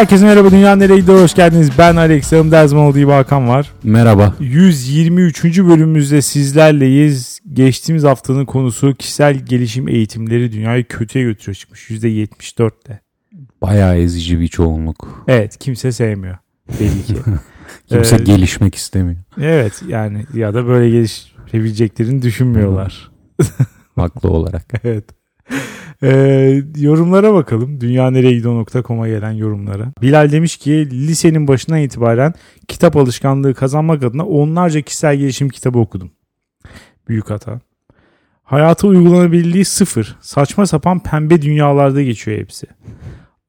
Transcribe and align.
Herkese 0.00 0.26
merhaba 0.26 0.50
Dünya 0.50 0.76
Nereye 0.76 1.00
Gidiyor 1.00 1.22
hoş 1.22 1.34
geldiniz. 1.34 1.70
Ben 1.78 1.96
Alex 1.96 2.32
Yanımda 2.32 2.78
olduğu 2.78 2.98
gibi 2.98 3.10
Hakan 3.10 3.48
var. 3.48 3.72
Merhaba. 3.82 4.34
123. 4.40 5.44
bölümümüzde 5.44 6.22
sizlerleyiz. 6.22 7.40
Geçtiğimiz 7.52 8.04
haftanın 8.04 8.44
konusu 8.44 8.94
kişisel 8.94 9.34
gelişim 9.34 9.88
eğitimleri 9.88 10.52
dünyayı 10.52 10.84
kötüye 10.84 11.24
götürüyor 11.24 11.54
çıkmış. 11.54 11.90
%74'te. 11.90 13.00
Bayağı 13.62 13.96
ezici 13.96 14.40
bir 14.40 14.48
çoğunluk. 14.48 15.24
Evet 15.28 15.56
kimse 15.58 15.92
sevmiyor 15.92 16.36
belli 16.80 17.04
ki. 17.04 17.14
Kimse 17.88 18.16
Ee, 18.16 18.18
gelişmek 18.18 18.74
istemiyor. 18.74 19.20
evet 19.40 19.82
yani 19.88 20.26
ya 20.34 20.54
da 20.54 20.66
böyle 20.66 20.90
gelişebileceklerini 20.90 22.22
düşünmüyorlar. 22.22 23.10
Haklı 23.96 24.30
olarak. 24.30 24.66
evet. 24.84 25.04
Ee, 26.02 26.62
yorumlara 26.76 27.34
bakalım. 27.34 27.80
Dünyanereyegidiyor.com'a 27.80 29.08
gelen 29.08 29.30
yorumlara. 29.32 29.92
Bilal 30.02 30.32
demiş 30.32 30.56
ki 30.56 30.88
lisenin 30.90 31.48
başından 31.48 31.80
itibaren 31.80 32.34
kitap 32.68 32.96
alışkanlığı 32.96 33.54
kazanmak 33.54 34.04
adına 34.04 34.26
onlarca 34.26 34.80
kişisel 34.80 35.16
gelişim 35.16 35.48
kitabı 35.48 35.78
okudum. 35.78 36.10
Büyük 37.08 37.30
hata. 37.30 37.60
Hayata 38.42 38.86
uygulanabilirliği 38.86 39.64
sıfır. 39.64 40.16
Saçma 40.20 40.66
sapan 40.66 41.02
pembe 41.02 41.42
dünyalarda 41.42 42.02
geçiyor 42.02 42.38
hepsi. 42.38 42.66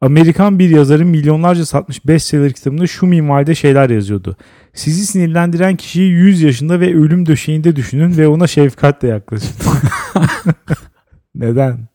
Amerikan 0.02 0.60
bir 0.60 0.70
yazarın 0.70 1.08
milyonlarca 1.08 1.66
satmış 1.66 2.08
bestseller 2.08 2.54
kitabında 2.54 2.88
şu 2.88 3.05
minvalde 3.05 3.55
şeyler 3.55 3.90
yazıyordu. 3.90 4.38
Sizi 4.74 5.05
sinirlendiren 5.05 5.76
kişiyi 5.76 6.12
100 6.12 6.41
yaşında 6.41 6.80
ve 6.80 6.96
ölüm 6.96 7.26
döşeğinde 7.26 7.76
düşünün 7.76 8.18
ve 8.18 8.27
ona 8.27 8.48
şefkatle 8.48 9.08
yaklaşın. 9.08 9.55
Neden? 11.36 11.90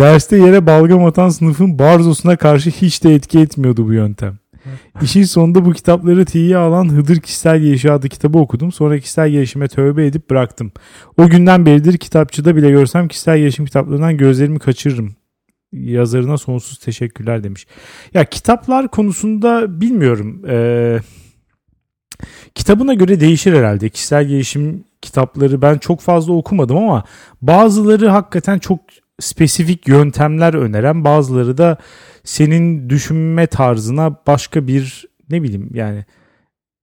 Derste 0.00 0.36
yere 0.36 0.66
balgam 0.66 1.04
atan 1.04 1.28
sınıfın 1.28 1.78
barzosuna 1.78 2.36
karşı 2.36 2.70
hiç 2.70 3.04
de 3.04 3.14
etki 3.14 3.38
etmiyordu 3.38 3.86
bu 3.88 3.92
yöntem. 3.92 4.38
İşin 5.02 5.22
sonunda 5.22 5.64
bu 5.64 5.72
kitapları 5.72 6.24
tiye 6.24 6.56
alan 6.56 6.88
Hıdır 6.88 7.16
Kişisel 7.16 7.60
Gelişim 7.60 7.92
adlı 7.92 8.08
kitabı 8.08 8.38
okudum. 8.38 8.72
Sonra 8.72 8.98
kişisel 8.98 9.30
gelişime 9.30 9.68
tövbe 9.68 10.06
edip 10.06 10.30
bıraktım. 10.30 10.72
O 11.16 11.28
günden 11.28 11.66
beridir 11.66 11.98
kitapçıda 11.98 12.56
bile 12.56 12.70
görsem 12.70 13.08
kişisel 13.08 13.38
gelişim 13.38 13.64
kitaplarından 13.64 14.16
gözlerimi 14.16 14.58
kaçırırım. 14.58 15.16
Yazarına 15.72 16.38
sonsuz 16.38 16.78
teşekkürler 16.78 17.44
demiş. 17.44 17.66
Ya 18.14 18.24
kitaplar 18.24 18.88
konusunda 18.88 19.80
bilmiyorum. 19.80 20.42
Ee, 20.48 20.98
kitabına 22.54 22.94
göre 22.94 23.20
değişir 23.20 23.52
herhalde. 23.52 23.88
Kişisel 23.88 24.24
gelişim 24.24 24.84
kitapları 25.02 25.62
ben 25.62 25.78
çok 25.78 26.00
fazla 26.00 26.32
okumadım 26.32 26.76
ama 26.76 27.04
bazıları 27.42 28.08
hakikaten 28.08 28.58
çok 28.58 28.80
spesifik 29.20 29.88
yöntemler 29.88 30.54
öneren 30.54 31.04
bazıları 31.04 31.58
da 31.58 31.78
senin 32.24 32.90
düşünme 32.90 33.46
tarzına 33.46 34.16
başka 34.26 34.66
bir 34.66 35.06
ne 35.30 35.42
bileyim 35.42 35.70
yani 35.74 36.04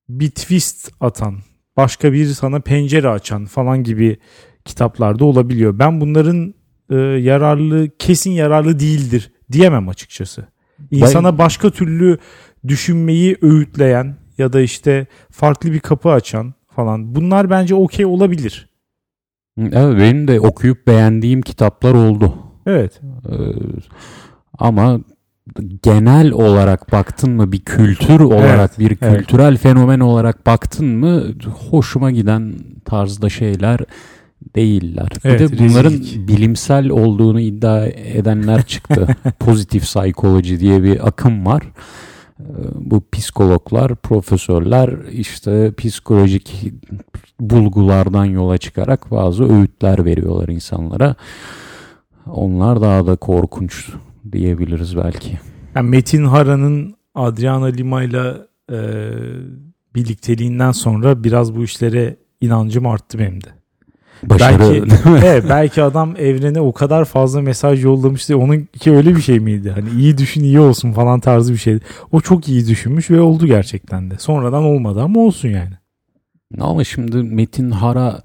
bir 0.09 0.29
twist 0.29 0.91
atan 1.01 1.37
başka 1.77 2.13
bir 2.13 2.25
sana 2.25 2.59
pencere 2.59 3.09
açan 3.09 3.45
falan 3.45 3.83
gibi 3.83 4.17
kitaplarda 4.65 5.25
olabiliyor. 5.25 5.79
Ben 5.79 6.01
bunların 6.01 6.53
e, 6.89 6.95
yararlı 6.95 7.89
kesin 7.99 8.31
yararlı 8.31 8.79
değildir 8.79 9.31
diyemem 9.51 9.89
açıkçası. 9.89 10.47
İnsana 10.91 11.37
başka 11.37 11.69
türlü 11.69 12.17
düşünmeyi 12.67 13.37
öğütleyen 13.41 14.15
ya 14.37 14.53
da 14.53 14.61
işte 14.61 15.07
farklı 15.31 15.71
bir 15.71 15.79
kapı 15.79 16.09
açan 16.09 16.53
falan 16.75 17.15
bunlar 17.15 17.49
bence 17.49 17.75
okey 17.75 18.05
olabilir. 18.05 18.66
Evet 19.57 19.99
benim 19.99 20.27
de 20.27 20.39
okuyup 20.39 20.87
beğendiğim 20.87 21.41
kitaplar 21.41 21.93
oldu. 21.93 22.33
Evet. 22.65 23.01
Ee, 23.29 23.33
ama 24.57 24.99
genel 25.83 26.31
olarak 26.31 26.91
baktın 26.91 27.31
mı 27.31 27.51
bir 27.51 27.59
kültür 27.59 28.19
olarak 28.19 28.79
bir 28.79 28.97
evet. 29.01 29.17
kültürel 29.17 29.57
fenomen 29.57 29.99
olarak 29.99 30.45
baktın 30.45 30.87
mı 30.87 31.23
hoşuma 31.69 32.11
giden 32.11 32.53
tarzda 32.85 33.29
şeyler 33.29 33.79
değiller. 34.55 35.09
Evet, 35.23 35.41
bir 35.41 35.57
de 35.57 35.59
bunların 35.59 35.91
rezillik. 35.91 36.27
bilimsel 36.27 36.89
olduğunu 36.89 37.39
iddia 37.39 37.85
edenler 37.87 38.63
çıktı. 38.63 39.07
Pozitif 39.39 39.83
psikoloji 39.83 40.59
diye 40.59 40.83
bir 40.83 41.07
akım 41.07 41.45
var. 41.45 41.63
Bu 42.75 43.01
psikologlar, 43.11 43.95
profesörler 43.95 44.89
işte 45.11 45.73
psikolojik 45.77 46.71
bulgulardan 47.39 48.25
yola 48.25 48.57
çıkarak 48.57 49.11
bazı 49.11 49.53
öğütler 49.53 50.05
veriyorlar 50.05 50.47
insanlara. 50.47 51.15
Onlar 52.25 52.81
daha 52.81 53.07
da 53.07 53.15
korkunç 53.15 53.89
diyebiliriz 54.31 54.97
belki. 54.97 55.39
Yani 55.75 55.89
Metin 55.89 56.25
Hara'nın 56.25 56.95
Adriana 57.15 57.65
Lima 57.65 58.03
ile 58.03 58.33
e, 58.71 58.79
birlikteliğinden 59.95 60.71
sonra 60.71 61.23
biraz 61.23 61.55
bu 61.55 61.63
işlere 61.63 62.17
inancım 62.41 62.87
arttı 62.87 63.19
benim 63.19 63.43
de. 63.43 63.56
Başarı 64.23 64.59
Belki 64.59 64.83
evet, 65.25 65.45
belki 65.49 65.83
adam 65.83 66.15
evrene 66.17 66.61
o 66.61 66.73
kadar 66.73 67.05
fazla 67.05 67.41
mesaj 67.41 67.83
yollamıştı. 67.83 68.37
Onunki 68.37 68.91
öyle 68.91 69.15
bir 69.15 69.21
şey 69.21 69.39
miydi? 69.39 69.71
Hani 69.71 69.89
iyi 70.01 70.17
düşün 70.17 70.43
iyi 70.43 70.59
olsun 70.59 70.91
falan 70.93 71.19
tarzı 71.19 71.53
bir 71.53 71.57
şeydi. 71.57 71.79
O 72.11 72.21
çok 72.21 72.49
iyi 72.49 72.67
düşünmüş 72.67 73.11
ve 73.11 73.21
oldu 73.21 73.47
gerçekten 73.47 74.11
de. 74.11 74.15
Sonradan 74.17 74.63
olmadı 74.63 75.01
ama 75.01 75.19
olsun 75.19 75.49
yani. 75.49 75.73
Ama 76.59 76.83
şimdi 76.83 77.17
Metin 77.17 77.71
Hara 77.71 78.21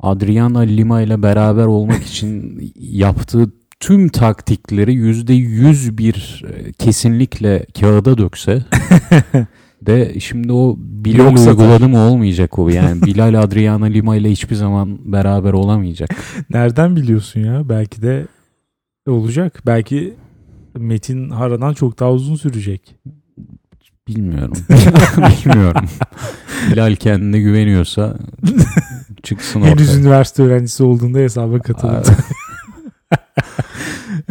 Adriana 0.00 0.60
Lima 0.60 1.02
ile 1.02 1.22
beraber 1.22 1.66
olmak 1.66 2.02
için 2.02 2.60
yaptığı 2.76 3.50
tüm 3.80 4.08
taktikleri 4.08 4.94
yüzde 4.94 5.32
yüz 5.32 5.98
bir 5.98 6.44
e, 6.48 6.72
kesinlikle 6.72 7.66
kağıda 7.80 8.18
dökse 8.18 8.62
de 9.86 10.20
şimdi 10.20 10.52
o 10.52 10.76
Bilal 10.78 11.36
uyguladı 11.36 11.88
mı 11.88 11.98
olmayacak 11.98 12.58
o 12.58 12.68
yani 12.68 13.02
Bilal 13.02 13.42
Adriana 13.42 13.84
Lima 13.86 14.16
ile 14.16 14.30
hiçbir 14.30 14.56
zaman 14.56 15.12
beraber 15.12 15.52
olamayacak. 15.52 16.10
Nereden 16.50 16.96
biliyorsun 16.96 17.40
ya? 17.40 17.68
Belki 17.68 18.02
de 18.02 18.26
olacak. 19.08 19.62
Belki 19.66 20.14
Metin 20.78 21.30
Hara'dan 21.30 21.74
çok 21.74 21.98
daha 22.00 22.12
uzun 22.12 22.34
sürecek. 22.36 22.94
Bilmiyorum. 24.08 24.52
Bilmiyorum. 25.16 25.84
Bilal 26.72 26.94
kendine 26.96 27.40
güveniyorsa 27.40 28.16
çıksın 29.22 29.60
Henüz 29.64 29.88
ortaya. 29.88 30.00
üniversite 30.00 30.42
öğrencisi 30.42 30.82
olduğunda 30.82 31.18
hesaba 31.18 31.58
katıldı. 31.58 32.02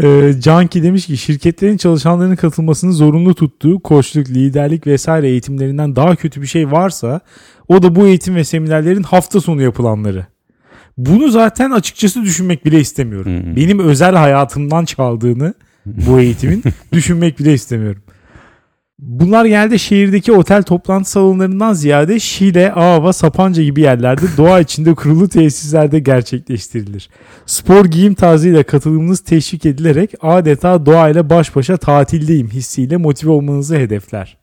Ee, 0.04 0.34
Canki 0.40 0.84
demiş 0.84 1.06
ki 1.06 1.18
şirketlerin 1.18 1.78
çalışanlarının 1.78 2.36
katılmasını 2.36 2.94
zorunlu 2.94 3.36
tuttuğu 3.36 3.80
koçluk, 3.80 4.30
liderlik 4.30 4.88
vesaire 4.88 5.30
eğitimlerinden 5.30 5.96
daha 5.96 6.16
kötü 6.16 6.42
bir 6.42 6.48
şey 6.48 6.72
varsa 6.72 7.22
o 7.68 7.84
da 7.84 7.96
bu 7.96 8.08
eğitim 8.08 8.36
ve 8.36 8.44
seminerlerin 8.44 9.04
hafta 9.04 9.42
sonu 9.42 9.62
yapılanları. 9.62 10.26
Bunu 10.98 11.32
zaten 11.32 11.72
açıkçası 11.72 12.22
düşünmek 12.22 12.66
bile 12.66 12.80
istemiyorum. 12.80 13.44
Hmm. 13.44 13.56
Benim 13.56 13.80
özel 13.80 14.16
hayatımdan 14.16 14.86
çaldığını 14.86 15.54
bu 15.86 16.20
eğitimin 16.20 16.64
düşünmek 16.94 17.40
bile 17.40 17.54
istemiyorum. 17.54 18.02
Bunlar 19.02 19.46
genelde 19.46 19.78
şehirdeki 19.78 20.32
otel 20.32 20.64
toplantı 20.64 21.12
salonlarından 21.12 21.74
ziyade 21.74 22.20
Şile, 22.20 22.74
Ava, 22.74 23.14
Sapanca 23.14 23.64
gibi 23.64 23.82
yerlerde 23.82 24.26
doğa 24.38 24.60
içinde 24.60 24.96
kurulu 24.96 25.30
tesislerde 25.30 26.00
gerçekleştirilir. 26.00 27.10
Spor 27.46 27.86
giyim 27.86 28.14
tarzıyla 28.14 28.64
katılımınız 28.64 29.20
teşvik 29.20 29.66
edilerek 29.66 30.14
adeta 30.22 30.86
doğayla 30.86 31.30
baş 31.30 31.56
başa 31.56 31.78
tatildeyim 31.78 32.50
hissiyle 32.50 32.98
motive 32.98 33.32
olmanızı 33.32 33.76
hedefler. 33.76 34.38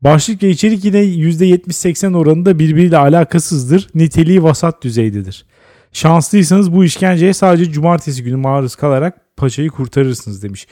Başlık 0.00 0.42
ve 0.42 0.50
içerik 0.50 0.84
yine 0.84 1.04
%70-80 1.04 2.16
oranında 2.16 2.58
birbiriyle 2.58 2.98
alakasızdır, 2.98 3.88
niteliği 3.94 4.42
vasat 4.42 4.82
düzeydedir. 4.82 5.46
Şanslıysanız 5.92 6.72
bu 6.72 6.84
işkenceye 6.84 7.34
sadece 7.34 7.72
cumartesi 7.72 8.22
günü 8.22 8.36
maruz 8.36 8.76
kalarak 8.76 9.36
paçayı 9.36 9.70
kurtarırsınız 9.70 10.42
demiş. 10.42 10.66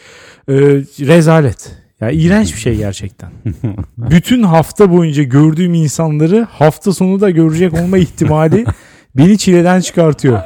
Ee, 0.48 0.54
rezalet. 1.00 1.81
Ya 2.02 2.10
iğrenç 2.10 2.54
bir 2.54 2.60
şey 2.60 2.76
gerçekten. 2.76 3.30
Bütün 3.98 4.42
hafta 4.42 4.90
boyunca 4.90 5.22
gördüğüm 5.22 5.74
insanları 5.74 6.46
hafta 6.50 6.92
sonu 6.92 7.20
da 7.20 7.30
görecek 7.30 7.74
olma 7.74 7.98
ihtimali 7.98 8.64
beni 9.16 9.38
çileden 9.38 9.80
çıkartıyor. 9.80 10.40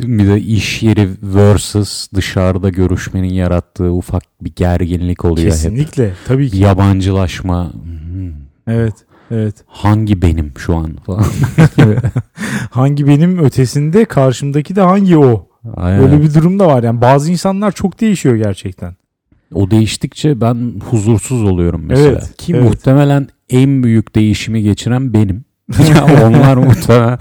Bir 0.00 0.28
de 0.28 0.40
iş 0.40 0.82
yeri 0.82 1.08
versus 1.22 2.08
dışarıda 2.14 2.68
görüşmenin 2.68 3.32
yarattığı 3.34 3.92
ufak 3.92 4.22
bir 4.42 4.52
gerginlik 4.56 5.24
oluyor 5.24 5.46
hep. 5.46 5.52
Kesinlikle. 5.52 6.12
Tabii 6.26 6.42
Bir 6.42 6.50
ki. 6.50 6.56
yabancılaşma. 6.56 7.72
Hmm, 7.72 8.32
Evet. 8.66 8.94
Evet. 9.30 9.54
Hangi 9.66 10.22
benim 10.22 10.52
şu 10.58 10.76
an 10.76 10.96
falan. 11.06 11.24
Hangi 12.70 13.06
benim 13.06 13.38
ötesinde 13.38 14.04
karşımdaki 14.04 14.76
de 14.76 14.80
hangi 14.80 15.16
o? 15.18 15.48
Aynen. 15.76 16.00
Öyle 16.02 16.22
bir 16.22 16.34
durum 16.34 16.58
da 16.58 16.66
var. 16.66 16.82
Yani 16.82 17.00
bazı 17.00 17.30
insanlar 17.32 17.72
çok 17.72 18.00
değişiyor 18.00 18.34
gerçekten. 18.36 18.94
O 19.54 19.70
değiştikçe 19.70 20.40
ben 20.40 20.80
huzursuz 20.90 21.42
oluyorum 21.42 21.82
mesela. 21.84 22.08
Evet, 22.08 22.36
Ki 22.36 22.52
evet. 22.52 22.64
muhtemelen 22.64 23.28
en 23.50 23.82
büyük 23.82 24.14
değişimi 24.14 24.62
geçiren 24.62 25.14
benim. 25.14 25.44
ya 25.96 26.26
onlar 26.26 26.56
muhtemelen 26.56 27.18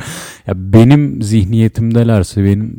ya 0.47 0.53
benim 0.55 1.21
zihniyetimdelerse 1.21 2.43
benim 2.43 2.75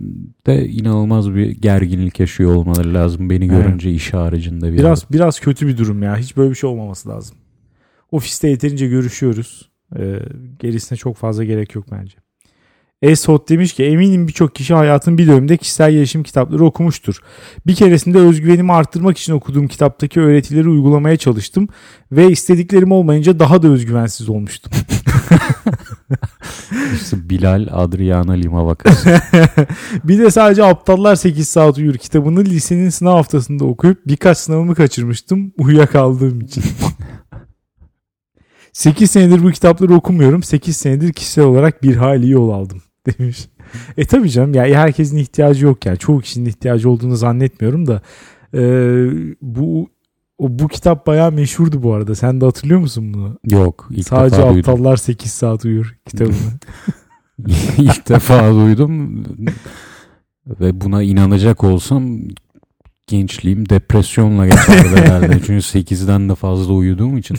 de 0.46 0.68
inanılmaz 0.68 1.34
bir 1.34 1.50
gerginlik 1.50 2.20
yaşıyor 2.20 2.54
olmaları 2.54 2.94
lazım 2.94 3.30
beni 3.30 3.44
Evet. 3.44 3.64
görünce 3.64 3.90
iş 3.90 4.14
haricinde 4.14 4.72
bir 4.72 4.78
Biraz 4.78 5.10
biraz 5.12 5.40
kötü 5.40 5.66
bir 5.66 5.76
durum 5.76 6.02
ya. 6.02 6.16
Hiç 6.16 6.36
böyle 6.36 6.50
bir 6.50 6.54
şey 6.54 6.70
olmaması 6.70 7.08
lazım. 7.08 7.36
Ofiste 8.10 8.48
yeterince 8.48 8.86
görüşüyoruz. 8.86 9.70
Ee, 9.98 10.18
gerisine 10.58 10.98
çok 10.98 11.16
fazla 11.16 11.44
gerek 11.44 11.74
yok 11.74 11.86
bence. 11.90 12.16
Esot 13.04 13.48
demiş 13.48 13.72
ki 13.72 13.84
eminim 13.84 14.28
birçok 14.28 14.54
kişi 14.54 14.74
hayatın 14.74 15.18
bir 15.18 15.26
döneminde 15.26 15.56
kişisel 15.56 15.92
gelişim 15.92 16.22
kitapları 16.22 16.64
okumuştur. 16.64 17.20
Bir 17.66 17.74
keresinde 17.74 18.18
özgüvenimi 18.18 18.72
arttırmak 18.72 19.18
için 19.18 19.32
okuduğum 19.32 19.68
kitaptaki 19.68 20.20
öğretileri 20.20 20.68
uygulamaya 20.68 21.16
çalıştım 21.16 21.68
ve 22.12 22.30
istediklerim 22.30 22.92
olmayınca 22.92 23.38
daha 23.38 23.62
da 23.62 23.68
özgüvensiz 23.68 24.28
olmuştum. 24.28 24.72
İşte 26.94 27.30
Bilal 27.30 27.68
Adriana 27.70 28.32
Lima 28.32 28.66
vakası. 28.66 29.20
bir 30.04 30.18
de 30.18 30.30
sadece 30.30 30.64
Aptallar 30.64 31.16
8 31.16 31.48
saat 31.48 31.78
uyur 31.78 31.94
kitabını 31.94 32.44
lisenin 32.44 32.90
sınav 32.90 33.12
haftasında 33.12 33.64
okuyup 33.64 34.06
birkaç 34.06 34.38
sınavımı 34.38 34.74
kaçırmıştım 34.74 35.52
uyuyakaldığım 35.58 36.40
için. 36.40 36.64
8 38.72 39.10
senedir 39.10 39.42
bu 39.42 39.50
kitapları 39.50 39.94
okumuyorum. 39.94 40.42
8 40.42 40.76
senedir 40.76 41.12
kişisel 41.12 41.44
olarak 41.44 41.82
bir 41.82 41.96
hayli 41.96 42.30
yol 42.30 42.50
aldım 42.50 42.82
demiş. 43.18 43.48
E 43.96 44.04
tabii 44.04 44.30
canım 44.30 44.54
ya 44.54 44.64
herkesin 44.64 45.16
ihtiyacı 45.16 45.64
yok 45.64 45.86
yani. 45.86 45.98
Çoğu 45.98 46.20
kişinin 46.20 46.48
ihtiyacı 46.48 46.90
olduğunu 46.90 47.16
zannetmiyorum 47.16 47.86
da 47.86 48.02
e, 48.54 48.62
bu 49.42 49.88
o, 50.38 50.58
bu 50.58 50.68
kitap 50.68 51.06
bayağı 51.06 51.32
meşhurdu 51.32 51.82
bu 51.82 51.94
arada. 51.94 52.14
Sen 52.14 52.40
de 52.40 52.44
hatırlıyor 52.44 52.80
musun 52.80 53.14
bunu? 53.14 53.38
Yok 53.50 53.88
ilk 53.90 54.08
Sadece 54.08 54.36
defa 54.36 54.54
duydum. 54.54 54.72
aptallar 54.72 54.96
8 54.96 55.30
saat 55.32 55.64
uyur 55.64 55.96
kitabını. 56.06 56.34
ilk 57.78 58.08
defa 58.08 58.52
duydum 58.52 59.24
ve 60.60 60.80
buna 60.80 61.02
inanacak 61.02 61.64
olsam 61.64 62.18
gençliğim 63.06 63.68
depresyonla 63.68 64.46
geçerdi 64.46 64.96
herhalde. 64.96 65.40
Çünkü 65.46 65.54
8'den 65.54 66.28
de 66.28 66.34
fazla 66.34 66.72
uyuduğum 66.72 67.18
için. 67.18 67.38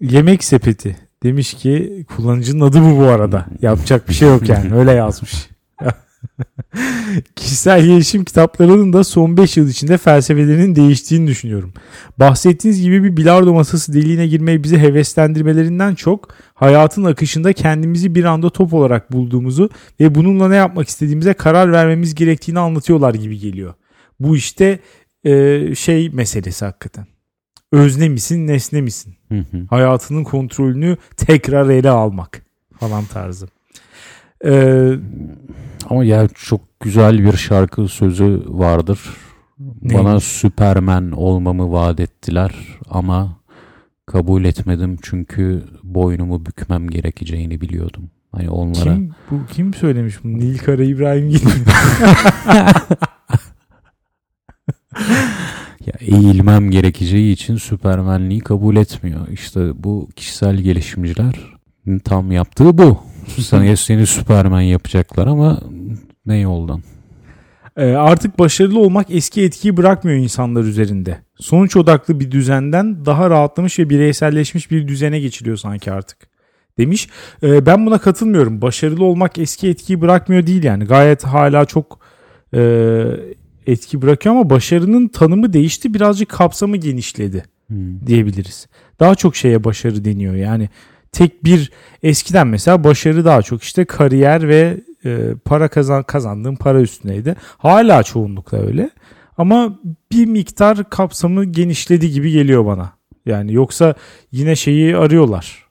Yemek 0.00 0.44
sepeti 0.44 1.09
demiş 1.22 1.54
ki 1.54 2.04
kullanıcının 2.16 2.60
adı 2.60 2.82
bu 2.82 2.98
bu 2.98 3.04
arada. 3.04 3.46
Yapacak 3.62 4.08
bir 4.08 4.14
şey 4.14 4.28
yok 4.28 4.48
yani 4.48 4.74
öyle 4.74 4.92
yazmış. 4.92 5.50
Kişisel 7.36 7.84
gelişim 7.84 8.24
kitaplarının 8.24 8.92
da 8.92 9.04
son 9.04 9.36
5 9.36 9.56
yıl 9.56 9.68
içinde 9.68 9.98
felsefelerinin 9.98 10.76
değiştiğini 10.76 11.26
düşünüyorum. 11.26 11.72
Bahsettiğiniz 12.18 12.82
gibi 12.82 13.04
bir 13.04 13.16
bilardo 13.16 13.54
masası 13.54 13.94
deliğine 13.94 14.26
girmeyi 14.26 14.64
bizi 14.64 14.78
heveslendirmelerinden 14.78 15.94
çok 15.94 16.28
hayatın 16.54 17.04
akışında 17.04 17.52
kendimizi 17.52 18.14
bir 18.14 18.24
anda 18.24 18.50
top 18.50 18.74
olarak 18.74 19.12
bulduğumuzu 19.12 19.70
ve 20.00 20.14
bununla 20.14 20.48
ne 20.48 20.56
yapmak 20.56 20.88
istediğimize 20.88 21.32
karar 21.32 21.72
vermemiz 21.72 22.14
gerektiğini 22.14 22.58
anlatıyorlar 22.58 23.14
gibi 23.14 23.38
geliyor. 23.38 23.74
Bu 24.20 24.36
işte 24.36 24.78
e, 25.24 25.74
şey 25.74 26.10
meselesi 26.10 26.64
hakikaten. 26.64 27.06
Özne 27.72 28.08
misin, 28.08 28.46
nesne 28.46 28.80
misin? 28.80 29.14
Hı 29.28 29.38
hı. 29.38 29.66
hayatının 29.70 30.24
kontrolünü 30.24 30.96
tekrar 31.16 31.70
ele 31.70 31.90
almak 31.90 32.42
falan 32.80 33.04
tarzı. 33.04 33.48
Ee, 34.44 34.92
Ama 35.90 36.04
ya 36.04 36.28
çok 36.28 36.80
güzel 36.80 37.24
bir 37.24 37.32
şarkı 37.32 37.88
sözü 37.88 38.42
vardır. 38.46 39.00
Bana 39.58 40.02
Neymiş? 40.02 40.24
Süpermen 40.24 41.10
olmamı 41.10 41.72
vaat 41.72 42.00
ettiler 42.00 42.54
ama 42.90 43.36
kabul 44.06 44.44
etmedim 44.44 44.96
çünkü 45.02 45.64
boynumu 45.82 46.46
bükmem 46.46 46.88
gerekeceğini 46.88 47.60
biliyordum. 47.60 48.10
Hani 48.32 48.50
onlara 48.50 48.94
kim 48.94 49.10
bu 49.30 49.40
kim 49.52 49.74
söylemiş 49.74 50.24
bunu? 50.24 50.38
Nilkara 50.38 50.82
İbrahim 50.82 51.30
gibi. 51.30 51.40
ya 55.86 55.92
eğilmem 56.00 56.70
gerekeceği 56.70 57.32
için 57.32 57.56
süpermenliği 57.56 58.40
kabul 58.40 58.76
etmiyor. 58.76 59.28
İşte 59.28 59.60
bu 59.74 60.08
kişisel 60.16 60.56
gelişimciler 60.56 61.34
tam 62.04 62.32
yaptığı 62.32 62.78
bu. 62.78 62.98
Sana 63.38 63.76
seni 63.76 64.06
süpermen 64.06 64.60
yapacaklar 64.60 65.26
ama 65.26 65.60
ne 66.26 66.38
yoldan? 66.38 66.82
Ee, 67.76 67.92
artık 67.92 68.38
başarılı 68.38 68.78
olmak 68.78 69.06
eski 69.10 69.42
etkiyi 69.42 69.76
bırakmıyor 69.76 70.18
insanlar 70.18 70.64
üzerinde. 70.64 71.18
Sonuç 71.38 71.76
odaklı 71.76 72.20
bir 72.20 72.30
düzenden 72.30 73.04
daha 73.06 73.30
rahatlamış 73.30 73.78
ve 73.78 73.90
bireyselleşmiş 73.90 74.70
bir 74.70 74.88
düzene 74.88 75.20
geçiliyor 75.20 75.56
sanki 75.56 75.92
artık. 75.92 76.18
Demiş. 76.78 77.08
Ee, 77.42 77.66
ben 77.66 77.86
buna 77.86 77.98
katılmıyorum. 77.98 78.62
Başarılı 78.62 79.04
olmak 79.04 79.38
eski 79.38 79.68
etkiyi 79.68 80.00
bırakmıyor 80.00 80.46
değil 80.46 80.64
yani. 80.64 80.84
Gayet 80.84 81.24
hala 81.24 81.64
çok 81.64 82.00
e, 82.54 82.60
etki 83.66 84.02
bırakıyor 84.02 84.34
ama 84.34 84.50
başarının 84.50 85.08
tanımı 85.08 85.52
değişti. 85.52 85.94
Birazcık 85.94 86.28
kapsamı 86.28 86.76
genişledi. 86.76 87.44
Hmm. 87.66 88.06
diyebiliriz. 88.06 88.66
Daha 89.00 89.14
çok 89.14 89.36
şeye 89.36 89.64
başarı 89.64 90.04
deniyor. 90.04 90.34
Yani 90.34 90.68
tek 91.12 91.44
bir 91.44 91.72
eskiden 92.02 92.46
mesela 92.46 92.84
başarı 92.84 93.24
daha 93.24 93.42
çok 93.42 93.62
işte 93.62 93.84
kariyer 93.84 94.48
ve 94.48 94.80
e, 95.04 95.34
para 95.44 95.68
kazan 95.68 96.02
kazandığın 96.02 96.56
para 96.56 96.80
üstüneydi. 96.80 97.36
Hala 97.58 98.02
çoğunlukla 98.02 98.58
öyle. 98.58 98.90
Ama 99.38 99.78
bir 100.12 100.26
miktar 100.26 100.90
kapsamı 100.90 101.44
genişledi 101.44 102.10
gibi 102.10 102.32
geliyor 102.32 102.66
bana. 102.66 102.92
Yani 103.26 103.52
yoksa 103.52 103.94
yine 104.32 104.56
şeyi 104.56 104.96
arıyorlar. 104.96 105.66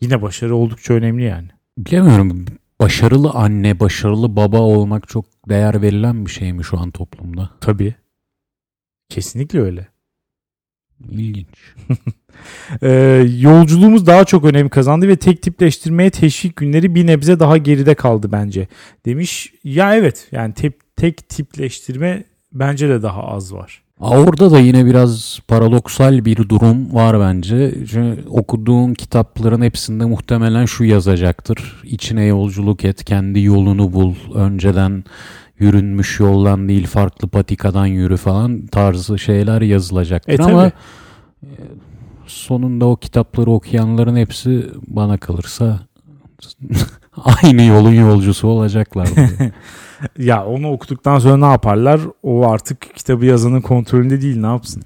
Yine 0.00 0.22
başarı 0.22 0.56
oldukça 0.56 0.94
önemli 0.94 1.24
yani. 1.24 1.48
Bilemiyorum. 1.78 2.44
Başarılı 2.80 3.30
anne, 3.30 3.80
başarılı 3.80 4.36
baba 4.36 4.60
olmak 4.60 5.08
çok 5.08 5.24
değer 5.48 5.82
verilen 5.82 6.26
bir 6.26 6.30
şey 6.30 6.52
mi 6.52 6.64
şu 6.64 6.78
an 6.78 6.90
toplumda? 6.90 7.50
Tabii. 7.60 7.94
Kesinlikle 9.08 9.60
öyle. 9.60 9.88
İlginç. 11.10 11.48
Ee, 12.82 13.26
yolculuğumuz 13.38 14.06
daha 14.06 14.24
çok 14.24 14.44
önem 14.44 14.68
kazandı 14.68 15.08
ve 15.08 15.16
tek 15.16 15.42
tipleştirmeye 15.42 16.10
teşvik 16.10 16.56
günleri 16.56 16.94
bir 16.94 17.06
nebze 17.06 17.40
daha 17.40 17.56
geride 17.56 17.94
kaldı 17.94 18.32
bence 18.32 18.68
demiş. 19.06 19.52
Ya 19.64 19.94
evet 19.94 20.28
yani 20.32 20.54
tek, 20.54 20.96
tek 20.96 21.28
tipleştirme 21.28 22.24
bence 22.52 22.88
de 22.88 23.02
daha 23.02 23.22
az 23.22 23.54
var. 23.54 23.82
Orada 24.00 24.50
da 24.50 24.58
yine 24.60 24.86
biraz 24.86 25.40
paradoksal 25.48 26.24
bir 26.24 26.48
durum 26.48 26.94
var 26.94 27.20
bence. 27.20 27.74
Çünkü 27.90 28.28
okuduğun 28.28 28.94
kitapların 28.94 29.62
hepsinde 29.62 30.04
muhtemelen 30.04 30.64
şu 30.64 30.84
yazacaktır. 30.84 31.82
İçine 31.84 32.24
yolculuk 32.24 32.84
et, 32.84 33.04
kendi 33.04 33.40
yolunu 33.40 33.92
bul. 33.92 34.14
Önceden 34.34 35.04
yürünmüş 35.58 36.20
yoldan 36.20 36.68
değil 36.68 36.86
farklı 36.86 37.28
patikadan 37.28 37.86
yürü 37.86 38.16
falan 38.16 38.66
tarzı 38.66 39.18
şeyler 39.18 39.62
yazılacaktır. 39.62 40.38
E. 40.38 40.42
Ama 40.42 40.66
e, 41.42 41.50
sonunda 42.26 42.86
o 42.86 42.96
kitapları 42.96 43.50
okuyanların 43.50 44.16
hepsi 44.16 44.66
bana 44.86 45.16
kalırsa 45.16 45.80
aynı 47.42 47.62
yolun 47.62 47.94
yolcusu 47.94 48.48
olacaklar. 48.48 49.08
Ya 50.18 50.46
onu 50.46 50.70
okuduktan 50.70 51.18
sonra 51.18 51.36
ne 51.36 51.52
yaparlar? 51.52 52.00
O 52.22 52.50
artık 52.50 52.80
kitabı 52.96 53.26
yazanın 53.26 53.60
kontrolünde 53.60 54.20
değil 54.20 54.40
ne 54.40 54.46
yapsın? 54.46 54.82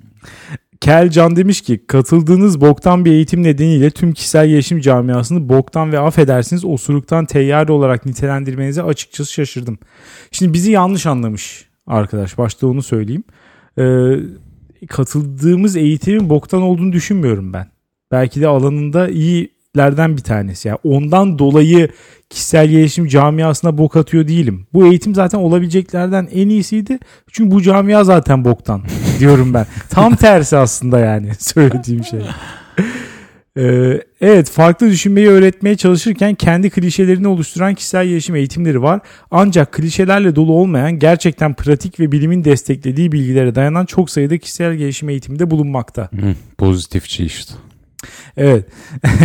Kel 0.80 1.10
Can 1.10 1.36
demiş 1.36 1.60
ki 1.60 1.86
katıldığınız 1.86 2.60
boktan 2.60 3.04
bir 3.04 3.12
eğitim 3.12 3.42
nedeniyle 3.42 3.90
tüm 3.90 4.12
kişisel 4.12 4.48
gelişim 4.48 4.80
camiasını 4.80 5.48
boktan 5.48 5.92
ve 5.92 5.98
affedersiniz 5.98 6.64
osuruktan 6.64 7.24
teyyare 7.24 7.72
olarak 7.72 8.06
nitelendirmenize 8.06 8.82
açıkçası 8.82 9.32
şaşırdım. 9.32 9.78
Şimdi 10.30 10.52
bizi 10.52 10.70
yanlış 10.70 11.06
anlamış 11.06 11.68
arkadaş 11.86 12.38
başta 12.38 12.66
onu 12.66 12.82
söyleyeyim. 12.82 13.24
Ee, 13.78 14.14
katıldığımız 14.88 15.76
eğitimin 15.76 16.30
boktan 16.30 16.62
olduğunu 16.62 16.92
düşünmüyorum 16.92 17.52
ben. 17.52 17.66
Belki 18.10 18.40
de 18.40 18.48
alanında 18.48 19.08
iyilerden 19.76 20.16
bir 20.16 20.22
tanesi. 20.22 20.68
Yani 20.68 20.78
ondan 20.84 21.38
dolayı 21.38 21.88
kişisel 22.30 22.68
gelişim 22.68 23.06
camiasına 23.06 23.78
bok 23.78 23.96
atıyor 23.96 24.28
değilim. 24.28 24.66
Bu 24.72 24.86
eğitim 24.86 25.14
zaten 25.14 25.38
olabileceklerden 25.38 26.28
en 26.32 26.48
iyisiydi. 26.48 26.98
Çünkü 27.32 27.50
bu 27.50 27.62
camia 27.62 28.04
zaten 28.04 28.44
boktan 28.44 28.82
diyorum 29.18 29.54
ben. 29.54 29.66
Tam 29.90 30.16
tersi 30.16 30.56
aslında 30.56 30.98
yani 30.98 31.30
söylediğim 31.38 32.04
şey. 32.04 32.20
Ee, 33.56 34.00
evet 34.20 34.50
farklı 34.50 34.90
düşünmeyi 34.90 35.28
öğretmeye 35.28 35.76
çalışırken 35.76 36.34
kendi 36.34 36.70
klişelerini 36.70 37.28
oluşturan 37.28 37.74
kişisel 37.74 38.06
gelişim 38.06 38.36
eğitimleri 38.36 38.82
var. 38.82 39.00
Ancak 39.30 39.72
klişelerle 39.72 40.36
dolu 40.36 40.52
olmayan 40.52 40.98
gerçekten 40.98 41.54
pratik 41.54 42.00
ve 42.00 42.12
bilimin 42.12 42.44
desteklediği 42.44 43.12
bilgilere 43.12 43.54
dayanan 43.54 43.86
çok 43.86 44.10
sayıda 44.10 44.38
kişisel 44.38 44.74
gelişim 44.74 45.08
eğitiminde 45.08 45.50
bulunmakta. 45.50 46.02
Hı, 46.02 46.34
Pozitifçi 46.58 47.24
işte. 47.24 47.54
Evet. 48.36 48.66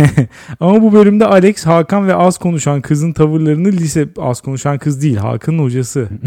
Ama 0.60 0.82
bu 0.82 0.92
bölümde 0.92 1.26
Alex, 1.26 1.66
Hakan 1.66 2.08
ve 2.08 2.14
az 2.14 2.38
konuşan 2.38 2.80
kızın 2.80 3.12
tavırlarını 3.12 3.68
lise 3.68 4.08
az 4.18 4.40
konuşan 4.40 4.78
kız 4.78 5.02
değil, 5.02 5.16
Hakan'ın 5.16 5.58
hocası. 5.58 6.08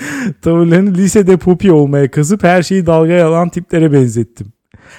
tavırlarını 0.42 0.94
lisede 0.94 1.36
popi 1.36 1.72
olmaya 1.72 2.10
kasıp 2.10 2.44
her 2.44 2.62
şeyi 2.62 2.86
dalgaya 2.86 3.28
alan 3.28 3.48
tiplere 3.48 3.92
benzettim. 3.92 4.52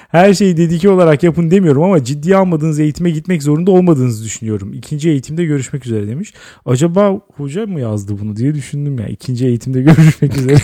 Her 0.08 0.34
şeyi 0.34 0.56
dedike 0.56 0.90
olarak 0.90 1.22
yapın 1.22 1.50
demiyorum 1.50 1.82
ama 1.82 2.04
ciddiye 2.04 2.36
almadığınız 2.36 2.80
eğitime 2.80 3.10
gitmek 3.10 3.42
zorunda 3.42 3.70
olmadığınızı 3.70 4.24
düşünüyorum. 4.24 4.72
İkinci 4.72 5.10
eğitimde 5.10 5.44
görüşmek 5.44 5.86
üzere 5.86 6.08
demiş. 6.08 6.34
Acaba 6.66 7.20
hoca 7.36 7.66
mı 7.66 7.80
yazdı 7.80 8.16
bunu 8.20 8.36
diye 8.36 8.54
düşündüm 8.54 8.98
ya. 8.98 9.06
İkinci 9.06 9.46
eğitimde 9.46 9.82
görüşmek 9.82 10.36
üzere. 10.36 10.56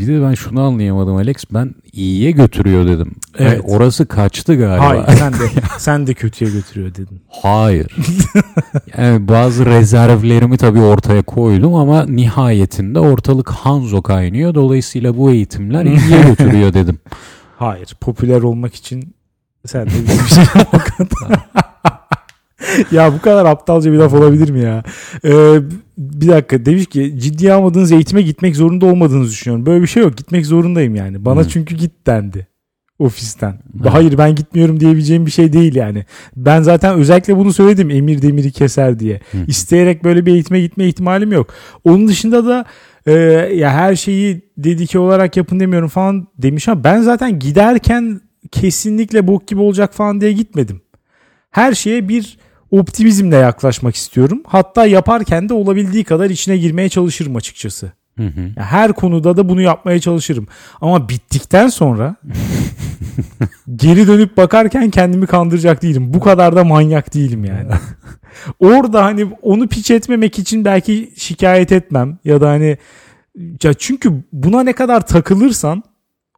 Bir 0.00 0.06
de 0.06 0.22
ben 0.22 0.34
şunu 0.34 0.60
anlayamadım 0.62 1.16
Alex. 1.16 1.36
Ben 1.54 1.74
iyiye 1.92 2.30
götürüyor 2.30 2.88
dedim. 2.88 3.12
Evet. 3.38 3.52
Yani 3.52 3.60
orası 3.76 4.06
kaçtı 4.06 4.56
galiba. 4.56 4.88
Hayır 4.88 5.04
sen 5.18 5.32
de 5.32 5.38
sen 5.78 6.06
de 6.06 6.14
kötüye 6.14 6.50
götürüyor 6.50 6.94
dedin. 6.94 7.20
Hayır. 7.42 7.96
yani 8.98 9.28
bazı 9.28 9.66
rezervlerimi 9.66 10.56
tabii 10.56 10.80
ortaya 10.80 11.22
koydum 11.22 11.74
ama 11.74 12.06
nihayetinde 12.06 12.98
ortalık 12.98 13.50
Hanzo 13.50 14.02
kaynıyor. 14.02 14.54
Dolayısıyla 14.54 15.16
bu 15.16 15.30
eğitimler 15.30 15.84
iyiye 15.84 16.22
götürüyor 16.28 16.72
dedim. 16.74 16.98
Hayır. 17.56 17.96
Popüler 18.00 18.42
olmak 18.42 18.74
için 18.74 19.14
sen 19.66 19.86
de 19.86 19.90
bir 19.90 20.28
şey 20.28 20.44
yapmak 20.54 21.00
ya 22.92 23.12
bu 23.12 23.20
kadar 23.20 23.44
aptalca 23.44 23.92
bir 23.92 23.96
laf 23.98 24.14
olabilir 24.14 24.50
mi 24.50 24.60
ya? 24.60 24.82
Ee, 25.24 25.56
bir 25.98 26.28
dakika 26.28 26.66
demiş 26.66 26.86
ki 26.86 27.14
ciddiye 27.18 27.52
almadığınız 27.52 27.92
eğitime 27.92 28.22
gitmek 28.22 28.56
zorunda 28.56 28.86
olmadığınızı 28.86 29.30
düşünüyorum. 29.30 29.66
Böyle 29.66 29.82
bir 29.82 29.86
şey 29.86 30.02
yok. 30.02 30.16
Gitmek 30.16 30.46
zorundayım 30.46 30.94
yani. 30.94 31.24
Bana 31.24 31.40
Hı. 31.40 31.48
çünkü 31.48 31.74
git 31.74 32.06
dendi 32.06 32.46
ofisten. 33.00 33.58
Hı. 33.82 33.88
Hayır 33.88 34.18
ben 34.18 34.34
gitmiyorum 34.34 34.80
diyebileceğim 34.80 35.26
bir 35.26 35.30
şey 35.30 35.52
değil 35.52 35.74
yani. 35.74 36.04
Ben 36.36 36.62
zaten 36.62 36.94
özellikle 36.98 37.36
bunu 37.36 37.52
söyledim 37.52 37.90
emir 37.90 38.22
demiri 38.22 38.52
keser 38.52 38.98
diye. 38.98 39.20
Hı. 39.32 39.38
İsteyerek 39.46 40.04
böyle 40.04 40.26
bir 40.26 40.32
eğitime 40.32 40.60
gitme 40.60 40.88
ihtimalim 40.88 41.32
yok. 41.32 41.54
Onun 41.84 42.08
dışında 42.08 42.46
da 42.46 42.64
e, 43.06 43.12
ya 43.54 43.70
her 43.70 43.96
şeyi 43.96 44.40
dedike 44.58 44.98
olarak 44.98 45.36
yapın 45.36 45.60
demiyorum 45.60 45.88
falan 45.88 46.28
demiş 46.38 46.68
ama 46.68 46.84
ben 46.84 47.02
zaten 47.02 47.38
giderken 47.38 48.20
kesinlikle 48.52 49.26
bok 49.26 49.48
gibi 49.48 49.60
olacak 49.60 49.94
falan 49.94 50.20
diye 50.20 50.32
gitmedim. 50.32 50.80
Her 51.50 51.74
şeye 51.74 52.08
bir 52.08 52.38
optimizmle 52.70 53.36
yaklaşmak 53.36 53.96
istiyorum. 53.96 54.42
Hatta 54.46 54.86
yaparken 54.86 55.48
de 55.48 55.54
olabildiği 55.54 56.04
kadar 56.04 56.30
içine 56.30 56.56
girmeye 56.56 56.88
çalışırım 56.88 57.36
açıkçası. 57.36 57.92
Hı 58.18 58.26
hı. 58.26 58.60
Her 58.60 58.92
konuda 58.92 59.36
da 59.36 59.48
bunu 59.48 59.60
yapmaya 59.60 60.00
çalışırım. 60.00 60.46
Ama 60.80 61.08
bittikten 61.08 61.68
sonra 61.68 62.16
geri 63.76 64.06
dönüp 64.06 64.36
bakarken 64.36 64.90
kendimi 64.90 65.26
kandıracak 65.26 65.82
değilim. 65.82 66.14
Bu 66.14 66.20
kadar 66.20 66.56
da 66.56 66.64
manyak 66.64 67.14
değilim 67.14 67.44
yani. 67.44 67.70
Orada 68.58 69.04
hani 69.04 69.26
onu 69.42 69.68
piç 69.68 69.90
etmemek 69.90 70.38
için 70.38 70.64
belki 70.64 71.12
şikayet 71.16 71.72
etmem 71.72 72.18
ya 72.24 72.40
da 72.40 72.48
hani 72.48 72.78
ya 73.62 73.74
çünkü 73.74 74.12
buna 74.32 74.62
ne 74.62 74.72
kadar 74.72 75.06
takılırsan 75.06 75.82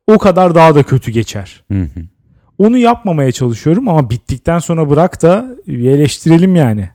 o 0.06 0.18
kadar 0.18 0.54
daha 0.54 0.74
da 0.74 0.82
kötü 0.82 1.10
geçer. 1.10 1.64
Hı 1.72 1.80
hı. 1.80 2.00
Onu 2.62 2.78
yapmamaya 2.78 3.32
çalışıyorum 3.32 3.88
ama 3.88 4.10
bittikten 4.10 4.58
sonra 4.58 4.90
bırak 4.90 5.22
da 5.22 5.56
eleştirelim 5.68 6.56
yani. 6.56 6.90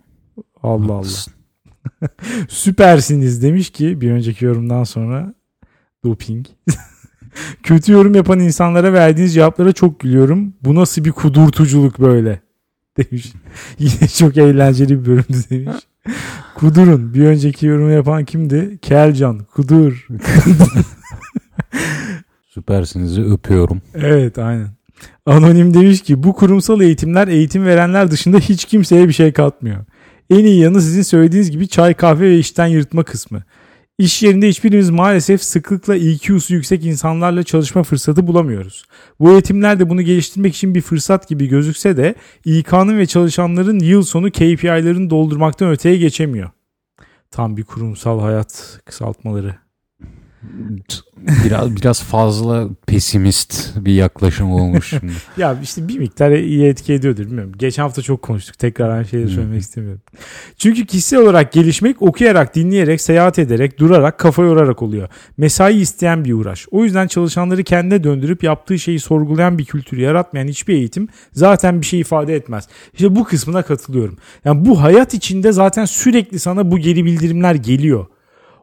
Allah 0.63 0.93
Allah. 0.93 1.07
Süpersiniz 2.50 3.43
demiş 3.43 3.69
ki 3.69 4.01
bir 4.01 4.12
önceki 4.12 4.45
yorumdan 4.45 4.83
sonra 4.83 5.33
doping. 6.03 6.45
Kötü 7.63 7.91
yorum 7.91 8.15
yapan 8.15 8.39
insanlara 8.39 8.93
verdiğiniz 8.93 9.33
cevaplara 9.33 9.71
çok 9.71 10.00
gülüyorum. 10.00 10.53
Bu 10.62 10.75
nasıl 10.75 11.05
bir 11.05 11.12
kudurtuculuk 11.12 12.00
böyle 12.00 12.39
demiş. 12.97 13.33
Yine 13.79 14.07
çok 14.07 14.38
eğlenceli 14.38 15.01
bir 15.01 15.05
bölümdü 15.05 15.50
demiş. 15.50 15.75
Kudurun. 16.55 17.13
Bir 17.13 17.25
önceki 17.25 17.65
yorumu 17.65 17.91
yapan 17.91 18.25
kimdi? 18.25 18.77
Kelcan. 18.81 19.39
Kudur. 19.39 20.07
Süpersinizi 22.47 23.21
öpüyorum. 23.21 23.81
Evet 23.93 24.38
aynen. 24.38 24.76
Anonim 25.27 25.74
demiş 25.74 26.01
ki 26.01 26.24
bu 26.24 26.34
kurumsal 26.34 26.81
eğitimler 26.81 27.27
eğitim 27.27 27.65
verenler 27.65 28.12
dışında 28.12 28.38
hiç 28.38 28.65
kimseye 28.65 29.07
bir 29.07 29.13
şey 29.13 29.34
katmıyor. 29.34 29.86
En 30.29 30.46
iyi 30.46 30.60
yanı 30.60 30.81
sizin 30.81 31.01
söylediğiniz 31.01 31.51
gibi 31.51 31.67
çay 31.67 31.93
kahve 31.93 32.29
ve 32.29 32.38
işten 32.38 32.67
yırtma 32.67 33.03
kısmı. 33.03 33.43
İş 33.98 34.24
yerinde 34.24 34.50
hiçbirimiz 34.50 34.89
maalesef 34.89 35.43
sıklıkla 35.43 35.96
EQ'su 35.96 36.53
yüksek 36.53 36.86
insanlarla 36.86 37.43
çalışma 37.43 37.84
fırsatı 37.84 38.27
bulamıyoruz. 38.27 38.86
Bu 39.19 39.31
eğitimler 39.31 39.79
de 39.79 39.89
bunu 39.89 40.01
geliştirmek 40.01 40.55
için 40.55 40.75
bir 40.75 40.81
fırsat 40.81 41.27
gibi 41.27 41.48
gözükse 41.48 41.98
de 41.98 42.15
İK'nın 42.46 42.98
ve 42.98 43.05
çalışanların 43.05 43.79
yıl 43.79 44.03
sonu 44.03 44.31
KPI'lerini 44.31 45.10
doldurmaktan 45.10 45.69
öteye 45.69 45.98
geçemiyor. 45.98 46.50
Tam 47.31 47.57
bir 47.57 47.63
kurumsal 47.63 48.19
hayat 48.19 48.79
kısaltmaları. 48.86 49.66
Biraz 51.46 51.75
biraz 51.75 52.03
fazla 52.03 52.70
pesimist 52.88 53.75
bir 53.77 53.94
yaklaşım 53.94 54.51
olmuş 54.51 54.89
şimdi. 54.89 55.13
Ya 55.38 55.60
işte 55.63 55.88
bir 55.88 56.00
miktar 56.00 56.32
iyi 56.32 56.65
etki 56.65 56.94
ediyordur 56.94 57.25
bilmiyorum. 57.25 57.51
Geçen 57.58 57.84
hafta 57.84 58.01
çok 58.01 58.22
konuştuk. 58.22 58.60
Tekrar 58.60 58.89
aynı 58.89 59.06
şeyleri 59.06 59.29
söylemek 59.29 59.62
istemiyorum. 59.62 60.01
Çünkü 60.58 60.86
kişisel 60.86 61.20
olarak 61.20 61.51
gelişmek 61.51 62.01
okuyarak, 62.01 62.56
dinleyerek, 62.56 63.01
seyahat 63.01 63.39
ederek, 63.39 63.79
durarak, 63.79 64.17
kafa 64.17 64.44
yorarak 64.44 64.82
oluyor. 64.82 65.10
Mesai 65.38 65.79
isteyen 65.79 66.25
bir 66.25 66.34
uğraş. 66.34 66.67
O 66.72 66.84
yüzden 66.84 67.08
çalışanları 67.08 67.63
kendine 67.63 68.03
döndürüp 68.03 68.44
yaptığı 68.44 68.79
şeyi 68.79 69.00
sorgulayan 69.00 69.58
bir 69.58 69.65
kültürü 69.65 70.01
yaratmayan 70.01 70.48
hiçbir 70.48 70.74
eğitim 70.74 71.08
zaten 71.34 71.82
bir 71.82 71.86
şey 71.86 72.00
ifade 72.00 72.36
etmez. 72.36 72.67
İşte 72.94 73.15
bu 73.15 73.24
kısmına 73.24 73.62
katılıyorum. 73.62 74.17
Yani 74.46 74.65
bu 74.65 74.82
hayat 74.82 75.13
içinde 75.13 75.51
zaten 75.51 75.86
sürekli 75.86 76.39
sana 76.39 76.72
bu 76.72 76.79
geri 76.79 77.06
bildirimler 77.06 77.56
geliyor 77.56 78.06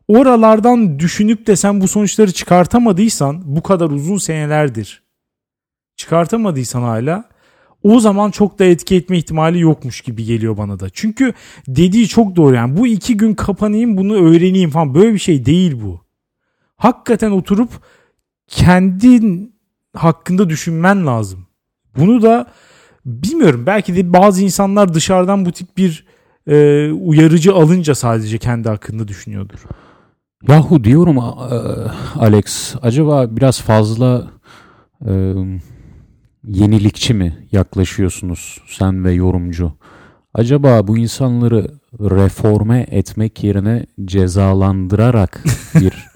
oralardan 0.08 0.98
düşünüp 0.98 1.46
de 1.46 1.56
sen 1.56 1.80
bu 1.80 1.88
sonuçları 1.88 2.32
çıkartamadıysan 2.32 3.56
bu 3.56 3.62
kadar 3.62 3.90
uzun 3.90 4.18
senelerdir 4.18 5.04
çıkartamadıysan 5.96 6.82
hala 6.82 7.24
o 7.82 8.00
zaman 8.00 8.30
çok 8.30 8.58
da 8.58 8.64
etki 8.64 8.96
etme 8.96 9.18
ihtimali 9.18 9.60
yokmuş 9.60 10.00
gibi 10.00 10.24
geliyor 10.24 10.56
bana 10.56 10.80
da. 10.80 10.90
Çünkü 10.92 11.32
dediği 11.68 12.08
çok 12.08 12.36
doğru 12.36 12.54
yani 12.54 12.76
bu 12.76 12.86
iki 12.86 13.16
gün 13.16 13.34
kapanayım 13.34 13.96
bunu 13.96 14.14
öğreneyim 14.14 14.70
falan 14.70 14.94
böyle 14.94 15.14
bir 15.14 15.18
şey 15.18 15.46
değil 15.46 15.80
bu. 15.82 16.00
Hakikaten 16.76 17.30
oturup 17.30 17.70
kendin 18.48 19.54
hakkında 19.96 20.48
düşünmen 20.48 21.06
lazım. 21.06 21.46
Bunu 21.96 22.22
da 22.22 22.46
bilmiyorum 23.06 23.66
belki 23.66 23.96
de 23.96 24.12
bazı 24.12 24.42
insanlar 24.42 24.94
dışarıdan 24.94 25.44
bu 25.44 25.52
tip 25.52 25.76
bir 25.76 26.06
e, 26.46 26.90
uyarıcı 26.92 27.54
alınca 27.54 27.94
sadece 27.94 28.38
kendi 28.38 28.68
hakkında 28.68 29.08
düşünüyordur. 29.08 29.58
Yahu 30.48 30.84
diyorum 30.84 31.18
e, 31.18 31.20
Alex 32.18 32.74
acaba 32.82 33.36
biraz 33.36 33.60
fazla 33.60 34.30
e, 35.08 35.34
yenilikçi 36.46 37.14
mi 37.14 37.46
yaklaşıyorsunuz 37.52 38.58
sen 38.68 39.04
ve 39.04 39.12
yorumcu? 39.12 39.72
Acaba 40.34 40.86
bu 40.86 40.98
insanları 40.98 41.70
reforme 42.00 42.86
etmek 42.90 43.44
yerine 43.44 43.86
cezalandırarak 44.04 45.44
bir 45.74 45.92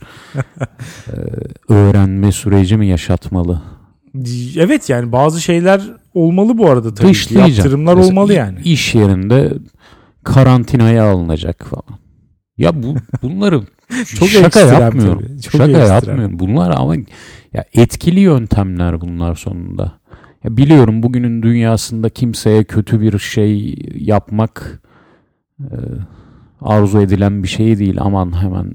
e, 1.08 1.16
öğrenme 1.68 2.32
süreci 2.32 2.76
mi 2.76 2.87
yaşatmalı? 2.87 3.62
Evet 4.56 4.88
yani 4.90 5.12
bazı 5.12 5.40
şeyler 5.40 5.82
olmalı 6.14 6.58
bu 6.58 6.70
arada 6.70 6.94
tabii 6.94 7.12
ki. 7.12 7.35
Yaptırımlar 7.35 7.94
Mesela 7.94 8.12
olmalı 8.12 8.35
yani. 8.35 8.61
İş 8.64 8.94
yerinde 8.94 9.52
karantinaya 10.25 11.04
alınacak 11.11 11.64
falan. 11.64 11.99
Ya 12.58 12.82
bu 12.82 12.94
bunları 13.23 13.62
Çok 14.18 14.28
şaka 14.28 14.61
yapmıyorum. 14.61 15.23
tabii. 15.26 15.40
Çok 15.40 15.52
şaka 15.52 15.64
ekstrem. 15.64 15.90
yapmıyorum. 15.95 16.38
Bunlar 16.38 16.71
ama 16.76 16.97
ya 17.52 17.64
etkili 17.75 18.21
yöntemler 18.21 19.00
bunlar 19.00 19.35
sonunda. 19.35 19.99
Ya 20.45 20.57
biliyorum 20.57 21.02
bugünün 21.02 21.42
dünyasında 21.42 22.09
kimseye 22.09 22.64
kötü 22.64 23.00
bir 23.00 23.18
şey 23.18 23.78
yapmak 23.95 24.83
e, 25.61 25.76
arzu 26.61 27.00
edilen 27.00 27.42
bir 27.42 27.49
şey 27.49 27.78
değil. 27.78 27.97
Aman 28.00 28.42
hemen 28.42 28.73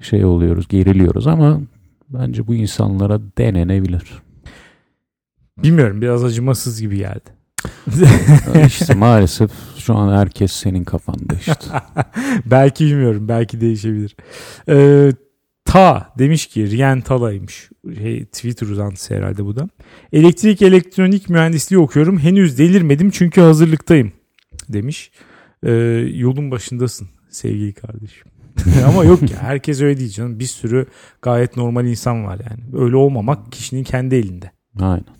şey 0.00 0.24
oluyoruz, 0.24 0.68
geriliyoruz 0.68 1.26
ama 1.26 1.60
bence 2.08 2.46
bu 2.46 2.54
insanlara 2.54 3.20
denenebilir. 3.38 4.22
Bilmiyorum 5.62 6.02
biraz 6.02 6.24
acımasız 6.24 6.80
gibi 6.80 6.96
geldi. 6.96 7.37
İşte 8.66 8.94
maalesef 8.94 9.50
şu 9.78 9.94
an 9.94 10.18
herkes 10.18 10.52
senin 10.52 10.84
kafanda 10.84 11.34
işte. 11.40 11.54
belki 12.46 12.86
bilmiyorum 12.86 13.28
belki 13.28 13.60
değişebilir. 13.60 14.16
Ee, 14.68 15.12
Ta 15.64 16.12
demiş 16.18 16.46
ki 16.46 16.70
Riyen 16.70 17.00
Tala'ymış. 17.00 17.70
Şey, 17.98 18.24
Twitter 18.24 18.66
uzantısı 18.66 19.14
herhalde 19.14 19.44
bu 19.44 19.56
da. 19.56 19.68
Elektrik 20.12 20.62
elektronik 20.62 21.28
mühendisliği 21.30 21.80
okuyorum. 21.80 22.18
Henüz 22.18 22.58
delirmedim 22.58 23.10
çünkü 23.10 23.40
hazırlıktayım 23.40 24.12
demiş. 24.68 25.10
Ee, 25.62 25.70
yolun 26.14 26.50
başındasın 26.50 27.08
sevgili 27.30 27.72
kardeşim. 27.72 28.26
Ama 28.86 29.04
yok 29.04 29.22
ya 29.30 29.42
herkes 29.42 29.80
öyle 29.80 30.00
değil 30.00 30.10
canım. 30.10 30.38
Bir 30.38 30.46
sürü 30.46 30.86
gayet 31.22 31.56
normal 31.56 31.86
insan 31.86 32.24
var 32.24 32.40
yani. 32.50 32.84
Öyle 32.84 32.96
olmamak 32.96 33.52
kişinin 33.52 33.84
kendi 33.84 34.14
elinde. 34.14 34.50
Aynen. 34.80 35.17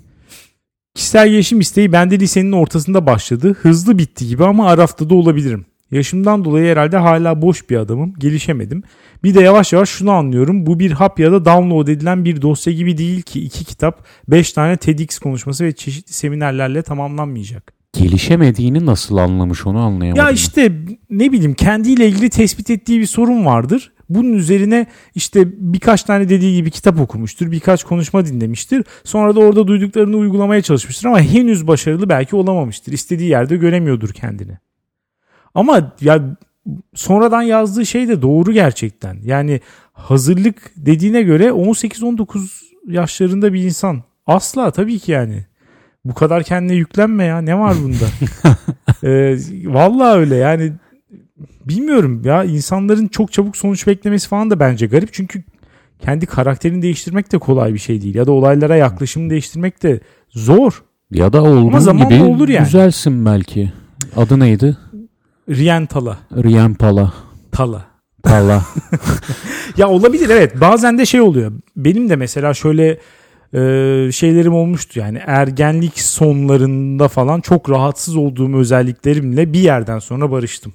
Kişisel 0.99 1.29
gelişim 1.29 1.61
isteği 1.61 1.93
bende 1.93 2.21
lisenin 2.21 2.53
ortasında 2.53 3.07
başladı. 3.07 3.57
Hızlı 3.63 3.99
bitti 3.99 4.29
gibi 4.29 4.45
ama 4.45 4.69
arafta 4.69 5.11
da 5.11 5.15
olabilirim. 5.15 5.67
Yaşımdan 5.91 6.45
dolayı 6.45 6.73
herhalde 6.73 6.97
hala 6.97 7.43
boş 7.43 7.71
bir 7.71 7.77
adamım. 7.77 8.15
Gelişemedim. 8.19 8.83
Bir 9.25 9.35
de 9.35 9.41
yavaş 9.41 9.73
yavaş 9.73 9.89
şunu 9.89 10.11
anlıyorum. 10.11 10.67
Bu 10.67 10.79
bir 10.79 10.91
hap 10.91 11.21
ya 11.21 11.33
da 11.33 11.45
download 11.45 11.89
edilen 11.89 12.25
bir 12.25 12.43
dosya 12.43 12.73
gibi 12.73 12.99
değil 12.99 13.23
ki 13.23 13.41
iki 13.41 13.65
kitap, 13.65 14.05
beş 14.29 14.53
tane 14.53 14.77
TEDx 14.77 15.19
konuşması 15.19 15.65
ve 15.65 15.73
çeşitli 15.73 16.13
seminerlerle 16.13 16.83
tamamlanmayacak. 16.83 17.73
Gelişemediğini 17.93 18.87
nasıl 18.87 19.17
anlamış 19.17 19.67
onu 19.67 19.79
anlayamadım. 19.79 20.25
Ya 20.25 20.31
işte 20.31 20.73
ne 21.11 21.33
bileyim 21.33 21.55
kendiyle 21.55 22.09
ilgili 22.09 22.31
tespit 22.31 22.71
ettiği 22.71 23.01
bir 23.01 23.07
sorun 23.07 23.45
vardır. 23.45 23.93
Bunun 24.09 24.33
üzerine 24.33 24.87
işte 25.15 25.49
birkaç 25.73 26.03
tane 26.03 26.29
dediği 26.29 26.57
gibi 26.57 26.71
kitap 26.71 27.01
okumuştur. 27.01 27.51
Birkaç 27.51 27.85
konuşma 27.85 28.27
dinlemiştir. 28.27 28.85
Sonra 29.05 29.37
da 29.37 29.41
orada 29.41 29.67
duyduklarını 29.67 30.17
uygulamaya 30.17 30.63
çalışmıştır 30.63 31.09
ama 31.09 31.21
henüz 31.21 31.67
başarılı 31.67 32.09
belki 32.09 32.37
olamamıştır. 32.37 32.93
İstediği 32.93 33.31
yerde 33.31 33.57
göremiyordur 33.57 34.09
kendini. 34.09 34.59
Ama 35.55 35.93
ya 36.01 36.39
sonradan 36.95 37.43
yazdığı 37.43 37.87
şey 37.87 38.09
de 38.09 38.23
doğru 38.23 38.53
gerçekten. 38.53 39.17
Yani 39.25 39.61
hazırlık 39.93 40.73
dediğine 40.77 41.23
göre 41.23 41.49
18-19 41.49 42.63
yaşlarında 42.89 43.53
bir 43.53 43.65
insan. 43.65 44.03
Asla 44.27 44.71
tabii 44.71 44.99
ki 44.99 45.13
yani. 45.13 45.47
Bu 46.05 46.15
kadar 46.15 46.43
kendine 46.43 46.77
yüklenme 46.77 47.25
ya. 47.25 47.41
Ne 47.41 47.59
var 47.59 47.77
bunda? 47.83 48.07
ee, 49.09 49.39
vallahi 49.65 50.19
öyle 50.19 50.37
yani 50.37 50.73
bilmiyorum 51.69 52.23
ya 52.25 52.45
insanların 52.45 53.09
çok 53.09 53.33
çabuk 53.33 53.57
sonuç 53.57 53.87
beklemesi 53.87 54.29
falan 54.29 54.51
da 54.51 54.61
bence 54.61 54.87
garip. 54.87 55.13
Çünkü 55.13 55.43
kendi 56.01 56.27
karakterini 56.27 56.83
değiştirmek 56.83 57.33
de 57.33 57.39
kolay 57.39 57.75
bir 57.75 57.79
şey 57.79 58.03
değil. 58.03 58.15
Ya 58.15 58.27
da 58.27 58.33
olaylara 58.33 58.77
yaklaşımı 58.77 59.31
değiştirmek 59.31 59.83
de 59.83 60.01
zor. 60.31 60.83
Ya 61.11 61.33
da 61.33 61.43
olduğun 61.43 61.69
Ama 61.69 61.81
zamanla 61.81 62.17
gibi 62.17 62.25
olur 62.25 62.49
yani. 62.49 62.67
düzelsin 62.67 63.27
belki. 63.27 63.73
Adı 64.17 64.41
neydi? 64.41 64.77
Riyen 65.49 65.87
Tala. 65.87 66.19
Riyan 66.33 66.75
Pala. 66.75 67.13
Tala. 67.53 67.87
Pala. 68.23 68.63
Ya 69.77 69.89
olabilir 69.89 70.29
evet. 70.31 70.61
Bazen 70.61 70.99
de 70.99 71.07
şey 71.07 71.21
oluyor. 71.21 71.53
Benim 71.77 72.09
de 72.09 72.17
mesela 72.17 72.55
şöyle 72.55 72.99
e, 73.55 74.13
şeylerim 74.13 74.55
olmuştu 74.55 75.01
yani 75.01 75.21
ergenlik 75.27 76.01
sonlarında 76.01 77.09
falan 77.09 77.41
çok 77.41 77.71
rahatsız 77.71 78.17
olduğum 78.17 78.57
özelliklerimle 78.57 79.53
bir 79.53 79.59
yerden 79.59 79.99
sonra 79.99 80.31
barıştım. 80.31 80.73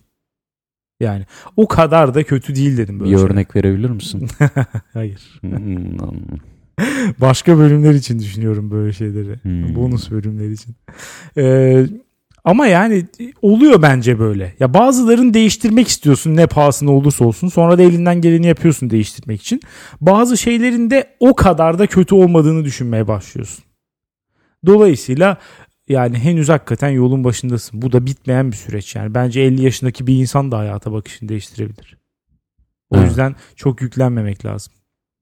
Yani 1.00 1.26
o 1.58 1.68
kadar 1.68 2.14
da 2.14 2.24
kötü 2.24 2.56
değil 2.56 2.78
dedim 2.78 3.00
böyle 3.00 3.12
bir 3.12 3.18
şeyler. 3.18 3.32
örnek 3.32 3.56
verebilir 3.56 3.90
misin? 3.90 4.28
Hayır. 4.94 5.40
Hmm, 5.42 5.98
Başka 7.22 7.58
bölümler 7.58 7.94
için 7.94 8.20
düşünüyorum 8.20 8.72
böyle 8.72 8.94
şeyleri. 8.94 9.44
Hmm. 9.44 9.76
Bonus 9.76 10.12
bölümler 10.12 10.50
için. 10.50 10.76
Ee, 11.38 11.86
ama 12.44 12.68
yani 12.68 13.06
oluyor 13.42 13.82
bence 13.82 14.20
böyle. 14.20 14.54
Ya 14.60 14.74
bazılarını 14.74 15.34
değiştirmek 15.34 15.88
istiyorsun 15.88 16.36
ne 16.36 16.48
pahasına 16.48 16.92
olursa 16.92 17.26
olsun. 17.26 17.48
Sonra 17.48 17.78
da 17.78 17.82
elinden 17.82 18.22
geleni 18.22 18.48
yapıyorsun 18.48 18.90
değiştirmek 18.90 19.42
için. 19.42 19.62
Bazı 20.02 20.38
şeylerin 20.38 20.90
de 20.90 21.16
o 21.20 21.36
kadar 21.36 21.80
da 21.80 21.88
kötü 21.88 22.16
olmadığını 22.16 22.66
düşünmeye 22.66 23.08
başlıyorsun. 23.08 23.64
Dolayısıyla 24.66 25.38
yani 25.90 26.18
henüz 26.18 26.50
hakikaten 26.50 26.90
yolun 26.90 27.24
başındasın. 27.24 27.82
Bu 27.82 27.92
da 27.92 28.06
bitmeyen 28.06 28.52
bir 28.52 28.58
süreç 28.58 28.96
yani. 28.96 29.14
Bence 29.14 29.42
50 29.42 29.62
yaşındaki 29.64 30.08
bir 30.08 30.16
insan 30.16 30.52
da 30.52 30.58
hayata 30.58 30.92
bakışını 30.92 31.30
değiştirebilir. 31.30 31.98
O 32.90 32.98
Evet. 32.98 33.08
yüzden 33.08 33.36
çok 33.56 33.82
yüklenmemek 33.82 34.46
lazım. 34.46 34.74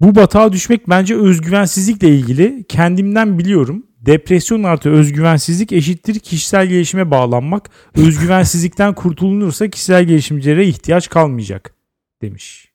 Bu 0.02 0.16
batağa 0.16 0.54
düşmek 0.54 0.90
bence 0.90 1.16
özgüvensizlikle 1.16 2.10
ilgili. 2.10 2.64
Kendimden 2.70 3.40
biliyorum. 3.40 3.86
Depresyon 4.00 4.64
artı 4.64 4.90
özgüvensizlik 4.90 5.72
eşittir 5.72 6.20
kişisel 6.20 6.68
gelişime 6.68 7.12
bağlanmak. 7.12 7.70
Özgüvensizlikten 7.96 8.96
kurtulunursa 8.96 9.70
kişisel 9.70 10.04
gelişimcilere 10.04 10.68
ihtiyaç 10.68 11.10
kalmayacak 11.10 11.74
demiş. 12.22 12.72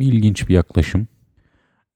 İlginç 0.00 0.48
bir 0.48 0.54
yaklaşım. 0.54 1.06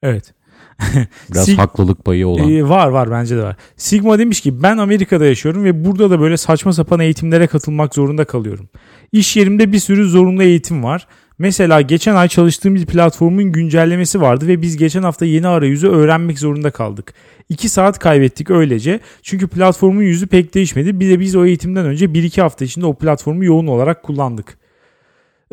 Evet. 0.03 0.35
Biraz 1.31 1.49
Sig- 1.49 1.57
haklılık 1.57 2.05
payı 2.05 2.27
olan. 2.29 2.51
Ee, 2.51 2.69
var 2.69 2.89
var 2.89 3.11
bence 3.11 3.37
de 3.37 3.43
var. 3.43 3.57
Sigma 3.77 4.19
demiş 4.19 4.41
ki 4.41 4.63
ben 4.63 4.79
Amerika'da 4.79 5.27
yaşıyorum 5.27 5.65
ve 5.65 5.85
burada 5.85 6.11
da 6.11 6.21
böyle 6.21 6.37
saçma 6.37 6.73
sapan 6.73 7.01
eğitimlere 7.01 7.47
katılmak 7.47 7.95
zorunda 7.95 8.25
kalıyorum. 8.25 8.69
İş 9.13 9.37
yerimde 9.37 9.73
bir 9.73 9.79
sürü 9.79 10.09
zorunlu 10.09 10.43
eğitim 10.43 10.85
var. 10.85 11.07
Mesela 11.39 11.81
geçen 11.81 12.15
ay 12.15 12.29
çalıştığım 12.29 12.75
bir 12.75 12.87
platformun 12.87 13.53
güncellemesi 13.53 14.21
vardı 14.21 14.49
ve 14.49 14.63
biz 14.63 14.77
geçen 14.77 15.03
hafta 15.03 15.27
yeni 15.27 15.49
arayüzü 15.49 15.89
öğrenmek 15.89 16.39
zorunda 16.39 16.71
kaldık. 16.71 17.15
2 17.49 17.69
saat 17.69 17.99
kaybettik 17.99 18.51
öylece. 18.51 19.01
Çünkü 19.23 19.49
platformun 19.49 20.03
yüzü 20.03 20.27
pek 20.27 20.55
değişmedi. 20.55 21.01
Bir 21.01 21.11
de 21.11 21.21
biz 21.21 21.37
o 21.37 21.45
eğitimden 21.45 21.87
önce 21.87 22.07
1-2 22.07 22.41
hafta 22.41 22.65
içinde 22.65 22.87
o 22.87 22.95
platformu 22.95 23.45
yoğun 23.45 23.67
olarak 23.67 24.03
kullandık. 24.03 24.59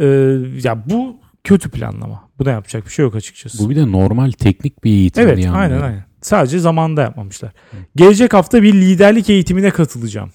Ee, 0.01 0.05
ya 0.63 0.83
bu 0.89 1.15
kötü 1.43 1.69
planlama. 1.69 2.28
Buna 2.39 2.51
yapacak 2.51 2.85
bir 2.85 2.91
şey 2.91 3.03
yok 3.03 3.15
açıkçası. 3.15 3.65
Bu 3.65 3.69
bir 3.69 3.75
de 3.75 3.91
normal 3.91 4.31
teknik 4.31 4.83
bir 4.83 4.89
eğitim 4.91 5.23
Evet 5.27 5.39
yani. 5.45 5.57
aynen 5.57 5.81
aynen. 5.81 6.03
Sadece 6.21 6.59
zamanda 6.59 7.01
yapmamışlar. 7.01 7.51
Gelecek 7.95 8.33
hafta 8.33 8.63
bir 8.63 8.73
liderlik 8.73 9.29
eğitimine 9.29 9.69
katılacağım. 9.69 10.31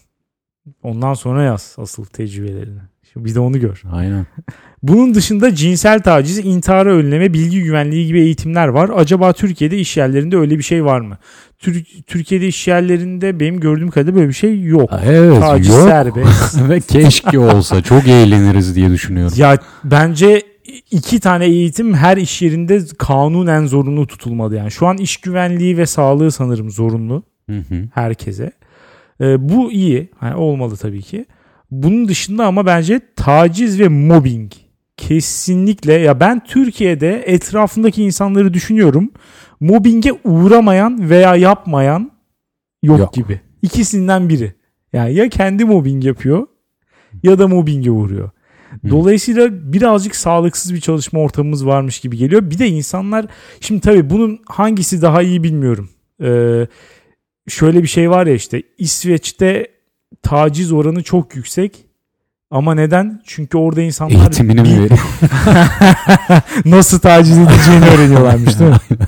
Ondan 0.82 1.14
sonra 1.14 1.42
yaz 1.42 1.74
asıl 1.78 2.04
tecrübelerini. 2.04 2.80
Şimdi 3.12 3.26
bir 3.26 3.34
de 3.34 3.40
onu 3.40 3.60
gör. 3.60 3.82
Aynen. 3.92 4.26
Bunun 4.82 5.14
dışında 5.14 5.54
cinsel 5.54 6.00
taciz, 6.02 6.38
intiharı 6.38 6.94
önleme, 6.96 7.32
bilgi 7.32 7.62
güvenliği 7.62 8.06
gibi 8.06 8.20
eğitimler 8.20 8.68
var. 8.68 8.90
Acaba 8.94 9.32
Türkiye'de 9.32 9.78
iş 9.78 9.96
yerlerinde 9.96 10.36
öyle 10.36 10.58
bir 10.58 10.62
şey 10.62 10.84
var 10.84 11.00
mı? 11.00 11.18
Tür- 11.58 11.84
Türkiye'de 12.06 12.46
iş 12.48 12.68
yerlerinde 12.68 13.40
benim 13.40 13.60
gördüğüm 13.60 13.90
kadarıyla 13.90 14.14
böyle 14.16 14.28
bir 14.28 14.34
şey 14.34 14.62
yok. 14.62 14.90
Evet 15.04 15.40
Taciz 15.40 15.68
yok. 15.74 15.88
serbest. 15.88 16.60
Ve 16.68 16.80
keşke 16.80 17.38
olsa. 17.38 17.82
Çok 17.82 18.08
eğleniriz 18.08 18.76
diye 18.76 18.90
düşünüyorum. 18.90 19.34
ya 19.36 19.58
bence 19.84 20.42
iki 20.90 21.20
tane 21.20 21.44
eğitim 21.44 21.94
her 21.94 22.16
iş 22.16 22.42
yerinde 22.42 22.80
kanunen 22.98 23.66
zorunlu 23.66 24.06
tutulmalı 24.06 24.56
yani. 24.56 24.70
Şu 24.70 24.86
an 24.86 24.96
iş 24.96 25.16
güvenliği 25.16 25.78
ve 25.78 25.86
sağlığı 25.86 26.30
sanırım 26.30 26.70
zorunlu. 26.70 27.22
Hı 27.50 27.58
hı. 27.58 27.88
herkese. 27.94 28.52
Ee, 29.20 29.48
bu 29.48 29.72
iyi. 29.72 30.08
Yani 30.22 30.34
olmalı 30.34 30.76
tabii 30.76 31.02
ki. 31.02 31.26
Bunun 31.70 32.08
dışında 32.08 32.46
ama 32.46 32.66
bence 32.66 33.00
taciz 33.16 33.80
ve 33.80 33.88
mobbing 33.88 34.52
kesinlikle 34.96 35.92
ya 35.92 36.20
ben 36.20 36.44
Türkiye'de 36.44 37.22
etrafındaki 37.26 38.02
insanları 38.02 38.54
düşünüyorum. 38.54 39.10
Mobbinge 39.60 40.12
uğramayan 40.24 41.10
veya 41.10 41.36
yapmayan 41.36 42.10
yok, 42.82 42.98
Yok. 42.98 43.14
gibi. 43.14 43.40
İkisinden 43.62 44.28
biri. 44.28 44.54
Yani 44.92 45.14
ya 45.14 45.28
kendi 45.28 45.64
mobbing 45.64 46.04
yapıyor 46.04 46.46
ya 47.22 47.38
da 47.38 47.48
mobbinge 47.48 47.90
uğruyor. 47.90 48.30
Dolayısıyla 48.90 49.72
birazcık 49.72 50.16
sağlıksız 50.16 50.74
bir 50.74 50.80
çalışma 50.80 51.20
ortamımız 51.20 51.66
varmış 51.66 52.00
gibi 52.00 52.16
geliyor. 52.16 52.50
Bir 52.50 52.58
de 52.58 52.68
insanlar 52.68 53.26
şimdi 53.60 53.80
tabii 53.80 54.10
bunun 54.10 54.40
hangisi 54.46 55.02
daha 55.02 55.22
iyi 55.22 55.42
bilmiyorum. 55.42 55.90
Ee, 56.22 56.66
şöyle 57.48 57.82
bir 57.82 57.88
şey 57.88 58.10
var 58.10 58.26
ya 58.26 58.34
işte 58.34 58.62
İsveç'te 58.78 59.66
taciz 60.22 60.72
oranı 60.72 61.02
çok 61.02 61.36
yüksek. 61.36 61.84
Ama 62.50 62.74
neden? 62.74 63.22
Çünkü 63.24 63.58
orada 63.58 63.82
insanlar 63.82 64.14
Eğitimini 64.14 64.60
mi 64.60 64.68
veriyor? 64.68 65.00
nasıl 66.64 66.98
taciz 66.98 67.38
edileceğini 67.38 67.84
öğreniyorlarmış 67.84 68.58
değil 68.58 68.70
mi? 68.70 68.78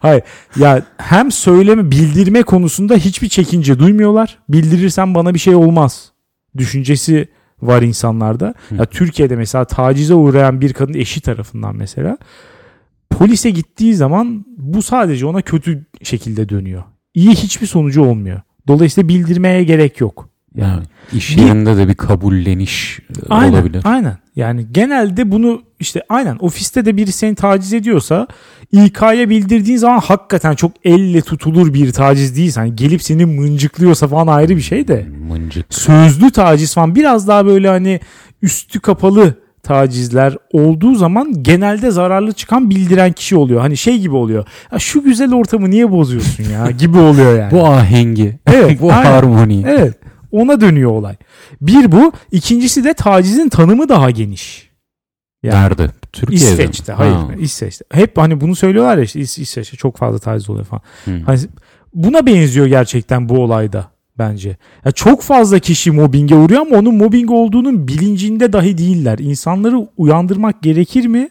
Hayır. 0.00 0.22
Ya 0.56 0.82
hem 0.98 1.32
söyleme, 1.32 1.90
bildirme 1.90 2.42
konusunda 2.42 2.94
hiçbir 2.94 3.28
çekince 3.28 3.78
duymuyorlar. 3.78 4.38
Bildirirsen 4.48 5.14
bana 5.14 5.34
bir 5.34 5.38
şey 5.38 5.54
olmaz 5.54 6.12
düşüncesi 6.56 7.28
var 7.62 7.82
insanlarda. 7.82 8.54
Ya. 8.78 8.84
Türkiye'de 8.86 9.36
mesela 9.36 9.64
tacize 9.64 10.14
uğrayan 10.14 10.60
bir 10.60 10.72
kadın 10.72 10.94
eşi 10.94 11.20
tarafından 11.20 11.76
mesela 11.76 12.18
polise 13.10 13.50
gittiği 13.50 13.94
zaman 13.94 14.44
bu 14.58 14.82
sadece 14.82 15.26
ona 15.26 15.42
kötü 15.42 15.86
şekilde 16.02 16.48
dönüyor. 16.48 16.82
İyi 17.14 17.30
hiçbir 17.30 17.66
sonucu 17.66 18.02
olmuyor. 18.04 18.40
Dolayısıyla 18.68 19.08
bildirmeye 19.08 19.64
gerek 19.64 20.00
yok. 20.00 20.28
Yani 20.54 20.82
iş 21.12 21.36
Bir- 21.36 21.42
yerinde 21.42 21.76
de 21.76 21.88
bir 21.88 21.94
kabulleniş 21.94 22.98
e, 23.00 23.28
Aynen, 23.28 23.52
olabilir. 23.52 23.82
aynen. 23.84 24.18
Yani 24.36 24.66
genelde 24.72 25.32
bunu 25.32 25.62
işte 25.80 26.02
aynen 26.08 26.36
ofiste 26.40 26.84
de 26.84 26.96
biri 26.96 27.12
seni 27.12 27.34
taciz 27.34 27.72
ediyorsa 27.72 28.26
İK'ya 28.72 29.30
bildirdiğin 29.30 29.78
zaman 29.78 29.98
hakikaten 30.00 30.54
çok 30.54 30.72
elle 30.84 31.20
tutulur 31.20 31.74
bir 31.74 31.92
taciz 31.92 32.36
değilse. 32.36 32.60
Hani 32.60 32.76
gelip 32.76 33.02
seni 33.02 33.24
mıncıklıyorsa 33.26 34.08
falan 34.08 34.26
ayrı 34.26 34.56
bir 34.56 34.60
şey 34.60 34.88
de. 34.88 35.06
Mıncık. 35.28 35.74
Sözlü 35.74 36.30
taciz 36.30 36.74
falan 36.74 36.94
biraz 36.94 37.28
daha 37.28 37.46
böyle 37.46 37.68
hani 37.68 38.00
üstü 38.42 38.80
kapalı 38.80 39.34
tacizler 39.62 40.36
olduğu 40.52 40.94
zaman 40.94 41.42
genelde 41.42 41.90
zararlı 41.90 42.32
çıkan 42.32 42.70
bildiren 42.70 43.12
kişi 43.12 43.36
oluyor. 43.36 43.60
Hani 43.60 43.76
şey 43.76 43.98
gibi 43.98 44.14
oluyor. 44.14 44.46
Ya 44.72 44.78
şu 44.78 45.02
güzel 45.02 45.34
ortamı 45.34 45.70
niye 45.70 45.90
bozuyorsun 45.92 46.44
ya 46.44 46.70
gibi 46.78 46.98
oluyor 46.98 47.38
yani. 47.38 47.50
Bu 47.50 47.66
ahengi. 47.66 48.38
Evet, 48.46 48.80
Bu 48.80 48.92
aynen. 48.92 49.04
harmoni. 49.10 49.64
Evet. 49.68 49.94
Ona 50.32 50.60
dönüyor 50.60 50.90
olay. 50.90 51.14
Bir 51.60 51.92
bu. 51.92 52.12
ikincisi 52.32 52.84
de 52.84 52.94
tacizin 52.94 53.48
tanımı 53.48 53.88
daha 53.88 54.10
geniş. 54.10 54.65
Yani 55.46 55.62
Nerede? 55.64 55.88
Türkiye'de. 56.12 56.44
mi? 56.44 56.50
İsveç'te. 56.52 56.92
Hayır. 56.92 57.12
Ha. 57.12 57.28
İsveç'te. 57.38 57.84
Hep 57.92 58.18
hani 58.18 58.40
bunu 58.40 58.54
söylüyorlar 58.56 58.96
ya 58.98 59.04
işte 59.04 59.20
İs- 59.20 59.40
İsveç'te 59.40 59.76
çok 59.76 59.96
fazla 59.96 60.18
taciz 60.18 60.50
oluyor 60.50 60.64
falan. 60.64 60.82
Hı. 61.04 61.10
Hani 61.26 61.38
buna 61.94 62.26
benziyor 62.26 62.66
gerçekten 62.66 63.28
bu 63.28 63.38
olayda. 63.38 63.88
bence. 64.18 64.56
Ya 64.84 64.92
çok 64.92 65.22
fazla 65.22 65.58
kişi 65.58 65.90
mobbinge 65.90 66.34
uğruyor 66.34 66.60
ama 66.60 66.76
onun 66.76 66.94
mobbing 66.94 67.30
olduğunun 67.30 67.88
bilincinde 67.88 68.52
dahi 68.52 68.78
değiller. 68.78 69.18
İnsanları 69.18 69.88
uyandırmak 69.96 70.62
gerekir 70.62 71.06
mi? 71.06 71.28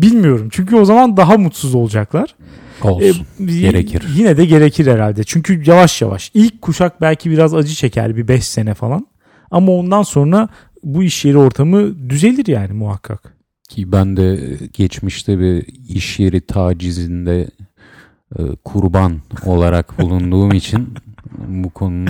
Bilmiyorum. 0.00 0.48
Çünkü 0.52 0.76
o 0.76 0.84
zaman 0.84 1.16
daha 1.16 1.36
mutsuz 1.38 1.74
olacaklar. 1.74 2.34
Olsun. 2.82 3.26
E, 3.40 3.44
gerekir. 3.60 4.02
Yine 4.16 4.36
de 4.36 4.44
gerekir 4.44 4.86
herhalde. 4.86 5.24
Çünkü 5.24 5.62
yavaş 5.66 6.02
yavaş. 6.02 6.30
İlk 6.34 6.62
kuşak 6.62 7.00
belki 7.00 7.30
biraz 7.30 7.54
acı 7.54 7.74
çeker 7.74 8.16
bir 8.16 8.28
5 8.28 8.44
sene 8.44 8.74
falan. 8.74 9.06
Ama 9.50 9.72
ondan 9.72 10.02
sonra 10.02 10.48
bu 10.82 11.02
iş 11.02 11.24
yeri 11.24 11.38
ortamı 11.38 12.10
düzelir 12.10 12.46
yani 12.46 12.72
muhakkak. 12.72 13.35
Ki 13.68 13.92
ben 13.92 14.16
de 14.16 14.58
geçmişte 14.72 15.38
bir 15.38 15.66
iş 15.88 16.18
yeri 16.18 16.40
tacizinde 16.40 17.50
e, 18.38 18.42
kurban 18.64 19.20
olarak 19.44 19.98
bulunduğum 20.02 20.52
için 20.52 20.94
bu 21.48 21.70
konunun 21.70 22.06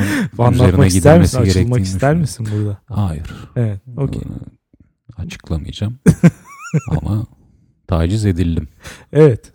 üzerine 0.53 0.87
ister 0.87 1.19
misin? 1.19 1.39
gidilmesi 1.39 1.39
gerektiğini 1.39 1.51
Açılmak 1.65 1.81
ister 1.81 1.95
düşünüyorum. 1.99 2.21
misin 2.21 2.49
burada? 2.53 2.79
Hayır. 2.87 3.27
Evet. 3.57 3.81
Okey. 3.97 4.23
Ee, 4.23 5.23
Açıklamayacağım. 5.23 5.99
Ama 6.91 7.27
taciz 7.89 8.25
edildim. 8.27 8.69
Evet. 9.13 9.53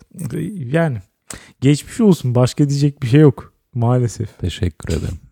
Yani 0.72 0.98
geçmiş 1.60 2.00
olsun. 2.00 2.34
Başka 2.34 2.68
diyecek 2.68 3.02
bir 3.02 3.08
şey 3.08 3.20
yok. 3.20 3.52
Maalesef. 3.74 4.38
Teşekkür 4.38 4.94
ederim. 4.94 5.18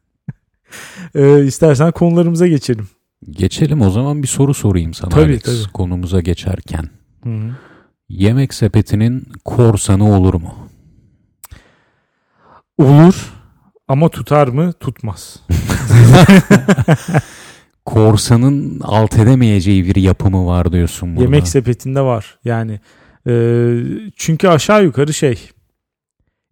Ee, 1.14 1.44
istersen 1.44 1.92
konularımıza 1.92 2.46
geçelim. 2.46 2.88
Geçelim 3.30 3.80
o 3.80 3.90
zaman 3.90 4.22
bir 4.22 4.28
soru 4.28 4.54
sorayım 4.54 4.94
sana 4.94 5.10
Tabii, 5.10 5.22
Alex, 5.24 5.42
tabii. 5.42 5.72
konumuza 5.72 6.20
geçerken. 6.20 6.90
Hı 7.24 7.30
hı. 7.30 7.56
Yemek 8.08 8.54
sepetinin 8.54 9.26
korsanı 9.44 10.16
olur 10.16 10.34
mu? 10.34 10.54
Olur 12.78 13.32
ama 13.88 14.08
tutar 14.08 14.48
mı? 14.48 14.72
Tutmaz. 14.72 15.40
Korsanın 17.84 18.80
alt 18.80 19.18
edemeyeceği 19.18 19.84
bir 19.84 19.96
yapımı 19.96 20.46
var 20.46 20.72
diyorsun 20.72 21.10
burada. 21.16 21.22
Yemek 21.24 21.48
sepetinde 21.48 22.00
var. 22.00 22.38
Yani 22.44 22.80
e, 23.26 23.32
çünkü 24.16 24.48
aşağı 24.48 24.84
yukarı 24.84 25.14
şey 25.14 25.50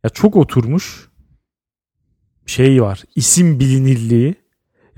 ya 0.05 0.11
çok 0.11 0.37
oturmuş 0.37 1.09
şey 2.47 2.83
var. 2.83 3.03
İsim 3.17 3.61
bilinirliği. 3.61 4.35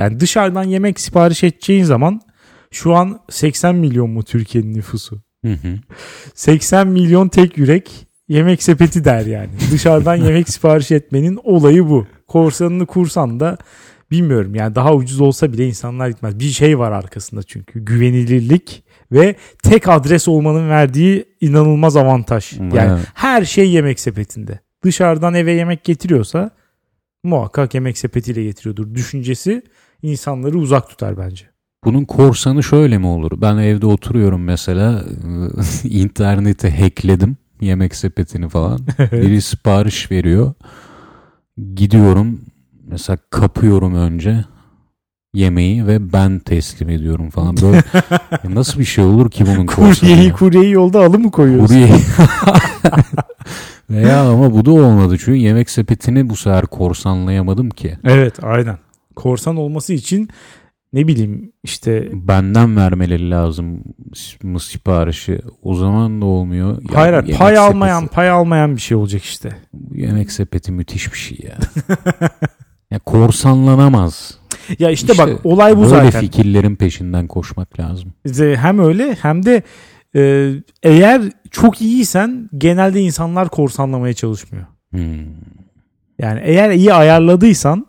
Yani 0.00 0.20
dışarıdan 0.20 0.64
yemek 0.64 1.00
sipariş 1.00 1.44
edeceğin 1.44 1.84
zaman 1.84 2.20
şu 2.70 2.94
an 2.94 3.20
80 3.30 3.74
milyon 3.74 4.10
mu 4.10 4.22
Türkiye'nin 4.22 4.74
nüfusu? 4.74 5.20
Hı 5.44 5.52
hı. 5.52 5.78
80 6.34 6.88
milyon 6.88 7.28
tek 7.28 7.58
yürek 7.58 8.06
yemek 8.28 8.62
sepeti 8.62 9.04
der 9.04 9.26
yani. 9.26 9.50
Dışarıdan 9.72 10.14
yemek 10.26 10.48
sipariş 10.48 10.90
etmenin 10.90 11.38
olayı 11.42 11.88
bu. 11.88 12.06
Korsanını 12.28 12.86
kursan 12.86 13.40
da 13.40 13.58
bilmiyorum 14.10 14.54
yani 14.54 14.74
daha 14.74 14.94
ucuz 14.94 15.20
olsa 15.20 15.52
bile 15.52 15.66
insanlar 15.68 16.08
gitmez. 16.08 16.38
Bir 16.38 16.44
şey 16.48 16.78
var 16.78 16.92
arkasında 16.92 17.42
çünkü 17.42 17.84
güvenilirlik 17.84 18.84
ve 19.12 19.36
tek 19.62 19.88
adres 19.88 20.28
olmanın 20.28 20.68
verdiği 20.68 21.24
inanılmaz 21.40 21.96
avantaj. 21.96 22.52
Yani 22.52 22.72
Evet. 22.74 23.06
her 23.14 23.44
şey 23.44 23.70
yemek 23.70 24.00
sepetinde. 24.00 24.58
Dışarıdan 24.84 25.34
eve 25.34 25.52
yemek 25.52 25.84
getiriyorsa 25.84 26.50
muhakkak 27.24 27.74
yemek 27.74 27.98
sepetiyle 27.98 28.44
getiriyordur. 28.44 28.94
Düşüncesi 28.94 29.62
insanları 30.02 30.58
uzak 30.58 30.88
tutar 30.90 31.18
bence. 31.18 31.44
Bunun 31.84 32.04
korsanı 32.04 32.62
şöyle 32.62 32.98
mi 32.98 33.06
olur? 33.06 33.40
Ben 33.40 33.56
evde 33.56 33.86
oturuyorum 33.86 34.44
mesela 34.44 35.04
interneti 35.84 36.70
hackledim 36.70 37.36
yemek 37.60 37.94
sepetini 37.96 38.48
falan. 38.48 38.80
Biri 39.12 39.42
sipariş 39.42 40.10
veriyor. 40.10 40.52
Gidiyorum 41.74 42.40
mesela 42.86 43.18
kapıyorum 43.30 43.94
önce 43.94 44.44
yemeği 45.34 45.86
ve 45.86 46.12
ben 46.12 46.38
teslim 46.38 46.88
ediyorum 46.90 47.30
falan. 47.30 47.56
Böyle 47.62 47.82
nasıl 48.54 48.80
bir 48.80 48.84
şey 48.84 49.04
olur 49.04 49.30
ki 49.30 49.44
bunun? 49.46 49.66
Kuryeyi 49.66 50.28
ya? 50.28 50.32
kuryeyi 50.32 50.70
yolda 50.72 51.00
alı 51.04 51.18
mı 51.18 51.30
koyuyorsun? 51.30 51.74
Kurye. 51.74 51.88
Veya 53.90 54.20
ama 54.30 54.52
bu 54.52 54.64
da 54.64 54.70
olmadı 54.70 55.16
çünkü 55.18 55.38
yemek 55.38 55.70
sepetini 55.70 56.30
bu 56.30 56.36
sefer 56.36 56.66
korsanlayamadım 56.66 57.70
ki. 57.70 57.98
Evet 58.04 58.44
aynen. 58.44 58.78
Korsan 59.16 59.56
olması 59.56 59.92
için 59.92 60.28
ne 60.92 61.08
bileyim 61.08 61.52
işte 61.62 62.08
Benden 62.12 62.76
vermeleri 62.76 63.30
lazım 63.30 63.84
mı 64.42 64.60
siparişi. 64.60 65.40
O 65.62 65.74
zaman 65.74 66.20
da 66.20 66.24
olmuyor. 66.24 66.82
Ya 66.82 67.00
hayır, 67.00 67.12
pay 67.38 67.54
sepeti- 67.54 67.58
almayan 67.58 68.06
pay 68.06 68.30
almayan 68.30 68.76
bir 68.76 68.80
şey 68.80 68.96
olacak 68.96 69.22
işte. 69.22 69.56
Yemek 69.94 70.32
sepeti 70.32 70.72
müthiş 70.72 71.12
bir 71.12 71.18
şey 71.18 71.38
ya. 71.42 71.58
ya 72.90 72.98
korsanlanamaz. 72.98 74.39
Ya 74.78 74.90
işte, 74.90 75.12
İşte 75.12 75.18
bak 75.26 75.46
olay 75.46 75.76
bu 75.76 75.80
Böyle 75.80 75.88
zaten. 75.88 76.20
fikirlerin 76.20 76.76
peşinden 76.76 77.26
koşmak 77.26 77.80
lazım. 77.80 78.12
Hem 78.36 78.78
öyle 78.78 79.14
hem 79.22 79.44
de 79.46 79.62
e, 80.16 80.52
eğer 80.82 81.22
çok 81.50 81.80
iyiysen 81.82 82.50
genelde 82.58 83.00
insanlar 83.00 83.48
korsanlamaya 83.48 84.14
çalışmıyor. 84.14 84.66
Hmm. 84.90 85.26
Yani 86.18 86.40
eğer 86.44 86.70
iyi 86.70 86.94
ayarladıysan 86.94 87.86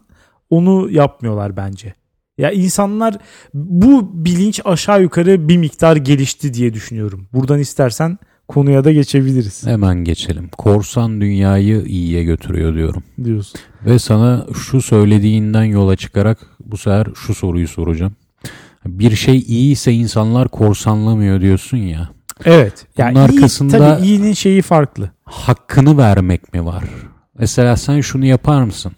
onu 0.50 0.91
yapmıyorlar 0.91 1.58
bence. 1.58 1.94
Ya 2.38 2.52
insanlar 2.52 3.17
bu 3.54 4.26
bilinç 4.26 4.62
aşağı 4.65 5.02
yukarı 5.02 5.50
bir 5.50 5.58
miktar 5.58 5.96
gelişti 5.96 6.54
diye 6.54 6.74
düşünüyorum. 6.74 7.28
Buradan 7.34 7.60
istersen 7.60 8.17
konuya 8.52 8.84
da 8.84 8.92
geçebiliriz 8.92 9.68
Hemen 9.68 9.96
geçelim. 10.04 10.50
Korsan 10.58 11.22
dünyayı 11.22 11.84
iyiye 11.88 12.24
götürüyor 12.24 12.74
diyorum. 12.76 13.04
diyorsun. 13.24 13.60
Ve 13.86 14.00
sana 14.00 14.46
şu 14.58 14.82
söylediğinden 14.82 15.64
yola 15.64 15.96
çıkarak 15.96 16.38
bu 16.66 16.78
sefer 16.78 17.08
şu 17.16 17.34
soruyu 17.36 17.68
soracağım. 17.68 18.14
Bir 18.86 19.16
şey 19.16 19.38
iyiyse 19.38 19.92
insanlar 19.94 20.48
korsanlamıyor 20.48 21.42
diyorsun 21.42 21.78
ya. 21.78 22.10
Evet. 22.46 22.86
Yani 22.98 23.16
Bunun 23.16 23.28
iyi, 23.28 23.40
arkasında- 23.40 23.78
tabii 23.78 24.06
iyinin 24.08 24.34
şeyi 24.34 24.62
farklı. 24.62 25.10
hakkını 25.26 25.98
vermek 25.98 26.54
mi 26.54 26.66
var? 26.66 26.84
Mesela 27.40 27.78
sen 27.78 28.02
şunu 28.02 28.26
yapar 28.26 28.64
mısın? 28.64 28.92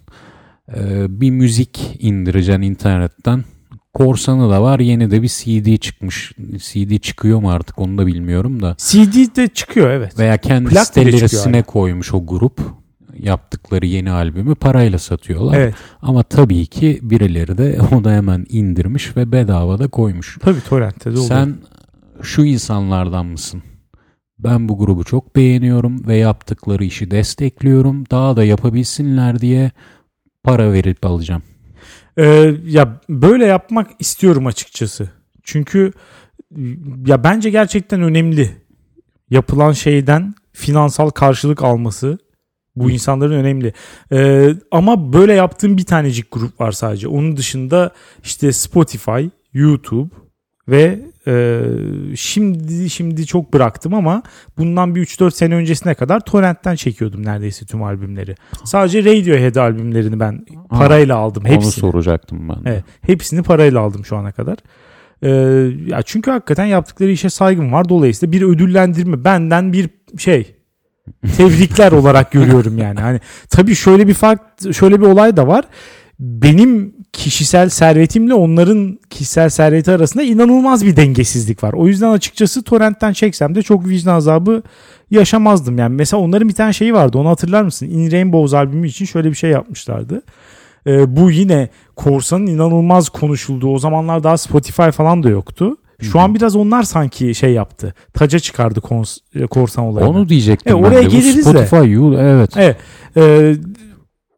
Ee, 0.76 1.06
bir 1.22 1.30
müzik 1.32 1.96
indireceksin 2.00 2.62
internetten. 2.62 3.44
Korsanı 3.94 4.50
da 4.50 4.62
var. 4.62 4.80
Yeni 4.80 5.12
de 5.12 5.22
bir 5.22 5.28
CD 5.28 5.78
çıkmış. 5.78 6.34
CD 6.58 6.98
çıkıyor 6.98 7.40
mu 7.42 7.52
artık 7.52 7.80
onu 7.80 7.98
da 7.98 8.08
bilmiyorum 8.08 8.62
da. 8.62 8.76
CD 8.78 9.36
de 9.36 9.48
çıkıyor 9.48 9.90
evet. 9.90 10.20
Veya 10.20 10.38
kendi 10.38 10.70
Plak 10.70 10.98
hala. 10.98 11.64
koymuş 11.64 12.14
o 12.14 12.26
grup. 12.26 12.62
Yaptıkları 13.20 13.86
yeni 13.86 14.12
albümü 14.12 14.56
parayla 14.56 15.00
satıyorlar. 15.00 15.58
Evet. 15.58 15.76
Ama 16.02 16.24
tabii 16.24 16.66
ki 16.66 17.00
birileri 17.02 17.58
de 17.58 17.80
onu 17.92 18.04
da 18.04 18.12
hemen 18.12 18.46
indirmiş 18.50 19.18
ve 19.18 19.32
bedava 19.32 19.80
da 19.80 19.88
koymuş. 19.88 20.38
Tabii 20.42 20.62
torrentte 20.62 21.06
de 21.06 21.14
oluyor. 21.14 21.26
Sen 21.28 21.56
şu 22.22 22.44
insanlardan 22.44 23.26
mısın? 23.26 23.64
Ben 24.40 24.70
bu 24.70 24.78
grubu 24.78 25.04
çok 25.04 25.36
beğeniyorum 25.36 26.08
ve 26.08 26.16
yaptıkları 26.16 26.86
işi 26.86 27.12
destekliyorum. 27.12 28.04
Daha 28.12 28.36
da 28.36 28.44
yapabilsinler 28.44 29.40
diye 29.40 29.72
para 30.44 30.74
verip 30.74 31.06
alacağım. 31.06 31.44
Ee, 32.18 32.56
ya 32.66 33.02
böyle 33.10 33.46
yapmak 33.46 33.92
istiyorum 34.00 34.48
açıkçası. 34.48 35.10
Çünkü 35.44 35.94
ya 37.08 37.24
bence 37.24 37.50
gerçekten 37.50 38.02
önemli. 38.02 38.64
Yapılan 39.30 39.72
şeyden 39.72 40.34
finansal 40.54 41.10
karşılık 41.10 41.64
alması 41.64 42.18
bu 42.76 42.92
insanların 42.92 43.34
önemli. 43.34 43.74
Ee, 44.12 44.56
ama 44.72 45.14
böyle 45.14 45.34
yaptığım 45.34 45.78
bir 45.78 45.86
tanecik 45.86 46.32
grup 46.32 46.60
var 46.60 46.72
sadece. 46.72 47.08
Onun 47.08 47.38
dışında 47.38 47.92
işte 48.24 48.52
Spotify, 48.52 49.26
YouTube 49.54 50.16
ve 50.68 51.00
e, 51.28 51.62
şimdi 52.16 52.90
şimdi 52.90 53.26
çok 53.26 53.54
bıraktım 53.54 53.94
ama 53.94 54.24
bundan 54.58 54.96
bir 54.96 55.06
3-4 55.06 55.32
sene 55.32 55.56
öncesine 55.56 55.94
kadar 55.94 56.20
torrentten 56.20 56.76
çekiyordum 56.76 57.26
neredeyse 57.26 57.66
tüm 57.66 57.84
albümleri. 57.84 58.36
Sadece 58.64 59.04
Radiohead 59.04 59.56
albümlerini 59.56 60.20
ben 60.20 60.46
parayla 60.70 61.18
aldım 61.18 61.44
Onu 61.46 61.54
hepsini. 61.54 61.72
soracaktım 61.72 62.50
ben. 62.50 62.56
de. 62.56 62.70
Evet, 62.70 62.84
hepsini 63.02 63.44
parayla 63.44 63.80
aldım 63.80 64.06
şu 64.06 64.18
ana 64.18 64.32
kadar. 64.32 64.58
Ee, 65.22 65.30
ya 65.88 66.02
çünkü 66.02 66.32
hakikaten 66.32 66.66
yaptıkları 66.66 67.12
işe 67.12 67.30
saygım 67.30 67.72
var. 67.72 67.90
Dolayısıyla 67.90 68.32
bir 68.32 68.42
ödüllendirme 68.42 69.24
benden 69.24 69.74
bir 69.74 69.90
şey 70.18 70.56
tebrikler 71.38 71.92
olarak 71.92 72.32
görüyorum 72.32 72.78
yani. 72.78 73.00
Hani 73.00 73.20
tabii 73.50 73.76
şöyle 73.76 74.08
bir 74.08 74.14
fark 74.14 74.42
şöyle 74.74 75.02
bir 75.02 75.06
olay 75.06 75.38
da 75.38 75.48
var. 75.48 75.66
Benim 76.20 76.93
kişisel 77.14 77.70
servetimle 77.70 78.34
onların 78.34 79.00
kişisel 79.10 79.50
serveti 79.50 79.92
arasında 79.92 80.24
inanılmaz 80.24 80.86
bir 80.86 80.96
dengesizlik 80.96 81.64
var. 81.64 81.74
O 81.74 81.88
yüzden 81.88 82.10
açıkçası 82.10 82.64
torrentten 82.64 83.14
çeksem 83.14 83.56
de 83.56 83.62
çok 83.62 83.88
vicdan 83.88 84.16
azabı 84.16 84.62
yaşamazdım. 85.12 85.78
Yani 85.78 85.96
mesela 85.96 86.24
onların 86.24 86.50
bir 86.50 86.54
tane 86.54 86.74
şeyi 86.74 86.94
vardı. 86.94 87.18
Onu 87.18 87.30
hatırlar 87.30 87.64
mısın? 87.64 87.86
In 87.90 88.12
Rainbows 88.12 88.54
albümü 88.54 88.88
için 88.88 89.06
şöyle 89.06 89.30
bir 89.30 89.36
şey 89.36 89.50
yapmışlardı. 89.50 90.22
Ee, 90.88 91.16
bu 91.16 91.32
yine 91.32 91.70
korsanın 91.96 92.48
inanılmaz 92.48 93.10
konuşulduğu 93.10 93.70
o 93.70 93.80
zamanlar 93.80 94.24
daha 94.24 94.38
Spotify 94.38 94.90
falan 94.90 95.24
da 95.24 95.30
yoktu. 95.30 95.78
Şu 96.02 96.20
an 96.20 96.36
biraz 96.36 96.56
onlar 96.56 96.84
sanki 96.84 97.36
şey 97.36 97.54
yaptı. 97.54 97.94
Taca 98.14 98.40
çıkardı 98.40 98.80
kons- 98.80 99.20
e, 99.36 99.48
korsan 99.48 99.86
olayını. 99.86 100.10
Onu 100.10 100.30
diyecektim 100.30 100.76
E, 100.78 100.84
ben 100.84 100.84
oraya 100.88 101.02
de. 101.02 101.06
Bu 101.06 101.10
geliriz 101.10 101.38
de. 101.54 101.66
Spotify, 101.66 101.94
evet. 102.18 102.50
Evet. 102.58 102.78
e, 103.18 103.54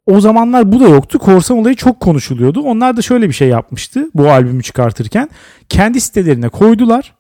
o 0.05 0.19
zamanlar 0.21 0.71
bu 0.71 0.79
da 0.79 0.87
yoktu. 0.89 1.19
Korsan 1.19 1.57
olayı 1.57 1.75
çok 1.75 1.99
konuşuluyordu. 1.99 2.61
Onlar 2.61 2.97
da 2.97 3.01
şöyle 3.01 3.27
bir 3.27 3.33
şey 3.33 3.47
yapmıştı 3.47 4.09
bu 4.13 4.31
albümü 4.31 4.63
çıkartırken. 4.63 5.29
Kendi 5.69 6.01
sitelerine 6.01 6.49
koydular. 6.49 7.13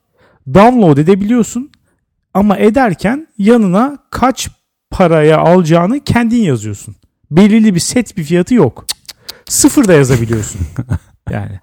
Download 0.53 0.97
edebiliyorsun. 0.97 1.71
Ama 2.33 2.57
ederken 2.57 3.27
yanına 3.37 3.97
kaç 4.11 4.49
paraya 4.91 5.37
alacağını 5.37 5.99
kendin 5.99 6.41
yazıyorsun. 6.41 6.95
Belirli 7.31 7.75
bir 7.75 7.79
set 7.79 8.17
bir 8.17 8.23
fiyatı 8.23 8.53
yok. 8.53 8.85
Sıfır 9.49 9.87
da 9.87 9.93
yazabiliyorsun. 9.93 10.61
yani 11.31 11.59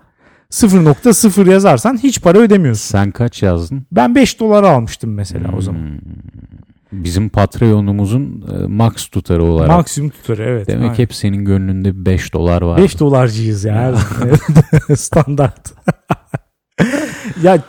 0.0 0.50 1.50
yazarsan 1.50 1.98
hiç 2.02 2.22
para 2.22 2.38
ödemiyorsun. 2.38 2.82
Sen 2.82 3.10
kaç 3.10 3.42
yazdın? 3.42 3.86
Ben 3.92 4.14
5 4.14 4.40
dolara 4.40 4.68
almıştım 4.68 5.14
mesela 5.14 5.52
o 5.56 5.60
zaman. 5.60 6.00
Bizim 6.92 7.28
Patreon'umuzun 7.28 8.44
e, 8.52 8.66
max 8.66 9.06
tutarı 9.06 9.44
olarak. 9.44 9.68
Maksimum 9.68 10.10
tutarı 10.10 10.42
evet. 10.42 10.68
Demek 10.68 10.82
Aynen. 10.82 10.94
hep 10.94 11.14
senin 11.14 11.44
gönlünde 11.44 12.06
5 12.06 12.32
dolar 12.32 12.62
var. 12.62 12.78
5 12.78 13.00
dolarcıyız 13.00 13.64
ya. 13.64 13.94
Standart. 14.96 15.72
ya 17.42 17.62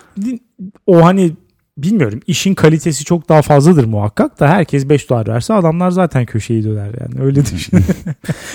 o 0.87 1.05
hani 1.05 1.31
bilmiyorum 1.77 2.19
işin 2.27 2.53
kalitesi 2.55 3.05
çok 3.05 3.29
daha 3.29 3.41
fazladır 3.41 3.85
muhakkak 3.85 4.39
da 4.39 4.47
herkes 4.49 4.89
5 4.89 5.09
dolar 5.09 5.27
verse 5.27 5.53
adamlar 5.53 5.91
zaten 5.91 6.25
köşeyi 6.25 6.63
döner 6.63 6.91
yani 7.01 7.25
öyle 7.25 7.45
düşün. 7.53 7.79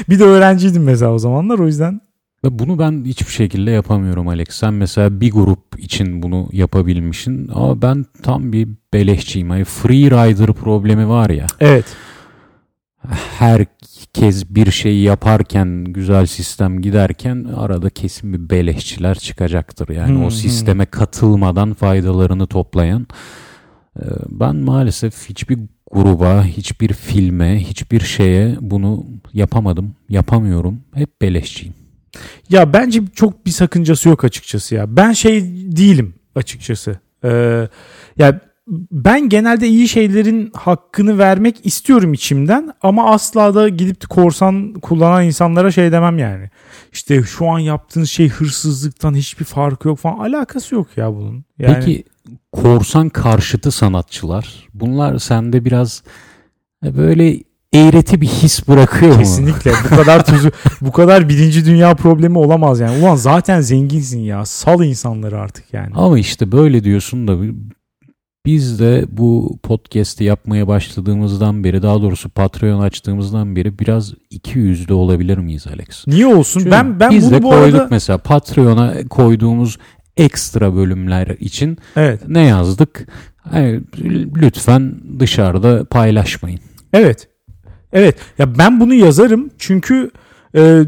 bir 0.09 0.19
de 0.19 0.25
öğrenciydim 0.25 0.83
mesela 0.83 1.13
o 1.13 1.19
zamanlar 1.19 1.59
o 1.59 1.67
yüzden. 1.67 2.01
Ve 2.45 2.59
bunu 2.59 2.79
ben 2.79 3.05
hiçbir 3.05 3.33
şekilde 3.33 3.71
yapamıyorum 3.71 4.29
Alex. 4.29 4.49
Sen 4.51 4.75
mesela 4.75 5.21
bir 5.21 5.33
grup 5.33 5.79
için 5.79 6.23
bunu 6.23 6.49
yapabilmişsin 6.53 7.49
ama 7.55 7.83
ben 7.83 8.07
tam 8.23 8.53
bir 8.53 8.69
beleşçiyim. 8.93 9.51
Hani 9.51 9.65
free 9.65 10.11
rider 10.11 10.53
problemi 10.53 11.09
var 11.09 11.31
ya. 11.31 11.47
Evet. 11.61 11.85
Herkes 13.39 14.45
bir 14.51 14.71
şeyi 14.71 15.03
yaparken 15.03 15.85
güzel 15.85 16.27
sistem 16.27 16.81
giderken 16.83 17.45
arada 17.57 17.91
kesin 17.91 18.33
bir 18.33 18.51
beleşçiler 18.51 19.19
çıkacaktır. 19.19 19.89
Yani 19.89 20.11
Hmm, 20.15 20.25
o 20.25 20.31
sisteme 20.31 20.87
katılmadan 20.87 21.75
faydalarını 21.75 22.47
toplayan. 22.47 23.07
Ee, 24.01 24.03
Ben 24.29 24.57
maalesef 24.57 25.29
hiçbir 25.29 25.59
gruba, 25.93 26.45
hiçbir 26.45 26.93
filme, 26.93 27.59
hiçbir 27.61 28.01
şeye 28.01 28.57
bunu 28.61 29.07
yapamadım, 29.33 29.95
yapamıyorum. 30.09 30.81
Hep 30.95 31.23
beleşçiyim. 31.23 31.75
Ya 32.51 32.73
bence 32.73 33.03
çok 33.15 33.47
bir 33.47 33.51
sakıncası 33.51 34.09
yok 34.09 34.25
açıkçası 34.25 34.75
ya. 34.75 34.97
Ben 34.97 35.13
şey 35.13 35.43
değilim 35.77 36.15
açıkçası. 36.35 36.99
Ee, 37.25 37.69
ya 38.19 38.41
ben 38.93 39.29
genelde 39.29 39.69
iyi 39.69 39.89
şeylerin 39.89 40.51
hakkını 40.55 41.19
vermek 41.19 41.67
istiyorum 41.67 42.13
içimden 42.13 42.75
ama 42.83 43.11
asla 43.11 43.55
da 43.55 43.69
gidip 43.69 44.09
korsan 44.09 44.75
kullanan 44.75 45.25
insanlara 45.25 45.71
şey 45.71 45.93
demem 45.93 46.19
yani. 46.19 46.51
İşte 46.93 47.23
şu 47.23 47.49
an 47.49 47.59
yaptığınız 47.59 48.11
şey 48.11 48.29
hırsızlıktan 48.29 49.15
hiçbir 49.15 49.45
farkı 49.45 49.89
yok 49.89 49.99
falan 49.99 50.19
alakası 50.19 50.75
yok 50.75 50.89
ya 50.97 51.15
bunun. 51.15 51.45
Yani, 51.59 51.75
Peki 51.75 52.05
korsan 52.53 53.09
karşıtı 53.09 53.71
sanatçılar 53.71 54.69
bunlar 54.75 55.19
sende 55.19 55.65
biraz 55.65 56.03
e, 56.85 56.97
böyle 56.97 57.48
eğreti 57.73 58.21
bir 58.21 58.27
his 58.27 58.69
bırakıyor 58.69 59.13
mu? 59.13 59.19
Kesinlikle 59.19 59.73
bu 59.85 59.97
kadar 59.97 60.27
tuzu 60.27 60.51
bu 60.81 60.93
kadar 60.93 61.29
birinci 61.29 61.65
dünya 61.65 61.95
problemi 61.95 62.39
olamaz 62.39 62.81
yani. 62.81 63.03
Ulan 63.03 63.17
zaten 63.17 63.61
zenginsin 63.61 64.21
ya 64.21 64.45
sal 64.45 64.85
insanları 64.85 65.41
artık 65.41 65.75
yani. 65.75 65.91
Ama 65.95 66.19
işte 66.19 66.53
böyle 66.53 66.85
diyorsun 66.85 67.29
da 67.29 67.37
biz 68.47 68.81
de 68.81 69.05
bu 69.11 69.59
podcast'i 69.63 70.25
yapmaya 70.25 70.69
başladığımızdan 70.69 71.65
beri 71.65 71.83
daha 71.83 72.03
doğrusu 72.03 72.29
Patreon 72.29 72.81
açtığımızdan 72.81 73.57
beri 73.57 73.79
biraz 73.79 74.15
iki 74.31 74.59
yüzlü 74.59 74.95
olabilir 74.95 75.39
miyiz 75.39 75.67
Alex? 75.67 76.07
Niye 76.07 76.27
olsun? 76.27 76.61
Çünkü 76.61 76.71
ben 76.71 77.01
ben 77.01 77.11
biz 77.11 77.25
bunu 77.25 77.33
de 77.33 77.43
bu 77.43 77.51
koyduk 77.51 77.75
arada 77.75 77.89
mesela 77.91 78.19
Patreon'a 78.19 79.09
koyduğumuz 79.09 79.79
ekstra 80.17 80.75
bölümler 80.75 81.27
için 81.27 81.79
evet 81.97 82.29
ne 82.29 82.43
yazdık? 82.43 83.09
Hani 83.37 83.81
lütfen 84.37 84.95
dışarıda 85.21 85.85
paylaşmayın. 85.85 86.61
Evet. 86.93 87.29
Evet. 87.93 88.17
Ya 88.39 88.59
ben 88.59 88.81
bunu 88.81 88.95
yazarım 88.95 89.51
çünkü 89.59 90.11
e, 90.57 90.83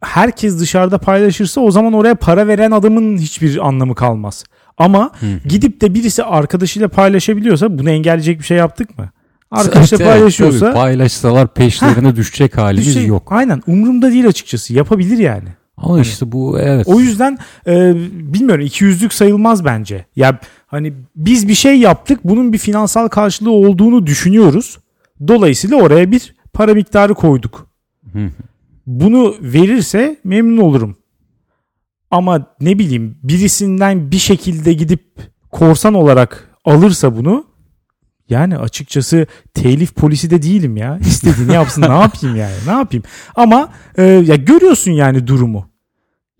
herkes 0.00 0.60
dışarıda 0.60 0.98
paylaşırsa 0.98 1.60
o 1.60 1.70
zaman 1.70 1.92
oraya 1.92 2.14
para 2.14 2.46
veren 2.46 2.70
adamın 2.70 3.18
hiçbir 3.18 3.68
anlamı 3.68 3.94
kalmaz. 3.94 4.44
Ama 4.78 5.10
gidip 5.48 5.80
de 5.80 5.94
birisi 5.94 6.24
arkadaşıyla 6.24 6.88
paylaşabiliyorsa 6.88 7.78
bunu 7.78 7.90
engelleyecek 7.90 8.38
bir 8.38 8.44
şey 8.44 8.56
yaptık 8.56 8.98
mı? 8.98 9.10
Arkadaşla 9.50 9.98
paylaşıyorsa 9.98 10.66
tabii 10.66 10.74
paylaşsalar 10.74 11.54
peşlerine 11.54 12.16
düşecek 12.16 12.52
bir 12.52 12.58
halimiz 12.58 12.94
şey 12.94 13.06
yok. 13.06 13.28
Aynen 13.32 13.62
umurumda 13.66 14.12
değil 14.12 14.26
açıkçası. 14.28 14.74
Yapabilir 14.74 15.18
yani. 15.18 15.48
Ama 15.76 16.00
işte 16.00 16.32
bu 16.32 16.58
evet. 16.60 16.88
O 16.88 17.00
yüzden 17.00 17.38
e, 17.66 17.94
bilmiyorum 18.12 18.64
iki 18.64 18.84
yüzlük 18.84 19.14
sayılmaz 19.14 19.64
bence. 19.64 20.06
Ya 20.16 20.38
hani 20.66 20.92
biz 21.16 21.48
bir 21.48 21.54
şey 21.54 21.78
yaptık 21.78 22.20
bunun 22.24 22.52
bir 22.52 22.58
finansal 22.58 23.08
karşılığı 23.08 23.50
olduğunu 23.50 24.06
düşünüyoruz. 24.06 24.78
Dolayısıyla 25.28 25.76
oraya 25.76 26.10
bir 26.10 26.34
para 26.52 26.74
miktarı 26.74 27.14
koyduk. 27.14 27.66
Bunu 28.86 29.34
verirse 29.40 30.16
memnun 30.24 30.58
olurum. 30.58 30.96
Ama 32.10 32.46
ne 32.60 32.78
bileyim 32.78 33.18
birisinden 33.22 34.10
bir 34.10 34.18
şekilde 34.18 34.72
gidip 34.72 35.04
korsan 35.50 35.94
olarak 35.94 36.48
alırsa 36.64 37.16
bunu 37.16 37.44
yani 38.28 38.58
açıkçası 38.58 39.26
telif 39.54 39.94
polisi 39.94 40.30
de 40.30 40.42
değilim 40.42 40.76
ya. 40.76 40.98
İstediğini 40.98 41.52
yapsın 41.54 41.82
ne 41.82 41.86
yapayım 42.00 42.36
yani 42.36 42.54
ne 42.66 42.72
yapayım. 42.72 43.04
Ama 43.36 43.68
e, 43.96 44.02
ya 44.04 44.36
görüyorsun 44.36 44.90
yani 44.90 45.26
durumu. 45.26 45.68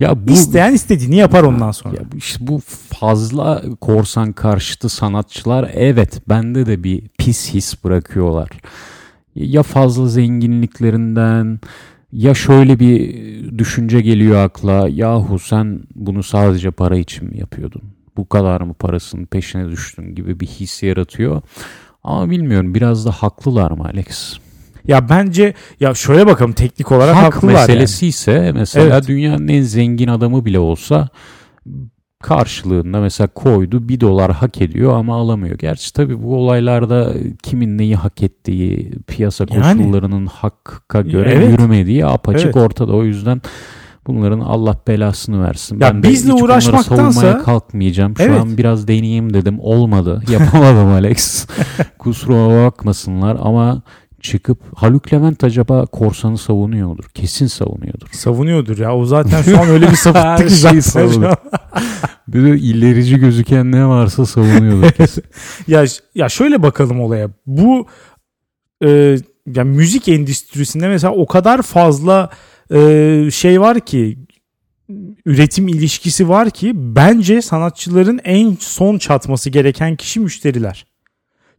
ya 0.00 0.28
bu 0.28 0.32
İsteyen 0.32 0.72
istediğini 0.74 1.16
yapar 1.16 1.42
ondan 1.42 1.70
sonra. 1.70 1.96
ya 1.96 2.02
işte 2.16 2.46
bu 2.46 2.60
fazla 3.00 3.62
korsan 3.80 4.32
karşıtı 4.32 4.88
sanatçılar 4.88 5.70
evet 5.74 6.20
bende 6.28 6.66
de 6.66 6.84
bir 6.84 7.08
pis 7.18 7.54
his 7.54 7.84
bırakıyorlar. 7.84 8.48
Ya 9.38 9.62
fazla 9.62 10.06
zenginliklerinden 10.06 11.60
ya 12.12 12.34
şöyle 12.34 12.78
bir 12.80 12.98
düşünce 13.58 14.00
geliyor 14.00 14.44
akla. 14.44 14.88
Yahu 14.88 15.38
sen 15.38 15.80
bunu 15.94 16.22
sadece 16.22 16.70
para 16.70 16.96
için 16.96 17.28
mi 17.28 17.38
yapıyordun? 17.38 17.82
Bu 18.16 18.28
kadar 18.28 18.60
mı 18.60 18.74
parasının 18.74 19.26
peşine 19.26 19.70
düştün 19.70 20.14
gibi 20.14 20.40
bir 20.40 20.46
his 20.46 20.82
yaratıyor. 20.82 21.42
Ama 22.04 22.30
bilmiyorum 22.30 22.74
biraz 22.74 23.06
da 23.06 23.10
haklılar 23.10 23.70
mı 23.70 23.84
Alex? 23.84 24.36
Ya 24.86 25.08
bence 25.08 25.54
ya 25.80 25.94
şöyle 25.94 26.26
bakalım 26.26 26.52
teknik 26.52 26.92
olarak 26.92 27.16
Hak 27.16 27.34
haklılar 27.34 27.52
meselesi 27.52 28.06
ise 28.06 28.52
mesela 28.54 28.96
Evet. 28.96 29.08
dünyanın 29.08 29.48
en 29.48 29.62
zengin 29.62 30.08
adamı 30.08 30.44
bile 30.44 30.58
olsa 30.58 31.08
karşılığında 32.22 33.00
mesela 33.00 33.26
koydu 33.28 33.88
bir 33.88 34.00
dolar 34.00 34.32
hak 34.32 34.60
ediyor 34.62 34.92
ama 34.98 35.16
alamıyor. 35.16 35.58
Gerçi 35.58 35.92
tabii 35.92 36.22
bu 36.22 36.36
olaylarda 36.36 37.12
kimin 37.42 37.78
neyi 37.78 37.96
hak 37.96 38.22
ettiği, 38.22 38.92
piyasa 39.06 39.46
Yani. 39.50 39.78
koşullarının 39.82 40.26
hakka 40.26 41.00
göre 41.02 41.32
Evet. 41.34 41.50
yürümediği 41.50 42.06
apaçık 42.06 42.44
Evet. 42.44 42.56
ortada. 42.56 42.92
O 42.92 43.04
yüzden 43.04 43.42
bunların 44.06 44.40
Allah 44.40 44.76
belasını 44.88 45.44
versin. 45.44 45.74
Ya 45.74 45.80
ben 45.80 46.02
de 46.02 46.08
bizle 46.08 46.32
hiç 46.32 46.42
bunları 46.42 46.52
uğraşmaktansa- 46.58 47.12
savunmaya 47.12 47.38
kalkmayacağım. 47.42 48.16
Şu 48.16 48.22
Evet. 48.22 48.40
an 48.40 48.58
biraz 48.58 48.88
deneyeyim 48.88 49.34
dedim. 49.34 49.58
Olmadı. 49.60 50.22
Yapamadım 50.30 50.88
Alex. 50.88 51.46
Kusura 51.98 52.64
bakmasınlar 52.66 53.36
ama 53.42 53.82
çıkıp 54.20 54.58
Haluk 54.76 55.12
Levent 55.12 55.44
acaba 55.44 55.86
korsanı 55.86 56.38
savunuyor 56.38 56.88
mudur? 56.88 57.04
Kesin 57.14 57.46
savunuyordur. 57.46 58.06
Savunuyordur 58.12 58.78
ya. 58.78 58.96
O 58.96 59.04
zaten 59.04 59.42
şu 59.42 59.60
an 59.60 59.68
öyle 59.68 59.90
bir 59.90 59.96
sapıttı 59.96 60.46
ki 60.48 60.54
zaten. 60.54 60.80
savunuyor. 60.80 61.36
Bir 62.28 62.44
de 62.44 62.58
ilerici 62.58 63.18
gözüken 63.18 63.72
ne 63.72 63.86
varsa 63.86 64.26
savunuyordur 64.26 64.90
kesin. 64.96 65.24
ya 65.68 65.84
ya 66.14 66.28
şöyle 66.28 66.62
bakalım 66.62 67.00
olaya. 67.00 67.30
Bu 67.46 67.86
e, 68.84 69.16
ya 69.54 69.64
müzik 69.64 70.08
endüstrisinde 70.08 70.88
mesela 70.88 71.12
o 71.14 71.26
kadar 71.26 71.62
fazla 71.62 72.30
e, 72.74 73.28
şey 73.32 73.60
var 73.60 73.80
ki 73.80 74.18
üretim 75.26 75.68
ilişkisi 75.68 76.28
var 76.28 76.50
ki 76.50 76.72
bence 76.74 77.42
sanatçıların 77.42 78.20
en 78.24 78.56
son 78.60 78.98
çatması 78.98 79.50
gereken 79.50 79.96
kişi 79.96 80.20
müşteriler. 80.20 80.86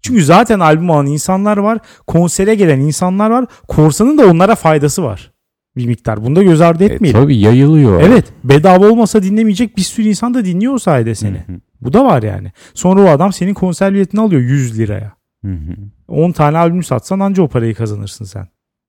Çünkü 0.02 0.24
zaten 0.24 0.60
albüm 0.60 0.90
alan 0.92 1.06
insanlar 1.06 1.58
var, 1.58 1.80
konsere 2.08 2.56
gelen 2.56 2.80
insanlar 2.80 3.30
var. 3.30 3.46
Korsanın 3.68 4.18
da 4.18 4.28
onlara 4.28 4.56
faydası 4.56 5.04
var. 5.04 5.32
Bir 5.78 5.86
miktar. 5.86 6.24
Bunu 6.26 6.36
da 6.36 6.44
göz 6.44 6.62
ardı 6.62 6.84
e, 6.84 6.86
etmeyelim. 6.88 7.22
tabii 7.22 7.38
yayılıyor. 7.38 8.02
Evet 8.02 8.26
bedava 8.44 8.86
olmasa 8.90 9.24
dinlemeyecek 9.24 9.78
bir 9.78 9.82
sürü 9.82 10.08
insan 10.08 10.34
da 10.34 10.46
dinliyor 10.46 10.74
o 10.74 10.80
sayede 10.80 11.16
seni. 11.16 11.38
Hı 11.38 11.52
hı, 11.54 11.60
Bu 11.82 11.94
da 11.94 12.06
var 12.06 12.24
yani. 12.24 12.52
Sonra 12.74 13.02
o 13.02 13.06
adam 13.08 13.34
senin 13.34 13.54
konser 13.54 13.94
biletini 13.94 14.22
alıyor 14.22 14.42
100 14.42 14.80
liraya. 14.80 15.14
hı 15.46 15.52
hı. 15.52 15.76
10 16.08 16.32
tane 16.32 16.58
albüm 16.58 16.84
satsan 16.84 17.20
anca 17.20 17.44
o 17.44 17.48
parayı 17.48 17.76
kazanırsın 17.76 18.26
sen. 18.26 18.48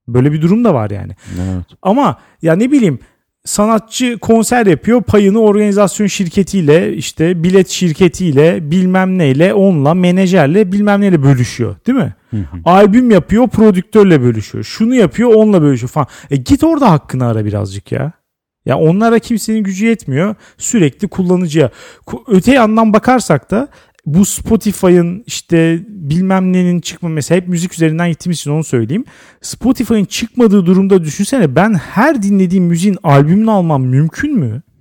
Böyle 0.08 0.32
bir 0.32 0.42
durum 0.42 0.64
da 0.64 0.74
var 0.74 0.90
yani. 0.90 1.12
Evet. 1.34 1.64
Ama 1.82 2.16
ya 2.42 2.56
ne 2.56 2.72
bileyim 2.72 2.98
sanatçı 3.44 4.18
konser 4.18 4.66
yapıyor 4.66 5.02
payını 5.02 5.40
organizasyon 5.40 6.06
şirketiyle 6.06 6.94
işte 6.94 7.42
bilet 7.42 7.68
şirketiyle 7.68 8.70
bilmem 8.70 9.18
neyle 9.18 9.54
onunla 9.54 9.94
menajerle 9.94 10.72
bilmem 10.72 11.00
neyle 11.00 11.22
bölüşüyor 11.22 11.76
değil 11.86 11.98
mi? 11.98 12.14
Hı 12.30 12.36
hı. 12.36 12.44
Albüm 12.64 13.10
yapıyor 13.10 13.48
prodüktörle 13.48 14.22
bölüşüyor. 14.22 14.64
Şunu 14.64 14.94
yapıyor 14.94 15.34
onunla 15.34 15.62
bölüşüyor 15.62 15.90
falan. 15.90 16.06
E 16.30 16.36
git 16.36 16.64
orada 16.64 16.90
hakkını 16.90 17.26
ara 17.26 17.44
birazcık 17.44 17.92
ya. 17.92 18.12
Ya 18.66 18.78
onlara 18.78 19.18
kimsenin 19.18 19.62
gücü 19.64 19.86
yetmiyor. 19.86 20.34
Sürekli 20.58 21.08
kullanıcıya. 21.08 21.70
Ku- 22.06 22.22
Öte 22.26 22.52
yandan 22.54 22.92
bakarsak 22.92 23.50
da 23.50 23.68
bu 24.06 24.24
Spotify'ın 24.24 25.22
işte 25.26 25.80
bilmem 25.88 26.52
nenin 26.52 26.80
çıkma 26.80 27.08
mesela 27.08 27.40
hep 27.40 27.48
müzik 27.48 27.74
üzerinden 27.74 28.08
gittiğimiz 28.08 28.38
için 28.38 28.50
onu 28.50 28.64
söyleyeyim. 28.64 29.04
Spotify'ın 29.42 30.04
çıkmadığı 30.04 30.66
durumda 30.66 31.04
düşünsene 31.04 31.56
ben 31.56 31.74
her 31.74 32.22
dinlediğim 32.22 32.64
müziğin 32.64 32.98
albümünü 33.02 33.50
almam 33.50 33.82
mümkün 33.82 34.38
mü? 34.38 34.62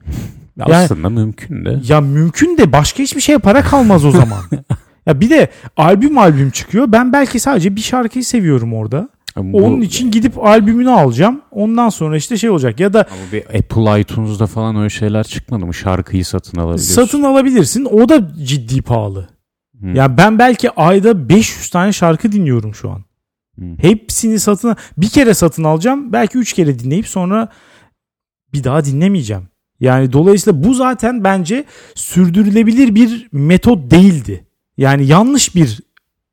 Yani- 0.57 0.75
Aslında 0.75 1.09
mümkün 1.09 1.65
de. 1.65 1.79
Ya 1.87 2.01
mümkün 2.01 2.57
de 2.57 2.71
başka 2.71 3.03
hiçbir 3.03 3.21
şeye 3.21 3.37
para 3.37 3.61
kalmaz 3.61 4.05
o 4.05 4.11
zaman. 4.11 4.39
ya 5.05 5.21
bir 5.21 5.29
de 5.29 5.49
albüm 5.77 6.17
albüm 6.17 6.49
çıkıyor. 6.49 6.91
Ben 6.91 7.13
belki 7.13 7.39
sadece 7.39 7.75
bir 7.75 7.81
şarkıyı 7.81 8.25
seviyorum 8.25 8.73
orada. 8.73 9.09
Bu- 9.43 9.57
Onun 9.57 9.81
için 9.81 10.11
gidip 10.11 10.45
albümünü 10.45 10.89
alacağım. 10.89 11.41
Ondan 11.51 11.89
sonra 11.89 12.17
işte 12.17 12.37
şey 12.37 12.49
olacak 12.49 12.79
ya 12.79 12.93
da 12.93 12.99
Ama 13.11 13.31
bir 13.31 13.43
Apple 13.59 14.01
iTunes'da 14.01 14.47
falan 14.47 14.75
öyle 14.75 14.89
şeyler 14.89 15.23
çıkmadı 15.23 15.65
mı? 15.65 15.73
Şarkıyı 15.73 16.25
satın 16.25 16.57
alabiliyorsun. 16.57 16.93
satın 16.95 17.23
alabilirsin. 17.23 17.85
O 17.85 18.09
da 18.09 18.31
ciddi 18.43 18.81
pahalı. 18.81 19.29
Hı. 19.81 19.87
Ya 19.87 20.17
ben 20.17 20.39
belki 20.39 20.71
ayda 20.71 21.29
500 21.29 21.69
tane 21.69 21.93
şarkı 21.93 22.31
dinliyorum 22.31 22.75
şu 22.75 22.89
an. 22.89 23.03
Hı. 23.59 23.65
Hepsini 23.77 24.39
satın 24.39 24.75
bir 24.97 25.09
kere 25.09 25.33
satın 25.33 25.63
alacağım. 25.63 26.13
Belki 26.13 26.37
3 26.37 26.53
kere 26.53 26.79
dinleyip 26.79 27.07
sonra 27.07 27.49
bir 28.53 28.63
daha 28.63 28.85
dinlemeyeceğim. 28.85 29.43
Yani 29.79 30.13
dolayısıyla 30.13 30.63
bu 30.63 30.73
zaten 30.73 31.23
bence 31.23 31.65
sürdürülebilir 31.95 32.95
bir 32.95 33.27
metot 33.31 33.91
değildi. 33.91 34.45
Yani 34.77 35.05
yanlış 35.07 35.55
bir 35.55 35.79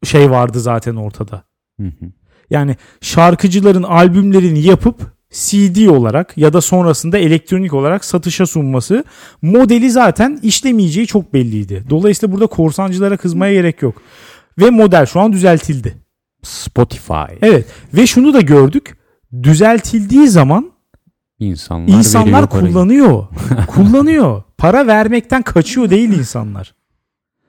şey 0.05 0.31
vardı 0.31 0.61
zaten 0.61 0.97
ortada. 0.97 1.43
Hı 1.81 1.87
hı. 1.87 2.07
Yani 2.51 2.77
şarkıcıların 3.01 3.83
albümlerini 3.83 4.61
yapıp 4.61 5.17
CD 5.31 5.87
olarak 5.89 6.39
ya 6.39 6.53
da 6.53 6.61
sonrasında 6.61 7.19
elektronik 7.19 7.75
olarak 7.75 8.05
satışa 8.05 8.47
sunması 8.47 9.05
modeli 9.43 9.91
zaten 9.91 10.39
işlemeyeceği 10.43 11.07
çok 11.07 11.35
belliydi. 11.35 11.85
Dolayısıyla 11.91 12.33
burada 12.35 12.47
korsancılara 12.47 13.17
kızmaya 13.17 13.53
gerek 13.53 13.83
yok. 13.83 14.03
Ve 14.59 14.71
model 14.71 15.07
şu 15.07 15.21
an 15.21 15.33
düzeltildi. 15.33 15.97
Spotify. 16.43 17.33
Evet 17.43 17.67
ve 17.95 18.07
şunu 18.07 18.35
da 18.35 18.41
gördük. 18.41 18.97
Düzeltildiği 19.43 20.29
zaman 20.29 20.73
İnsanlar, 21.39 21.99
insanlar 21.99 22.51
kullanıyor. 22.51 23.27
kullanıyor. 23.67 24.43
Para 24.59 24.87
vermekten 24.87 25.43
kaçıyor 25.43 25.91
değil 25.91 26.09
insanlar. 26.09 26.75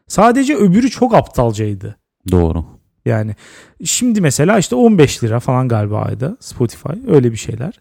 Sadece 0.08 0.56
öbürü 0.56 0.90
çok 0.90 1.16
aptalcaydı. 1.16 1.98
Doğru. 2.32 2.66
Yani 3.08 3.36
şimdi 3.84 4.22
mesela 4.22 4.58
işte 4.60 4.76
15 4.76 5.24
lira 5.24 5.40
falan 5.40 5.68
galiba 5.68 6.02
ayda 6.02 6.38
Spotify 6.40 6.94
öyle 7.08 7.32
bir 7.32 7.38
şeyler. 7.38 7.74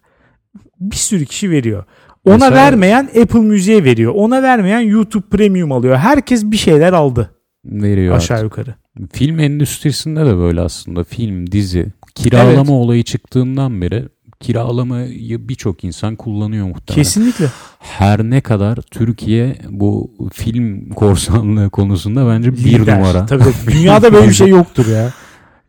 Bir 0.80 0.96
sürü 0.96 1.24
kişi 1.26 1.50
veriyor. 1.50 1.84
Ona 2.24 2.34
Mesela- 2.34 2.54
vermeyen 2.56 3.04
Apple 3.22 3.40
Müziğe 3.40 3.84
veriyor. 3.84 4.12
Ona 4.16 4.42
vermeyen 4.42 4.80
YouTube 4.80 5.26
Premium 5.30 5.72
alıyor. 5.72 5.96
Herkes 5.96 6.44
bir 6.44 6.56
şeyler 6.56 6.92
aldı 6.92 7.30
Veriyor 7.64 8.16
aşağı 8.16 8.36
artık. 8.38 8.44
yukarı. 8.58 8.74
Film 9.12 9.38
endüstrisinde 9.40 10.26
de 10.26 10.36
böyle 10.36 10.60
aslında. 10.60 11.04
Film, 11.04 11.50
dizi. 11.52 11.86
Kiralama 12.14 12.52
Evet. 12.58 12.68
olayı 12.70 13.02
çıktığından 13.02 13.80
beri 13.80 14.04
kiralamayı 14.40 15.48
birçok 15.48 15.84
insan 15.84 16.16
kullanıyor 16.16 16.66
muhtemelen. 16.66 17.02
Kesinlikle. 17.02 17.46
Her 17.78 18.22
ne 18.24 18.40
kadar 18.40 18.76
Türkiye 18.76 19.56
bu 19.70 20.10
film 20.32 20.90
korsanlığı 20.90 21.70
konusunda 21.70 22.28
bence 22.28 22.52
bir 22.52 22.58
Lider. 22.64 22.98
numara. 22.98 23.26
Tabii. 23.26 23.44
Dünyada 23.72 24.12
böyle 24.12 24.28
bir 24.28 24.34
şey 24.34 24.48
yoktur 24.48 24.86
ya. 24.86 25.12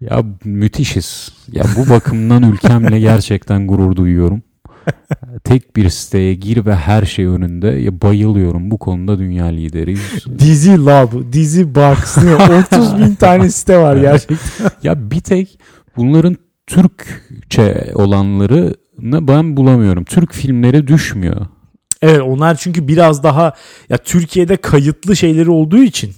Ya 0.01 0.23
müthişiz. 0.43 1.31
Ya 1.51 1.63
bu 1.77 1.89
bakımdan 1.89 2.43
ülkemle 2.43 2.99
gerçekten 2.99 3.67
gurur 3.67 3.95
duyuyorum. 3.95 4.41
Tek 5.43 5.75
bir 5.75 5.89
siteye 5.89 6.33
gir 6.35 6.65
ve 6.65 6.75
her 6.75 7.05
şey 7.05 7.25
önünde. 7.25 7.67
Ya 7.67 8.01
bayılıyorum. 8.01 8.71
Bu 8.71 8.77
konuda 8.77 9.19
dünya 9.19 9.45
lideriyiz. 9.45 10.25
Dizi 10.39 10.85
Lab, 10.85 11.11
Dizi 11.33 11.75
Box. 11.75 12.17
ne? 12.17 12.35
30 12.35 12.97
bin 12.97 13.15
tane 13.15 13.49
site 13.49 13.77
var 13.77 13.97
gerçekten. 13.97 14.37
ya 14.83 15.11
bir 15.11 15.19
tek 15.19 15.59
bunların 15.97 16.37
Türkçe 16.67 17.91
olanlarını 17.95 19.27
ben 19.27 19.57
bulamıyorum. 19.57 20.03
Türk 20.03 20.33
filmleri 20.33 20.87
düşmüyor. 20.87 21.45
Evet 22.01 22.21
onlar 22.21 22.55
çünkü 22.55 22.87
biraz 22.87 23.23
daha 23.23 23.53
ya 23.89 23.97
Türkiye'de 23.97 24.57
kayıtlı 24.57 25.15
şeyleri 25.15 25.49
olduğu 25.49 25.83
için 25.83 26.11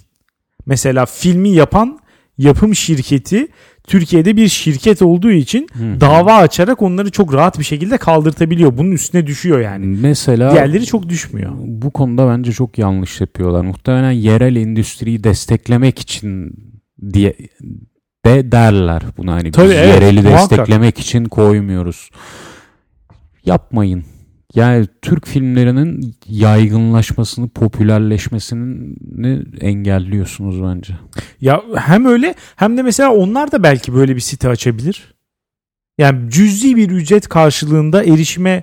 mesela 0.66 1.06
filmi 1.06 1.48
yapan 1.50 1.98
yapım 2.38 2.74
şirketi 2.74 3.48
Türkiye'de 3.86 4.36
bir 4.36 4.48
şirket 4.48 5.02
olduğu 5.02 5.30
için 5.30 5.66
Hı. 5.72 6.00
dava 6.00 6.34
açarak 6.34 6.82
onları 6.82 7.10
çok 7.10 7.34
rahat 7.34 7.58
bir 7.58 7.64
şekilde 7.64 7.96
kaldırtabiliyor. 7.98 8.78
Bunun 8.78 8.92
üstüne 8.92 9.26
düşüyor 9.26 9.60
yani. 9.60 9.86
Mesela 9.86 10.52
Diğerleri 10.52 10.86
çok 10.86 11.08
düşmüyor. 11.08 11.52
bu 11.56 11.90
konuda 11.90 12.28
bence 12.28 12.52
çok 12.52 12.78
yanlış 12.78 13.20
yapıyorlar. 13.20 13.64
Muhtemelen 13.64 14.10
yerel 14.10 14.56
endüstriyi 14.56 15.24
desteklemek 15.24 15.98
için 15.98 16.52
diye 17.12 17.34
de 18.26 18.52
derler 18.52 19.02
buna 19.16 19.32
hani 19.32 19.50
Tabii, 19.50 19.68
biz 19.68 19.76
evet, 19.76 19.94
yereli 19.94 20.22
muhakkak. 20.22 20.50
desteklemek 20.50 20.98
için 20.98 21.24
koymuyoruz. 21.24 22.10
Yapmayın. 23.46 24.04
Yani 24.54 24.86
Türk 25.02 25.26
filmlerinin 25.26 26.14
yaygınlaşmasını, 26.26 27.48
popülerleşmesini 27.48 29.42
engelliyorsunuz 29.60 30.62
bence. 30.62 30.94
Ya 31.40 31.62
hem 31.76 32.04
öyle 32.06 32.34
hem 32.56 32.76
de 32.76 32.82
mesela 32.82 33.10
onlar 33.14 33.52
da 33.52 33.62
belki 33.62 33.94
böyle 33.94 34.16
bir 34.16 34.20
site 34.20 34.48
açabilir. 34.48 35.14
Yani 35.98 36.30
cüzi 36.30 36.76
bir 36.76 36.90
ücret 36.90 37.28
karşılığında 37.28 38.04
erişime 38.04 38.62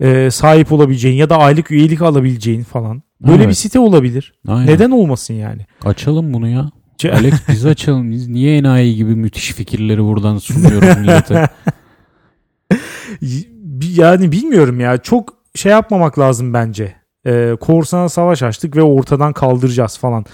e, 0.00 0.30
sahip 0.30 0.72
olabileceğin 0.72 1.16
ya 1.16 1.30
da 1.30 1.38
aylık 1.38 1.70
üyelik 1.70 2.02
alabileceğin 2.02 2.62
falan. 2.62 3.02
Böyle 3.20 3.36
Evet. 3.36 3.48
bir 3.48 3.54
site 3.54 3.78
olabilir. 3.78 4.32
Aynen. 4.48 4.66
Neden 4.66 4.90
olmasın 4.90 5.34
yani? 5.34 5.66
Açalım 5.84 6.32
bunu 6.32 6.48
ya. 6.48 6.70
Alex 7.04 7.34
biz 7.48 7.66
açalım. 7.66 8.10
Biz 8.10 8.28
niye 8.28 8.58
enayi 8.58 8.96
gibi 8.96 9.14
müthiş 9.14 9.52
fikirleri 9.52 10.04
buradan 10.04 10.38
sunuyoruz 10.38 10.98
millete? 10.98 11.48
Yani 13.96 14.32
bilmiyorum 14.32 14.80
ya 14.80 14.98
çok 14.98 15.34
şey 15.54 15.72
yapmamak 15.72 16.18
lazım 16.18 16.54
bence. 16.54 16.94
Ee, 17.26 17.56
korsana 17.60 18.08
savaş 18.08 18.42
açtık 18.42 18.76
ve 18.76 18.82
ortadan 18.82 19.32
kaldıracağız 19.32 19.98
falan. 19.98 20.24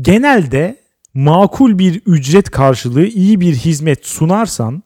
Genelde 0.00 0.80
makul 1.14 1.78
bir 1.78 2.02
ücret 2.06 2.50
karşılığı 2.50 3.06
iyi 3.06 3.40
bir 3.40 3.54
hizmet 3.54 4.06
sunarsan 4.06 4.82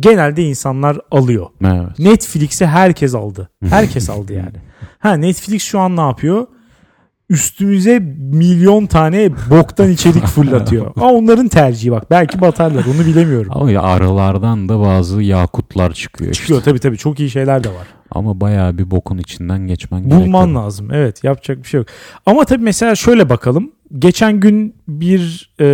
genelde 0.00 0.42
insanlar 0.42 1.00
alıyor. 1.10 1.46
Evet. 1.64 1.98
Netflix'i 1.98 2.66
herkes 2.66 3.14
aldı. 3.14 3.48
Herkes 3.68 4.10
aldı 4.10 4.32
yani. 4.32 4.56
Ha 4.98 5.14
Netflix 5.14 5.62
şu 5.62 5.78
an 5.80 5.96
ne 5.96 6.00
yapıyor? 6.00 6.46
Üstümüze 7.30 7.98
milyon 8.18 8.86
tane 8.86 9.30
boktan 9.50 9.90
içerik 9.90 10.26
fırlatıyor. 10.26 10.92
Ama 10.96 11.12
onların 11.12 11.48
tercihi 11.48 11.92
bak. 11.92 12.10
Belki 12.10 12.40
batarlar 12.40 12.84
onu 12.84 13.06
bilemiyorum. 13.06 13.52
Ama 13.54 13.70
ya 13.70 13.82
aralardan 13.82 14.68
da 14.68 14.80
bazı 14.80 15.22
yakutlar 15.22 15.92
çıkıyor. 15.92 16.30
işte. 16.30 16.42
Çıkıyor 16.42 16.62
tabii 16.62 16.78
tabii 16.78 16.98
çok 16.98 17.20
iyi 17.20 17.30
şeyler 17.30 17.64
de 17.64 17.68
var. 17.68 17.86
Ama 18.10 18.40
bayağı 18.40 18.78
bir 18.78 18.90
bokun 18.90 19.18
içinden 19.18 19.66
geçmen 19.66 20.00
gerekiyor. 20.02 20.26
Bulman 20.26 20.54
lazım. 20.54 20.88
Evet 20.92 21.24
yapacak 21.24 21.58
bir 21.58 21.68
şey 21.68 21.78
yok. 21.78 21.88
Ama 22.26 22.44
tabii 22.44 22.64
mesela 22.64 22.94
şöyle 22.94 23.28
bakalım. 23.28 23.72
Geçen 23.98 24.40
gün 24.40 24.74
bir 24.88 25.50
e, 25.60 25.66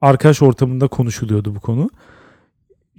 arkadaş 0.00 0.42
ortamında 0.42 0.88
konuşuluyordu 0.88 1.54
bu 1.54 1.60
konu. 1.60 1.90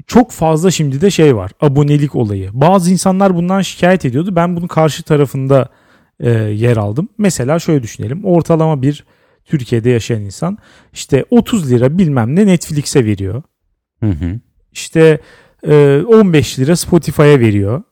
Çok 0.07 0.31
fazla 0.31 0.71
şimdi 0.71 1.01
de 1.01 1.11
şey 1.11 1.35
var. 1.35 1.51
Abonelik 1.61 2.15
olayı. 2.15 2.49
Bazı 2.53 2.91
insanlar 2.91 3.35
bundan 3.35 3.61
şikayet 3.61 4.05
ediyordu. 4.05 4.35
Ben 4.35 4.55
bunun 4.55 4.67
karşı 4.67 5.03
tarafında 5.03 5.69
e, 6.19 6.29
yer 6.31 6.77
aldım. 6.77 7.09
Mesela 7.17 7.59
şöyle 7.59 7.83
düşünelim. 7.83 8.25
Ortalama 8.25 8.81
bir 8.81 9.05
Türkiye'de 9.45 9.89
yaşayan 9.89 10.21
insan 10.21 10.57
işte 10.93 11.25
30 11.29 11.71
lira 11.71 11.97
bilmem 11.97 12.35
ne 12.35 12.47
Netflix'e 12.47 13.05
veriyor. 13.05 13.43
Hı 13.99 14.09
hı. 14.09 14.39
İşte 14.71 15.19
e, 15.67 16.01
15 16.07 16.59
lira 16.59 16.75
Spotify'a 16.75 17.39
veriyor. 17.39 17.83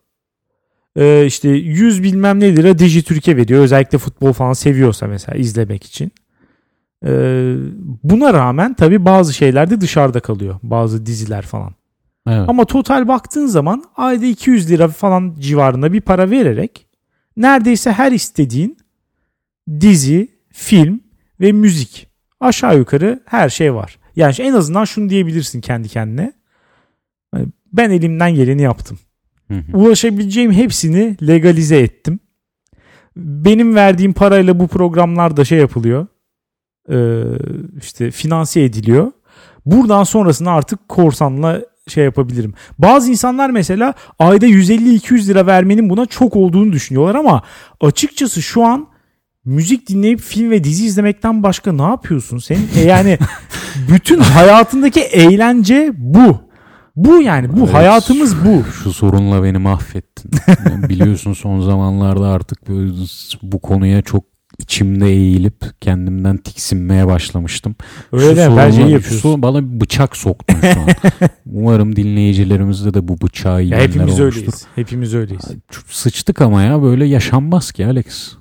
E, 0.96 1.26
işte 1.26 1.50
100 1.50 2.04
bilmem 2.04 2.40
ne 2.40 2.56
lira 2.56 2.80
Dijitürk'e 2.80 3.38
veriyor. 3.38 3.64
Özellikle 3.64 3.98
futbol 3.98 4.34
falan 4.34 4.54
seviyorsa 4.54 5.08
mesela 5.08 5.38
izlemek 5.38 5.84
için. 5.84 6.12
E, 7.06 7.12
buna 8.04 8.34
rağmen 8.34 8.74
tabii 8.74 9.06
bazı 9.06 9.34
şeyler 9.34 9.69
de 9.69 9.82
dışarıda 9.82 10.19
kalıyor. 10.19 10.56
Bazı 10.63 11.06
diziler 11.06 11.42
falan. 11.42 11.73
Evet. 12.28 12.50
Ama 12.50 12.65
total 12.65 13.08
baktığın 13.08 13.46
zaman 13.46 13.84
ayda 13.96 14.26
200 14.26 14.69
lira 14.69 14.88
falan 14.88 15.36
civarında 15.40 15.94
bir 15.94 16.02
para 16.02 16.32
vererek 16.32 16.88
neredeyse 17.38 17.92
her 17.92 18.12
istediğin 18.12 18.77
dizi, 19.79 20.27
film 20.54 21.02
ve 21.40 21.52
müzik 21.52 22.08
aşağı 22.40 22.77
yukarı 22.77 23.23
her 23.25 23.50
şey 23.50 23.73
var. 23.73 24.00
Yani 24.15 24.36
en 24.40 24.54
azından 24.54 24.86
şunu 24.86 25.10
diyebilirsin 25.10 25.62
kendi 25.62 25.90
kendine. 25.90 26.33
Hani 27.31 27.48
Ben 27.73 27.90
elimden 27.90 28.36
geleni 28.36 28.62
yaptım. 28.62 29.00
Hı 29.48 29.54
hı. 29.54 29.77
Ulaşabileceğim 29.77 30.52
hepsini 30.52 31.27
legalize 31.27 31.79
ettim. 31.79 32.19
Benim 33.15 33.75
verdiğim 33.75 34.13
parayla 34.13 34.60
bu 34.60 34.67
programlar 34.67 35.38
da 35.38 35.46
şey 35.46 35.60
yapılıyor. 35.60 36.08
Ee, 36.90 37.23
işte 37.77 38.12
finanse 38.12 38.62
ediliyor. 38.62 39.12
Buradan 39.65 40.04
sonrasını 40.04 40.52
artık 40.52 40.90
korsanla 40.90 41.62
şey 41.88 42.04
yapabilirim. 42.04 42.54
Bazı 42.79 43.12
insanlar 43.12 43.50
mesela 43.50 43.94
ayda 44.19 44.48
150-200 44.48 45.27
lira 45.27 45.46
vermenin 45.46 45.90
buna 45.90 46.06
çok 46.06 46.36
olduğunu 46.36 46.71
düşünüyorlar 46.73 47.15
ama 47.15 47.42
açıkçası 47.81 48.42
şu 48.42 48.63
an 48.65 48.88
müzik 49.46 49.90
dinleyip 49.90 50.19
film 50.19 50.52
ve 50.52 50.63
dizi 50.63 50.86
izlemekten 50.86 51.44
başka 51.44 51.71
ne 51.71 51.81
yapıyorsun 51.81 52.38
sen? 52.38 52.58
E 52.75 52.81
yani 52.81 53.17
bütün 53.92 54.19
hayatındaki 54.19 55.00
eğlence 55.00 55.92
bu. 55.98 56.46
Bu 56.96 57.21
yani 57.21 57.54
bu 57.58 57.60
Evet. 57.60 57.73
hayatımız 57.73 58.36
bu. 58.46 58.63
Şu 58.83 58.94
sorunla 58.94 59.44
beni 59.44 59.58
mahvettin. 59.58 60.31
Yani 60.65 60.90
biliyorsun 60.90 61.33
son 61.33 61.62
zamanlarda 61.62 62.27
artık 62.27 62.60
bu 63.42 63.62
konuya 63.62 64.02
çok 64.02 64.23
içimde 64.60 65.08
eğilip 65.10 65.81
kendimden 65.81 66.37
tiksinmeye 66.37 67.08
başlamıştım. 67.08 67.75
Öyle 68.12 68.45
Şu 68.45 68.58
bence 68.58 68.81
iyi 68.87 68.91
yapıyorsun. 68.91 69.19
şu- 69.35 69.41
bana 69.41 69.71
bir 69.73 69.81
bıçak 69.81 70.17
soktun 70.17 70.58
şu 70.62 70.79
an. 70.81 70.87
Umarım 71.45 71.95
dinleyicilerimizde 71.95 72.93
de 72.93 73.08
bu 73.08 73.21
bıçağı 73.21 73.53
Ya 73.53 73.60
yiyenler 73.60 73.83
hepimiz 73.87 74.19
olmuştur. 74.19 74.39
öyleyiz. 74.41 74.65
Hepimiz 74.75 75.13
öyleyiz. 75.13 75.41
Sıçtık 75.89 76.41
ama 76.41 76.62
ya 76.62 76.81
böyle 76.81 77.06
yaşanmaz 77.06 77.71
ki 77.71 77.85
Alex. 77.85 78.31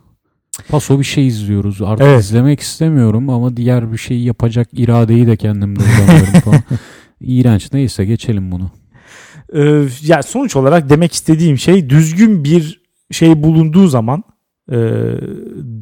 Paso 0.68 0.98
bir 0.98 1.04
şey 1.04 1.26
izliyoruz. 1.26 1.82
Artık 1.82 2.06
Evet. 2.06 2.20
izlemek 2.20 2.60
istemiyorum 2.60 3.30
ama 3.30 3.56
diğer 3.56 3.92
bir 3.92 3.98
şey 3.98 4.18
yapacak 4.22 4.68
iradeyi 4.72 5.26
de 5.26 5.36
kendimde 5.36 5.80
bulamıyorum 5.80 6.40
falan. 6.40 6.60
İğrenç. 7.20 7.72
Neyse 7.72 8.04
geçelim 8.04 8.52
bunu. 8.52 8.70
Ee, 9.54 9.84
ya 10.02 10.22
sonuç 10.22 10.56
olarak 10.56 10.90
demek 10.90 11.12
istediğim 11.12 11.58
şey 11.58 11.90
düzgün 11.90 12.44
bir 12.44 12.80
şey 13.10 13.42
bulunduğu 13.42 13.88
zaman 13.88 14.22
e, 14.72 14.76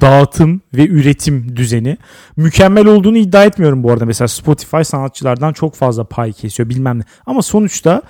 dağıtım 0.01 0.61
ve 0.75 0.87
üretim 0.87 1.57
düzeni 1.57 1.97
mükemmel 2.37 2.87
olduğunu 2.87 3.19
iddia 3.19 3.45
etmiyorum 3.45 3.83
bu 3.83 3.91
arada. 3.93 4.07
Mesela 4.07 4.29
Spotify 4.29 4.83
sanatçılardan 4.83 5.53
çok 5.53 5.75
fazla 5.75 6.05
pay 6.05 6.33
kesiyor 6.33 6.69
bilmem 6.69 6.99
ne. 6.99 7.03
Ama 7.27 7.43
sonuçta 7.43 8.03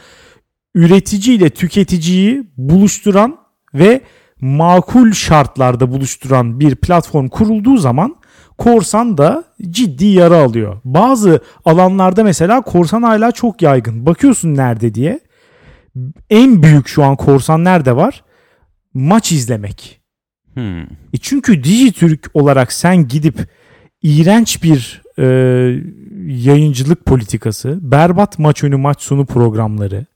üretici 0.74 1.36
ile 1.36 1.50
tüketiciyi 1.50 2.50
buluşturan 2.56 3.36
ve 3.74 4.00
makul 4.40 5.12
şartlarda 5.12 5.90
buluşturan 5.90 6.60
bir 6.60 6.76
platform 6.76 7.28
kurulduğu 7.28 7.76
zaman 7.76 8.16
korsan 8.58 9.18
da 9.18 9.44
ciddi 9.70 10.06
yara 10.06 10.36
alıyor. 10.36 10.80
Bazı 10.84 11.40
alanlarda 11.64 12.24
mesela 12.24 12.60
korsan 12.60 13.02
hala 13.02 13.32
çok 13.32 13.62
yaygın. 13.62 14.06
Bakıyorsun 14.06 14.56
nerede 14.56 14.94
diye. 14.94 15.20
En 16.30 16.62
büyük 16.62 16.88
şu 16.88 17.04
an 17.04 17.16
korsan 17.16 17.64
nerede 17.64 17.96
var? 17.96 18.24
Maç 18.94 19.32
izlemek. 19.32 20.01
Hmm. 20.55 20.82
E 20.82 21.18
çünkü 21.20 21.64
Dijitürk 21.64 22.30
olarak 22.34 22.72
sen 22.72 23.09
gidip 23.09 23.48
iğrenç 24.03 24.62
bir 24.62 25.03
e, 25.18 25.24
yayıncılık 26.26 27.07
politikası, 27.07 27.78
berbat 27.82 28.38
maç 28.38 28.64
önü 28.64 28.76
maç 28.76 29.03
sonu 29.03 29.26
programları 29.26 30.07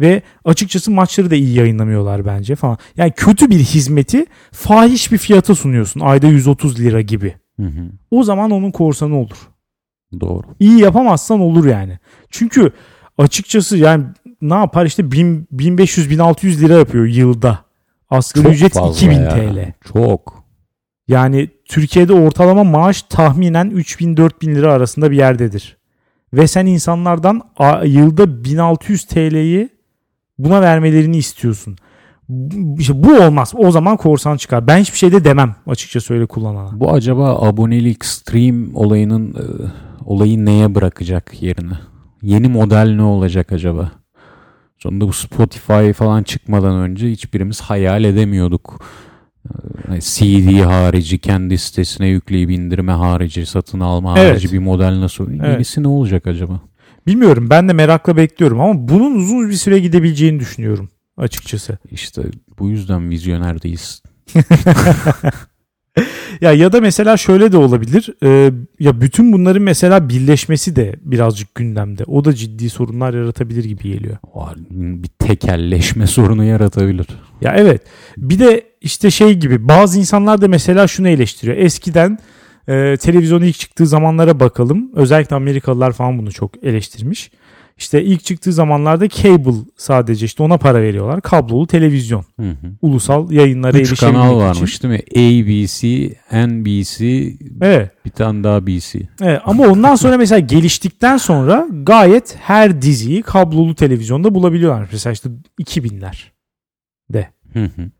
ve 0.00 0.22
açıkçası 0.44 0.90
maçları 0.90 1.30
da 1.30 1.34
iyi 1.34 1.54
yayınlamıyorlar 1.54 2.26
bence 2.26 2.54
falan. 2.54 2.78
Yani 2.96 3.12
kötü 3.16 3.50
bir 3.50 3.58
hizmeti 3.58 4.26
fahiş 4.52 5.12
bir 5.12 5.18
fiyata 5.18 5.54
sunuyorsun. 5.54 6.00
Ayda 6.00 6.26
130 6.26 6.80
lira 6.80 7.00
gibi. 7.00 7.34
Hı 7.60 7.66
hı. 7.66 7.90
O 8.10 8.22
zaman 8.22 8.50
onun 8.50 8.70
korsanı 8.70 9.16
olur. 9.18 9.36
Doğru. 10.20 10.42
İyi 10.60 10.80
yapamazsan 10.80 11.40
olur 11.40 11.66
yani. 11.66 11.98
Çünkü 12.30 12.72
açıkçası 13.18 13.76
yani 13.76 14.04
ne 14.42 14.54
yapar 14.54 14.86
işte 14.86 15.12
1000 15.12 15.48
1500-1600 15.52 16.60
lira 16.60 16.74
yapıyor 16.74 17.06
yılda. 17.06 17.65
Asgari 18.10 18.44
Çok 18.44 18.52
ücret 18.52 18.72
fazla 18.72 19.06
2000 19.06 19.16
ya. 19.20 19.28
TL. 19.28 19.72
Çok. 19.92 20.44
Yani 21.08 21.48
Türkiye'de 21.68 22.12
ortalama 22.12 22.64
maaş 22.64 23.02
tahminen 23.02 23.70
3000-4000 23.70 24.54
lira 24.54 24.72
arasında 24.72 25.10
bir 25.10 25.16
yerdedir. 25.16 25.76
Ve 26.32 26.46
sen 26.46 26.66
insanlardan 26.66 27.42
yılda 27.84 28.44
1600 28.44 29.04
TL'yi 29.04 29.68
buna 30.38 30.62
vermelerini 30.62 31.16
istiyorsun. 31.16 31.76
İşte 32.78 33.04
bu 33.04 33.14
olmaz. 33.14 33.52
O 33.56 33.70
zaman 33.70 33.96
korsan 33.96 34.36
çıkar. 34.36 34.66
Ben 34.66 34.78
hiçbir 34.78 34.98
şey 34.98 35.12
de 35.12 35.24
demem 35.24 35.56
açıkçası 35.66 36.14
öyle 36.14 36.26
kullanana. 36.26 36.80
Bu 36.80 36.92
acaba 36.92 37.48
abonelik 37.48 38.04
stream 38.04 38.74
olayının 38.74 39.34
e, 39.34 39.42
olayı 40.04 40.44
neye 40.44 40.74
bırakacak 40.74 41.42
yerine? 41.42 41.78
Yeni 42.22 42.48
model 42.48 42.94
ne 42.96 43.02
olacak 43.02 43.52
acaba? 43.52 43.92
Sonunda 44.78 45.08
bu 45.08 45.12
Spotify 45.12 45.92
falan 45.92 46.22
çıkmadan 46.22 46.76
önce 46.76 47.10
hiçbirimiz 47.10 47.60
hayal 47.60 48.04
edemiyorduk. 48.04 48.84
E, 49.94 50.00
CD 50.00 50.64
harici, 50.64 51.18
kendi 51.18 51.58
sitesine 51.58 52.08
yükleyip 52.08 52.50
indirme 52.50 52.92
harici, 52.92 53.46
satın 53.46 53.80
alma 53.80 54.18
Evet. 54.18 54.30
harici 54.30 54.52
bir 54.52 54.58
model 54.58 55.00
nasıl? 55.00 55.30
Yenisi 55.30 55.82
ne 55.82 55.88
olacak 55.88 56.26
acaba? 56.26 56.60
Bilmiyorum 57.06 57.46
ben 57.50 57.68
de 57.68 57.72
merakla 57.72 58.16
bekliyorum 58.16 58.60
ama 58.60 58.88
bunun 58.88 59.14
uzun 59.14 59.48
bir 59.48 59.54
süre 59.54 59.78
gidebileceğini 59.78 60.40
düşünüyorum 60.40 60.88
açıkçası. 61.16 61.78
İşte 61.90 62.22
bu 62.58 62.68
yüzden 62.70 63.10
vizyonerdeyiz. 63.10 64.02
Ya 66.40 66.52
ya 66.52 66.72
da 66.72 66.80
mesela 66.80 67.16
şöyle 67.16 67.52
de 67.52 67.56
olabilir. 67.56 68.10
Ee, 68.22 68.52
ya 68.80 69.00
bütün 69.00 69.32
bunların 69.32 69.62
mesela 69.62 70.08
birleşmesi 70.08 70.76
de 70.76 70.94
birazcık 71.00 71.54
gündemde. 71.54 72.04
O 72.06 72.24
da 72.24 72.34
ciddi 72.34 72.70
sorunlar 72.70 73.14
yaratabilir 73.14 73.64
gibi 73.64 73.82
geliyor. 73.82 74.16
Bir 74.70 75.08
tekelleşme 75.18 76.06
sorunu 76.16 76.44
yaratabilir. 76.44 77.06
Ya 77.40 77.54
evet. 77.56 77.82
Bir 78.16 78.38
de 78.38 78.62
işte 78.80 79.10
şey 79.10 79.34
gibi 79.34 79.68
bazı 79.68 79.98
insanlar 79.98 80.40
da 80.40 80.48
mesela 80.48 80.86
şunu 80.86 81.08
eleştiriyor. 81.08 81.56
Eskiden 81.56 82.18
e, 82.68 82.96
televizyonun 82.96 83.44
ilk 83.44 83.58
çıktığı 83.58 83.86
zamanlara 83.86 84.40
bakalım. 84.40 84.90
Özellikle 84.94 85.36
Amerikalılar 85.36 85.92
falan 85.92 86.18
bunu 86.18 86.32
çok 86.32 86.64
eleştirmiş. 86.64 87.30
İşte 87.78 88.04
ilk 88.04 88.24
çıktığı 88.24 88.52
zamanlarda 88.52 89.08
cable 89.08 89.54
sadece 89.76 90.26
işte 90.26 90.42
ona 90.42 90.56
para 90.56 90.82
veriyorlar. 90.82 91.20
Kablolu 91.20 91.66
televizyon. 91.66 92.24
Hı 92.40 92.50
hı. 92.50 92.56
Ulusal 92.82 93.32
yayınlara 93.32 93.78
Üç 93.78 93.88
erişebilmek 93.88 94.22
kanal 94.22 94.30
için. 94.36 94.40
varmış 94.40 94.82
değil 94.82 94.94
mi? 94.94 95.00
ABC, 95.16 96.14
NBC, 96.46 97.32
Evet. 97.60 97.90
bir 98.04 98.10
tane 98.10 98.44
daha 98.44 98.66
BC. 98.66 99.00
Evet, 99.22 99.40
ama 99.44 99.66
ondan 99.66 99.94
sonra 99.94 100.16
mesela 100.16 100.38
geliştikten 100.38 101.16
sonra 101.16 101.68
gayet 101.82 102.36
her 102.40 102.82
diziyi 102.82 103.22
kablolu 103.22 103.74
televizyonda 103.74 104.34
bulabiliyorlar. 104.34 104.88
Mesela 104.92 105.12
işte 105.12 105.28
2000'ler 105.60 106.16
de. 107.12 107.28
Hı 107.52 107.64
hı. 107.64 107.90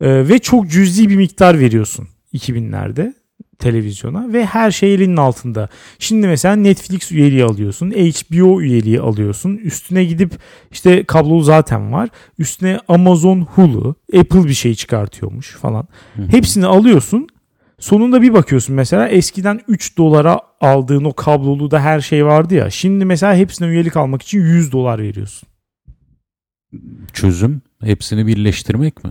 Ee, 0.00 0.28
ve 0.28 0.38
çok 0.38 0.70
cüzi 0.70 1.08
bir 1.08 1.16
miktar 1.16 1.58
veriyorsun 1.58 2.08
2000'lerde 2.34 3.14
televizyona 3.60 4.32
ve 4.32 4.46
her 4.46 4.70
şey 4.70 4.94
elinin 4.94 5.16
altında. 5.16 5.68
Şimdi 5.98 6.26
mesela 6.26 6.56
Netflix 6.56 7.12
üyeliği 7.12 7.44
alıyorsun, 7.44 7.90
HBO 7.90 8.60
üyeliği 8.60 9.00
alıyorsun. 9.00 9.56
Üstüne 9.56 10.04
gidip 10.04 10.32
işte 10.70 11.04
kablolu 11.04 11.42
zaten 11.42 11.92
var. 11.92 12.08
Üstüne 12.38 12.80
Amazon, 12.88 13.40
Hulu, 13.40 13.94
Apple 14.18 14.44
bir 14.44 14.54
şey 14.54 14.74
çıkartıyormuş 14.74 15.56
falan. 15.56 15.88
Hepsini 16.30 16.66
alıyorsun. 16.66 17.28
Sonunda 17.78 18.22
bir 18.22 18.32
bakıyorsun 18.32 18.76
mesela 18.76 19.08
eskiden 19.08 19.60
3 19.68 19.98
dolara 19.98 20.40
aldığın 20.60 21.04
o 21.04 21.12
kablolu 21.12 21.70
da 21.70 21.80
her 21.80 22.00
şey 22.00 22.26
vardı 22.26 22.54
ya. 22.54 22.70
Şimdi 22.70 23.04
mesela 23.04 23.34
hepsine 23.34 23.68
üyelik 23.68 23.96
almak 23.96 24.22
için 24.22 24.40
100 24.40 24.72
dolar 24.72 24.98
veriyorsun. 24.98 25.48
Çözüm 27.12 27.62
hepsini 27.82 28.26
birleştirmek 28.26 29.04
mi? 29.04 29.10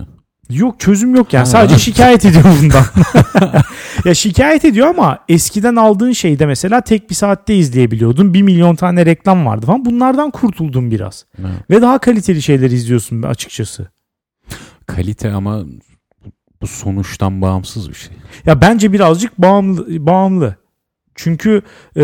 Yok 0.50 0.80
çözüm 0.80 1.14
yok 1.14 1.32
yani. 1.32 1.42
Ha. 1.42 1.46
Sadece 1.46 1.78
şikayet 1.78 2.24
ediyor 2.24 2.44
bundan. 2.62 2.84
ya 4.04 4.14
şikayet 4.14 4.64
ediyor 4.64 4.86
ama 4.86 5.18
eskiden 5.28 5.76
aldığın 5.76 6.12
şeyde 6.12 6.46
mesela 6.46 6.80
tek 6.80 7.10
bir 7.10 7.14
saatte 7.14 7.54
izleyebiliyordun. 7.56 8.34
1 8.34 8.42
milyon 8.42 8.76
tane 8.76 9.06
reklam 9.06 9.46
vardı 9.46 9.66
falan. 9.66 9.84
Bunlardan 9.84 10.30
kurtuldun 10.30 10.90
biraz. 10.90 11.26
Evet. 11.38 11.70
Ve 11.70 11.82
daha 11.82 11.98
kaliteli 11.98 12.42
şeyler 12.42 12.70
izliyorsun 12.70 13.22
açıkçası. 13.22 13.88
Kalite 14.86 15.32
ama 15.32 15.62
bu 16.62 16.66
sonuçtan 16.66 17.42
bağımsız 17.42 17.88
bir 17.88 17.94
şey. 17.94 18.16
Ya 18.46 18.60
bence 18.60 18.92
birazcık 18.92 19.38
bağımlı. 19.38 20.06
bağımlı. 20.06 20.56
Çünkü 21.14 21.62
e, 21.96 22.02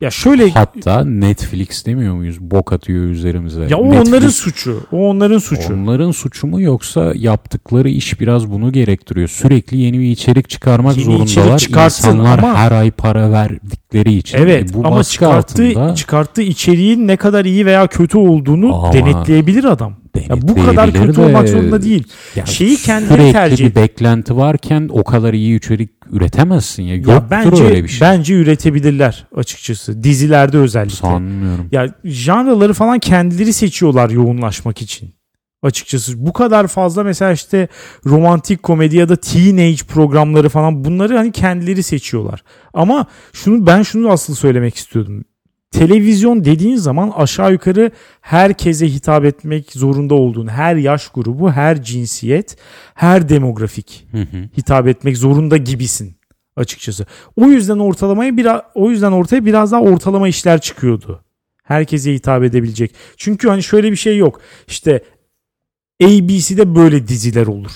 ya 0.00 0.10
şöyle 0.10 0.50
Hatta 0.50 1.04
Netflix 1.04 1.86
demiyor 1.86 2.14
muyuz? 2.14 2.40
Bok 2.40 2.72
atıyor 2.72 3.04
üzerimize. 3.04 3.66
ya 3.70 3.78
o 3.78 3.84
Netflix- 3.86 4.08
onların 4.08 4.28
suçu. 4.28 4.80
O 4.92 5.08
onların 5.10 5.38
suçu. 5.38 5.74
Onların 5.74 6.10
suçu 6.10 6.46
mu 6.46 6.60
yoksa 6.60 7.12
yaptıkları 7.14 7.88
iş 7.88 8.20
biraz 8.20 8.50
bunu 8.50 8.72
gerektiriyor. 8.72 9.28
Sürekli 9.28 9.76
yeni 9.76 9.98
bir 10.00 10.10
içerik 10.10 10.48
çıkarmak 10.50 10.96
Yeni 10.96 11.04
zorundalar. 11.04 11.56
içerik 11.56 11.76
İnsanlar 11.76 12.38
ama- 12.38 12.54
her 12.54 12.72
ay 12.72 12.90
para 12.90 13.30
verdikleri 13.32 14.12
için. 14.12 14.38
Evet 14.38 14.70
E 14.70 14.74
bu 14.74 14.86
ama 14.86 15.04
çıkarttığı, 15.04 15.68
altında 15.68 15.94
çıkarttığı 15.94 16.42
içeriğin 16.42 17.06
ne 17.08 17.16
kadar 17.16 17.44
iyi 17.44 17.66
veya 17.66 17.86
kötü 17.86 18.18
olduğunu 18.18 18.74
Ama- 18.74 18.92
denetleyebilir 18.92 19.64
adam. 19.64 19.96
Ya 20.28 20.42
bu 20.42 20.66
kadar 20.66 20.92
kötü 20.92 21.16
de, 21.16 21.20
olmak 21.20 21.48
zorunda 21.48 21.82
değil. 21.82 22.04
ya 22.36 22.46
Şeyi 22.46 22.76
sürekli 22.76 23.32
tercih 23.32 23.66
bir 23.66 23.74
beklenti 23.74 24.36
varken 24.36 24.88
o 24.92 25.04
kadar 25.04 25.34
iyi 25.34 25.58
içerik 25.58 25.90
üretemezsin 26.10 26.82
ya. 26.82 26.96
Yoktur 26.96 27.12
Ya 27.12 27.26
bence 27.30 27.64
öyle 27.64 27.84
bir 27.84 27.88
şey. 27.88 28.08
bence 28.08 28.34
üretebilirler 28.34 29.26
açıkçası. 29.36 30.02
Dizilerde 30.02 30.58
özellikle. 30.58 30.96
Sanmıyorum. 30.96 31.68
Ya 31.72 31.94
janraları 32.04 32.72
falan 32.72 32.98
kendileri 32.98 33.52
seçiyorlar 33.52 34.10
yoğunlaşmak 34.10 34.82
için. 34.82 35.16
Açıkçası 35.62 36.26
bu 36.26 36.32
kadar 36.32 36.66
fazla 36.66 37.02
mesela 37.04 37.32
işte 37.32 37.68
romantik 38.06 38.62
komedi 38.62 38.96
ya 38.96 39.08
da 39.08 39.16
teenage 39.16 39.84
programları 39.88 40.48
falan 40.48 40.84
bunları 40.84 41.16
hani 41.16 41.32
kendileri 41.32 41.82
seçiyorlar. 41.82 42.42
Ama 42.74 43.06
şunu 43.32 43.66
ben 43.66 43.82
şunu 43.82 44.10
asıl 44.10 44.34
söylemek 44.34 44.76
istiyordum. 44.76 45.24
Televizyon 45.70 46.44
dediğin 46.44 46.76
zaman 46.76 47.10
aşağı 47.16 47.52
yukarı 47.52 47.90
herkese 48.20 48.88
hitap 48.88 49.24
etmek 49.24 49.72
zorunda 49.72 50.14
olduğun 50.14 50.46
her 50.46 50.76
yaş 50.76 51.08
grubu, 51.08 51.50
her 51.52 51.82
cinsiyet, 51.82 52.56
her 52.94 53.28
demografik 53.28 54.06
Hı 54.12 54.18
hı. 54.18 54.48
hitap 54.56 54.86
etmek 54.88 55.16
zorunda 55.16 55.56
gibisin 55.56 56.16
açıkçası. 56.56 57.06
O 57.36 57.46
yüzden 57.46 57.78
ortalamaya 57.78 58.36
biraz 58.36 58.60
o 58.74 58.90
yüzden 58.90 59.12
ortaya 59.12 59.44
biraz 59.44 59.72
daha 59.72 59.80
ortalama 59.82 60.28
işler 60.28 60.60
çıkıyordu. 60.60 61.24
Herkese 61.64 62.14
hitap 62.14 62.42
edebilecek. 62.42 62.94
Çünkü 63.16 63.48
hani 63.48 63.62
şöyle 63.62 63.90
bir 63.90 63.96
şey 63.96 64.18
yok. 64.18 64.40
İşte 64.68 65.02
ABC'de 66.02 66.74
böyle 66.74 67.08
diziler 67.08 67.46
olur. 67.46 67.72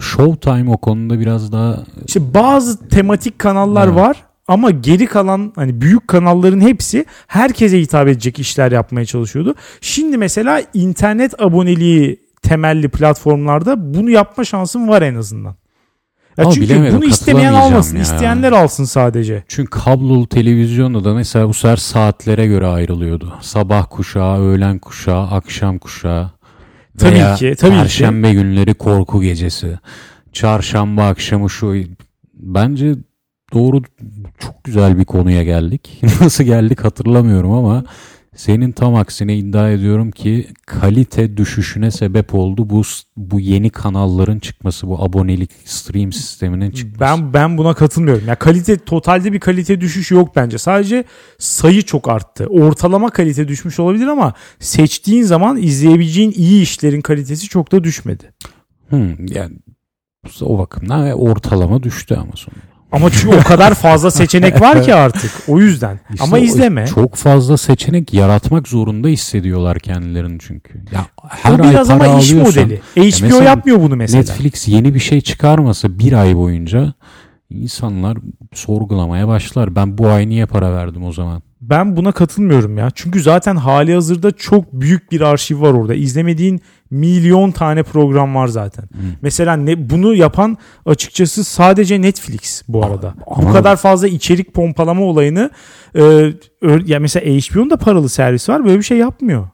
Showtime 0.00 0.70
o 0.70 0.76
konuda 0.78 1.20
biraz 1.20 1.52
daha 1.52 1.84
İşte 2.06 2.34
bazı 2.34 2.88
tematik 2.88 3.38
kanallar 3.38 3.86
Evet. 3.86 3.96
var 3.96 4.23
ama 4.48 4.70
geri 4.70 5.06
kalan 5.06 5.52
hani 5.56 5.80
büyük 5.80 6.08
kanalların 6.08 6.60
hepsi 6.60 7.04
herkese 7.26 7.80
hitap 7.80 8.08
edecek 8.08 8.38
işler 8.38 8.72
yapmaya 8.72 9.06
çalışıyordu. 9.06 9.54
Şimdi 9.80 10.18
mesela 10.18 10.62
internet 10.74 11.42
aboneliği 11.42 12.20
temelli 12.42 12.88
platformlarda 12.88 13.94
bunu 13.94 14.10
yapma 14.10 14.44
şansın 14.44 14.88
var 14.88 15.02
en 15.02 15.14
azından. 15.14 15.54
Ya 16.38 16.44
Ama 16.44 16.52
çünkü 16.52 16.92
bunu 16.92 17.04
istemeyen 17.04 17.52
almasın, 17.52 17.96
ya. 17.96 18.02
isteyenler 18.02 18.52
alsın 18.52 18.84
sadece. 18.84 19.44
Çünkü 19.48 19.70
kablolu 19.70 20.28
televizyonda 20.28 21.04
da 21.04 21.14
mesela 21.14 21.48
bu 21.48 21.54
sefer 21.54 21.76
saatlere 21.76 22.46
göre 22.46 22.66
ayrılıyordu. 22.66 23.34
Sabah 23.40 23.86
kuşağı, 23.90 24.40
öğlen 24.40 24.78
kuşağı, 24.78 25.22
akşam 25.30 25.78
kuşağı. 25.78 26.30
Tabii 26.98 27.14
Veya 27.14 27.34
ki, 27.34 27.54
tabii 27.58 27.72
ki. 27.72 27.78
Perşembe 27.78 28.32
günleri 28.32 28.74
korku 28.74 29.22
gecesi. 29.22 29.78
Çarşamba 30.32 31.06
akşamı 31.08 31.50
şu. 31.50 31.74
Bence 32.34 32.94
doğru 33.54 33.82
çok 34.38 34.64
güzel 34.64 34.98
bir 34.98 35.04
konuya 35.04 35.42
geldik. 35.42 36.00
Nasıl 36.20 36.44
geldik 36.44 36.84
hatırlamıyorum 36.84 37.52
ama 37.52 37.84
senin 38.36 38.72
tam 38.72 38.94
aksine 38.94 39.36
iddia 39.36 39.70
ediyorum 39.70 40.10
ki 40.10 40.48
kalite 40.66 41.36
düşüşüne 41.36 41.90
sebep 41.90 42.34
oldu 42.34 42.70
bu 42.70 42.82
bu 43.16 43.40
yeni 43.40 43.70
kanalların 43.70 44.38
çıkması, 44.38 44.88
bu 44.88 45.02
abonelik 45.02 45.50
stream 45.64 46.12
sisteminin 46.12 46.70
çıkması. 46.70 47.00
Ben 47.00 47.32
ben 47.32 47.58
buna 47.58 47.74
katılmıyorum. 47.74 48.28
Ya 48.28 48.34
kalite 48.34 48.78
totalde 48.78 49.32
bir 49.32 49.40
kalite 49.40 49.80
düşüşü 49.80 50.14
yok 50.14 50.36
bence. 50.36 50.58
Sadece 50.58 51.04
sayı 51.38 51.82
çok 51.82 52.08
arttı. 52.08 52.46
Ortalama 52.46 53.10
kalite 53.10 53.48
düşmüş 53.48 53.78
olabilir 53.78 54.06
ama 54.06 54.34
seçtiğin 54.58 55.22
zaman 55.22 55.56
izleyebileceğin 55.56 56.32
iyi 56.36 56.62
işlerin 56.62 57.00
kalitesi 57.00 57.48
çok 57.48 57.72
da 57.72 57.84
düşmedi. 57.84 58.32
Hmm, 58.88 59.26
yani 59.26 59.56
o 60.42 60.58
bakımdan 60.58 61.10
ortalama 61.10 61.82
düştü 61.82 62.14
ama 62.14 62.32
sonunda. 62.34 62.73
Ama 62.94 63.10
çünkü 63.10 63.36
o 63.36 63.42
kadar 63.42 63.74
fazla 63.74 64.10
seçenek 64.10 64.60
var 64.60 64.82
ki 64.84 64.94
artık. 64.94 65.30
O 65.48 65.60
yüzden. 65.60 66.00
İşte 66.10 66.24
ama 66.24 66.38
izleme. 66.38 66.86
Çok 66.86 67.14
fazla 67.14 67.56
seçenek 67.56 68.14
yaratmak 68.14 68.68
zorunda 68.68 69.08
hissediyorlar 69.08 69.78
kendilerini 69.78 70.38
çünkü. 70.40 70.78
Ya 70.92 71.06
her 71.28 71.58
o 71.58 71.62
ay 71.64 71.70
biraz 71.70 71.88
para 71.88 72.10
ama 72.10 72.18
iş 72.20 72.32
modeli. 72.32 72.76
HBO 72.76 73.00
mesela 73.00 73.44
yapmıyor 73.44 73.80
bunu 73.82 73.96
mesela. 73.96 74.20
Netflix 74.20 74.68
yeni 74.68 74.94
bir 74.94 75.00
şey 75.00 75.20
çıkarmasa 75.20 75.98
bir 75.98 76.12
ay 76.12 76.36
boyunca 76.36 76.94
insanlar 77.50 78.18
sorgulamaya 78.52 79.28
başlar. 79.28 79.76
Ben 79.76 79.98
bu 79.98 80.08
ay 80.08 80.28
niye 80.28 80.46
para 80.46 80.72
verdim 80.72 81.04
o 81.04 81.12
zaman? 81.12 81.42
Ben 81.70 81.96
buna 81.96 82.12
katılmıyorum 82.12 82.78
ya. 82.78 82.88
Çünkü 82.94 83.22
zaten 83.22 83.56
hali 83.56 83.94
hazırda 83.94 84.30
çok 84.30 84.72
büyük 84.72 85.12
bir 85.12 85.20
arşiv 85.20 85.60
var 85.60 85.72
orada. 85.72 85.94
İzlemediğin 85.94 86.60
milyon 86.90 87.50
tane 87.50 87.82
program 87.82 88.34
var 88.34 88.46
zaten. 88.46 88.84
Mesela 89.22 89.56
ne 89.56 89.90
bunu 89.90 90.14
yapan 90.14 90.56
açıkçası 90.86 91.44
sadece 91.44 92.02
Netflix 92.02 92.62
bu 92.68 92.84
arada. 92.86 93.14
Bu 93.26 93.34
ama- 93.36 93.52
kadar 93.52 93.76
fazla 93.76 94.08
içerik 94.08 94.54
pompalama 94.54 95.02
olayını 95.02 95.50
e, 95.94 96.32
ya 96.86 97.00
mesela 97.00 97.26
HBO'nun 97.26 97.70
da 97.70 97.76
paralı 97.76 98.08
servisi 98.08 98.52
var. 98.52 98.64
Böyle 98.64 98.78
bir 98.78 98.82
şey 98.84 98.98
yapmıyor. 98.98 99.48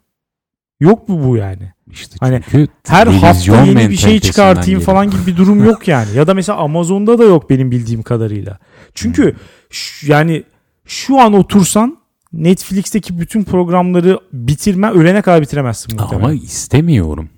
Yok 0.81 1.09
bu 1.09 1.25
bu 1.29 1.37
yani. 1.37 1.73
İşte 1.91 2.17
Hani 2.21 2.41
Her 2.87 3.07
hafta 3.07 3.65
yeni 3.65 3.91
bir 3.91 3.97
şey 3.97 4.21
çıkartayım 4.21 4.81
falan 4.81 5.11
gibi 5.11 5.27
bir 5.27 5.37
durum 5.37 5.65
yok 5.65 5.89
yani. 5.89 6.17
Ya 6.17 6.27
da 6.27 6.35
mesela 6.35 6.59
Amazon'da 6.59 7.19
da 7.19 7.25
yok 7.25 7.51
benim 7.51 7.71
bildiğim 7.71 8.03
kadarıyla. 8.03 8.59
Çünkü 8.95 9.37
ş- 9.71 10.13
yani 10.13 10.45
şu 10.85 11.21
an 11.21 11.33
otursan 11.33 12.00
Netflix'teki 12.33 13.19
bütün 13.19 13.45
programları 13.45 14.19
bitirme 14.33 14.91
ölene 14.91 15.23
kadar 15.23 15.43
bitiremezsin 15.43 15.95
muhtemelen. 16.01 16.25
Ama 16.25 16.35
istemiyorum. 16.35 17.29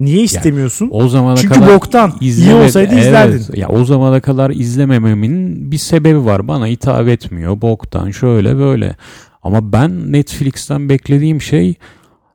Niye 0.00 0.22
istemiyorsun? 0.22 0.88
O 0.92 1.08
zamana 1.08 1.36
Çünkü 1.36 1.54
kadar 1.54 1.74
boktan. 1.74 2.12
İyi 2.20 2.30
izleme- 2.30 2.64
olsaydı 2.64 2.94
izlerdin. 2.98 3.44
Ya 3.54 3.68
o 3.68 3.84
zamana 3.84 4.20
kadar 4.20 4.50
izlemememin 4.50 5.70
bir 5.72 5.78
sebebi 5.78 6.24
var. 6.24 6.48
Bana 6.48 6.66
hitap 6.66 7.08
etmiyor. 7.08 7.60
Boktan 7.60 8.10
şöyle 8.10 8.56
böyle. 8.56 8.96
Ama 9.42 9.72
ben 9.72 10.12
Netflix'ten 10.12 10.88
beklediğim 10.88 11.40
şey 11.40 11.74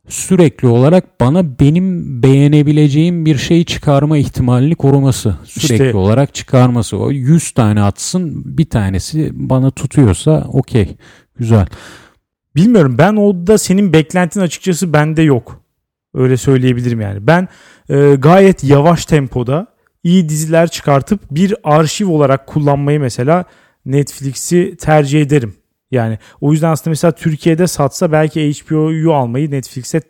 sürekli 0.09 0.67
olarak 0.67 1.19
bana 1.21 1.59
benim 1.59 2.23
beğenebileceğim 2.23 3.25
bir 3.25 3.37
şey 3.37 3.63
çıkarma 3.63 4.17
ihtimalini 4.17 4.75
koruması. 4.75 5.35
Sürekli 5.45 5.85
İşte- 5.85 5.97
olarak 5.97 6.33
çıkarması. 6.33 6.97
O 6.97 7.11
100 7.11 7.51
tane 7.51 7.81
atsın 7.81 8.57
bir 8.57 8.65
tanesi 8.69 9.29
bana 9.33 9.71
tutuyorsa 9.71 10.45
okey. 10.53 10.95
Güzel. 11.39 11.67
Bilmiyorum 12.57 12.95
ben 12.97 13.15
o 13.15 13.47
da 13.47 13.57
senin 13.57 13.93
beklentin 13.93 14.39
açıkçası 14.39 14.93
bende 14.93 15.21
yok. 15.21 15.61
Öyle 16.13 16.37
söyleyebilirim 16.37 17.01
yani. 17.01 17.27
Ben 17.27 17.47
e, 17.89 18.15
gayet 18.15 18.63
yavaş 18.63 19.05
tempoda 19.05 19.67
iyi 20.03 20.29
diziler 20.29 20.67
çıkartıp 20.67 21.21
bir 21.31 21.55
arşiv 21.63 22.09
olarak 22.09 22.47
kullanmayı 22.47 22.99
mesela 22.99 23.45
Netflix'i 23.85 24.75
tercih 24.79 25.21
ederim. 25.21 25.55
Yani 25.91 26.17
o 26.41 26.51
yüzden 26.51 26.71
aslında 26.71 26.89
mesela 26.89 27.11
Türkiye'de 27.11 27.67
satsa 27.67 28.11
belki 28.11 28.53
HBO'yu 28.53 29.13
almayı 29.13 29.51
Netflix'e 29.51 30.01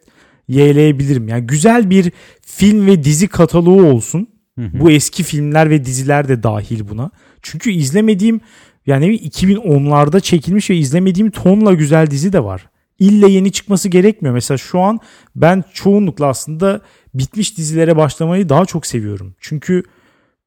yeğleyebilirim. 0.48 1.28
Yani 1.28 1.48
güzel 1.48 1.90
bir 1.90 2.12
film 2.42 2.88
ve 2.88 3.04
dizi 3.04 3.28
kataloğu 3.28 3.84
olsun. 3.84 4.28
Hı 4.60 4.66
hı. 4.66 4.80
Bu 4.80 4.92
eski 4.92 5.24
filmler 5.24 5.70
ve 5.70 5.86
diziler 5.86 6.28
de 6.28 6.44
dahil 6.44 6.90
buna. 6.90 7.12
Çünkü 7.42 7.72
izlemediğim 7.72 8.42
yani 8.88 9.06
ne 9.06 9.10
bileyim 9.10 9.32
2010'larda 9.32 10.22
çekilmiş 10.22 10.70
ve 10.70 10.76
izlemediğim 10.76 11.32
tonla 11.32 11.74
güzel 11.74 12.12
dizi 12.12 12.34
de 12.34 12.44
var. 12.44 12.70
İlle 13.00 13.32
yeni 13.32 13.52
çıkması 13.52 13.90
gerekmiyor. 13.90 14.34
Mesela 14.34 14.58
şu 14.58 14.80
an 14.80 15.00
ben 15.36 15.64
çoğunlukla 15.74 16.28
aslında 16.28 16.82
bitmiş 17.14 17.58
dizilere 17.58 17.98
başlamayı 17.98 18.50
daha 18.50 18.66
çok 18.66 18.86
seviyorum. 18.86 19.36
Çünkü 19.40 19.84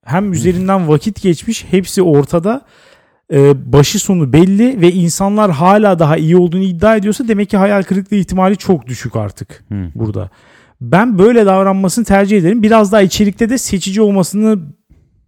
hem 0.05 0.33
üzerinden 0.33 0.89
vakit 0.89 1.23
geçmiş 1.23 1.65
hepsi 1.71 2.03
ortada 2.03 2.67
e, 3.33 3.73
başı 3.73 3.99
sonu 3.99 4.33
belli 4.33 4.81
ve 4.81 4.93
insanlar 4.93 5.51
hala 5.51 5.99
daha 5.99 6.17
iyi 6.17 6.37
olduğunu 6.37 6.63
iddia 6.63 6.97
ediyorsa 6.97 7.29
demek 7.29 7.51
ki 7.51 7.57
hayal 7.57 7.83
kırıklığı 7.83 8.17
ihtimali 8.17 8.57
çok 8.57 8.87
düşük 8.87 9.17
artık 9.17 9.65
Hı. 9.69 9.91
burada. 9.95 10.31
Ben 10.81 11.19
böyle 11.19 11.47
davranmasını 11.47 12.05
tercih 12.05 12.39
ederim. 12.39 12.63
Biraz 12.63 12.93
daha 12.93 13.03
içerikte 13.03 13.51
de 13.51 13.59
seçici 13.59 14.03
olmasını 14.03 14.59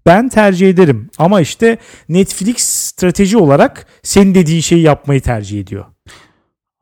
ben 0.06 0.28
tercih 0.28 0.68
ederim. 0.68 1.10
Ama 1.18 1.40
işte 1.40 1.78
Netflix 2.08 2.58
strateji 2.58 3.36
olarak 3.36 3.86
senin 4.02 4.34
dediğin 4.34 4.60
şeyi 4.60 4.82
yapmayı 4.82 5.20
tercih 5.20 5.60
ediyor. 5.60 5.84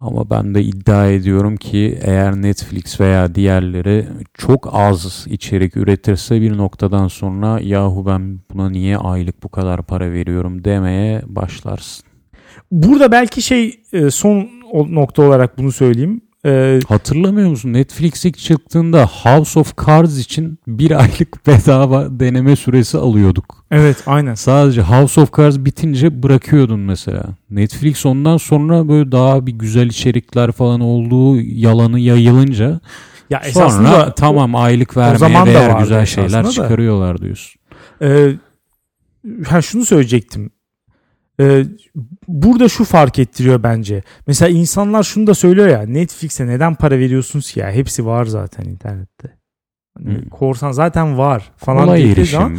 Ama 0.01 0.31
ben 0.31 0.55
de 0.55 0.63
iddia 0.63 1.07
ediyorum 1.07 1.57
ki 1.57 1.99
eğer 2.03 2.43
Netflix 2.43 3.01
veya 3.01 3.35
diğerleri 3.35 4.07
çok 4.35 4.69
az 4.73 5.27
içerik 5.27 5.77
üretirse 5.77 6.41
bir 6.41 6.57
noktadan 6.57 7.09
sonra 7.09 7.61
yahu 7.63 8.07
ben 8.07 8.41
buna 8.55 8.71
niye 8.71 8.97
aylık 8.97 9.43
bu 9.43 9.49
kadar 9.49 9.83
para 9.83 10.13
veriyorum 10.13 10.65
demeye 10.65 11.23
başlarsın. 11.27 12.05
Burada 12.73 13.13
belki 13.13 13.43
şey 13.43 13.81
e, 13.93 14.11
son 14.11 14.49
nokta 14.73 15.23
olarak 15.23 15.59
bunu 15.59 15.73
söyleyeyim. 15.73 16.21
E, 16.47 16.81
Hatırlamıyor 16.89 17.51
musun? 17.51 17.73
Netflix 17.73 18.25
ilk 18.25 18.39
çıktığında 18.39 19.07
House 19.07 19.61
of 19.61 19.87
Cards 19.87 20.19
için 20.19 20.59
bir 20.67 20.91
aylık 21.01 21.47
bedava 21.47 22.21
deneme 22.21 22.57
süresi 22.57 22.99
alıyorduk. 22.99 23.65
Evet 23.71 23.97
aynen. 24.07 24.35
Sadece 24.35 24.83
House 24.83 25.21
of 25.21 25.37
Cards 25.37 25.59
bitince 25.59 26.23
bırakıyordun 26.23 26.81
mesela. 26.81 27.25
Netflix 27.51 28.07
ondan 28.07 28.37
sonra 28.37 28.89
böyle 28.89 29.13
daha 29.13 29.47
bir 29.47 29.53
güzel 29.53 29.87
içerikler 29.87 30.53
falan 30.53 30.81
olduğu 30.81 31.41
yalanı 31.41 32.01
yayılınca 32.01 32.81
Ya 33.31 33.43
sonra 33.53 34.15
tamam 34.15 34.55
aylık 34.55 34.97
vermeye 34.97 35.19
zaman 35.19 35.47
da 35.47 35.51
değer 35.51 35.69
vardı 35.69 35.83
güzel 35.83 36.07
şeyler 36.07 36.45
da. 36.45 36.51
çıkarıyorlar 36.51 37.19
diyorsun. 37.21 37.61
Ee, 38.03 38.33
ha 39.47 39.63
şunu 39.63 39.85
söyleyecektim. 39.85 40.51
Ee, 41.41 41.65
burada 42.29 42.69
şu 42.69 42.85
fark 42.85 43.19
ettiriyor 43.19 43.63
bence. 43.63 44.03
Mesela 44.27 44.49
insanlar 44.49 45.03
şunu 45.03 45.27
da 45.27 45.35
söylüyor 45.35 45.69
ya 45.69 45.83
Netflix'e 45.83 46.47
neden 46.47 46.75
para 46.75 46.99
veriyorsunuz 46.99 47.53
ki 47.53 47.61
ya? 47.61 47.71
Hepsi 47.71 48.07
var 48.07 48.25
zaten 48.25 48.65
internette. 48.65 49.37
Hani 49.99 50.15
Hmm. 50.15 50.29
Korsan 50.29 50.73
zaten 50.73 51.19
var 51.19 51.53
falan 51.57 51.85
Kolay 51.85 52.13
erişim. 52.13 52.25
zaman 52.41 52.59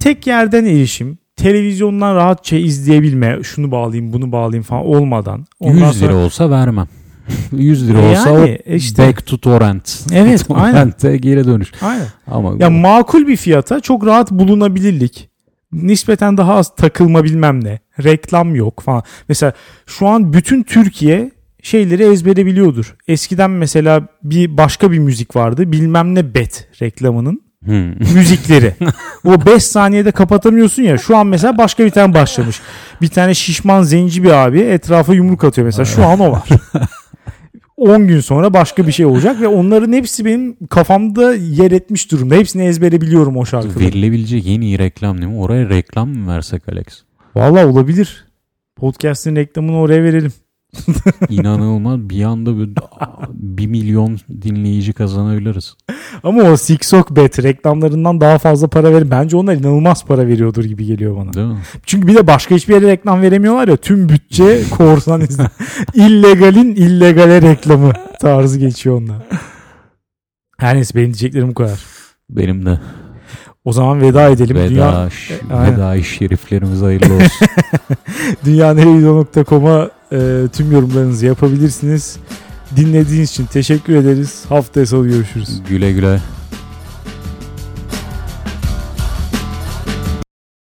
tek 0.00 0.26
yerden 0.26 0.64
erişim, 0.64 1.18
televizyondan 1.36 2.14
rahatça 2.16 2.56
izleyebilme, 2.56 3.38
şunu 3.42 3.70
bağlayayım, 3.70 4.12
bunu 4.12 4.32
bağlayayım 4.32 4.62
falan 4.64 4.86
olmadan. 4.86 5.38
100 5.38 5.46
Ondan 5.60 5.76
lira 5.80 5.92
sonra 5.92 6.14
olsa 6.14 6.50
vermem. 6.50 6.86
100 7.52 7.88
lira 7.88 7.98
E 8.02 8.10
olsa 8.10 8.30
yani, 8.30 8.58
işte. 8.66 9.06
back 9.08 9.26
to 9.26 9.38
torrent. 9.38 10.06
Evet, 10.12 10.46
aynen. 10.54 10.72
Torrent'e 10.74 11.16
geri 11.16 11.46
dönüş. 11.46 11.72
aynen. 11.82 12.06
Ama 12.26 12.52
Ya 12.58 12.70
makul 12.70 13.26
bir 13.26 13.36
fiyata 13.36 13.80
çok 13.80 14.06
rahat 14.06 14.30
bulunabilirlik. 14.30 15.29
Nispeten 15.72 16.36
daha 16.36 16.54
az 16.54 16.76
takılma 16.76 17.24
bilmem 17.24 17.64
ne. 17.64 17.78
Reklam 18.04 18.54
yok 18.54 18.82
falan. 18.82 19.02
Mesela 19.28 19.52
şu 19.86 20.06
an 20.06 20.32
bütün 20.32 20.62
Türkiye 20.62 21.30
şeyleri 21.62 22.02
ezbere 22.02 22.46
biliyordur. 22.46 22.96
Eskiden 23.08 23.50
mesela 23.50 24.08
bir 24.22 24.56
başka 24.56 24.92
bir 24.92 24.98
müzik 24.98 25.36
vardı. 25.36 25.72
Bilmem 25.72 26.14
ne 26.14 26.34
bet 26.34 26.68
reklamının 26.82 27.42
Hmm. 27.64 27.88
müzikleri. 28.14 28.74
o 29.24 29.46
5 29.46 29.64
saniyede 29.64 30.10
kapatamıyorsun 30.10 30.82
ya. 30.82 30.98
Şu 30.98 31.16
an 31.16 31.26
mesela 31.26 31.58
başka 31.58 31.84
bir 31.84 31.90
tane 31.90 32.14
başlamış. 32.14 32.60
Bir 33.02 33.08
tane 33.08 33.34
şişman 33.34 33.82
zenci 33.82 34.24
bir 34.24 34.30
abi 34.30 34.60
etrafa 34.60 35.14
yumruk 35.14 35.44
atıyor 35.44 35.64
mesela. 35.64 35.84
Şu 35.84 36.04
an 36.06 36.20
o 36.20 36.32
var. 36.32 36.48
10 37.80 38.06
gün 38.06 38.20
sonra 38.20 38.54
başka 38.54 38.86
bir 38.86 38.92
şey 38.92 39.06
olacak 39.06 39.40
ve 39.40 39.48
onların 39.48 39.92
hepsi 39.92 40.24
benim 40.24 40.56
kafamda 40.66 41.34
yer 41.34 41.70
etmiş 41.70 42.12
durumda. 42.12 42.34
Hepsini 42.34 42.62
ezbere 42.62 43.00
biliyorum 43.00 43.36
o 43.36 43.46
şarkıları. 43.46 43.80
Verilebilecek 43.80 44.46
en 44.46 44.60
iyi 44.60 44.78
reklam 44.78 45.18
değil 45.18 45.32
mi? 45.32 45.38
Oraya 45.38 45.68
reklam 45.68 46.08
mı 46.08 46.32
versek 46.32 46.68
Alex? 46.68 46.84
Valla 47.36 47.66
olabilir. 47.66 48.26
Podcast'in 48.76 49.36
reklamını 49.36 49.78
oraya 49.78 50.02
verelim. 50.02 50.32
İnanılmaz 51.28 52.00
bir 52.10 52.24
anda 52.24 52.58
bir, 52.58 52.70
bir 53.32 53.66
milyon 53.66 54.18
dinleyici 54.42 54.92
kazanabiliriz. 54.92 55.74
Ama 56.22 56.42
o 56.42 56.56
Sixok 56.56 57.16
Bet 57.16 57.42
reklamlarından 57.42 58.20
daha 58.20 58.38
fazla 58.38 58.68
para 58.68 58.92
verir. 58.92 59.10
Bence 59.10 59.36
onlar 59.36 59.54
inanılmaz 59.54 60.04
para 60.04 60.26
veriyordur 60.26 60.64
gibi 60.64 60.86
geliyor 60.86 61.16
bana. 61.16 61.32
Değil 61.32 61.46
mi? 61.46 61.58
Çünkü 61.86 62.06
bir 62.06 62.14
de 62.14 62.26
başka 62.26 62.54
hiçbir 62.54 62.74
yere 62.74 62.86
reklam 62.86 63.22
veremiyorlar 63.22 63.68
ya. 63.68 63.76
Tüm 63.76 64.08
bütçe 64.08 64.60
korsan 64.70 65.20
izle. 65.20 65.44
İllegalin 65.94 66.74
illegale 66.74 67.42
reklamı 67.42 67.92
tarzı 68.20 68.58
geçiyor 68.58 69.00
onlar. 69.02 69.16
Her 70.58 70.74
neyse 70.76 70.94
benim 70.94 71.06
diyeceklerim 71.06 71.48
bu 71.48 71.54
kadar. 71.54 71.80
Benim 72.30 72.66
de 72.66 72.80
O 73.64 73.72
zaman 73.72 74.00
veda 74.00 74.28
edelim. 74.28 74.56
veda, 74.56 74.68
Dünya, 74.68 75.08
veda 75.72 76.02
şeriflerimiz 76.02 76.82
hayırlı 76.82 77.14
olsun. 77.14 77.46
dünyanelevizyon.com'a 78.44 79.90
e, 80.12 80.48
tüm 80.52 80.72
yorumlarınızı 80.72 81.26
yapabilirsiniz. 81.26 82.16
Dinlediğiniz 82.76 83.30
için 83.30 83.46
teşekkür 83.46 83.94
ederiz. 83.94 84.44
Haftaya 84.48 84.86
salı 84.86 85.08
görüşürüz. 85.08 85.62
güle 85.68 85.92
güle. 85.92 86.20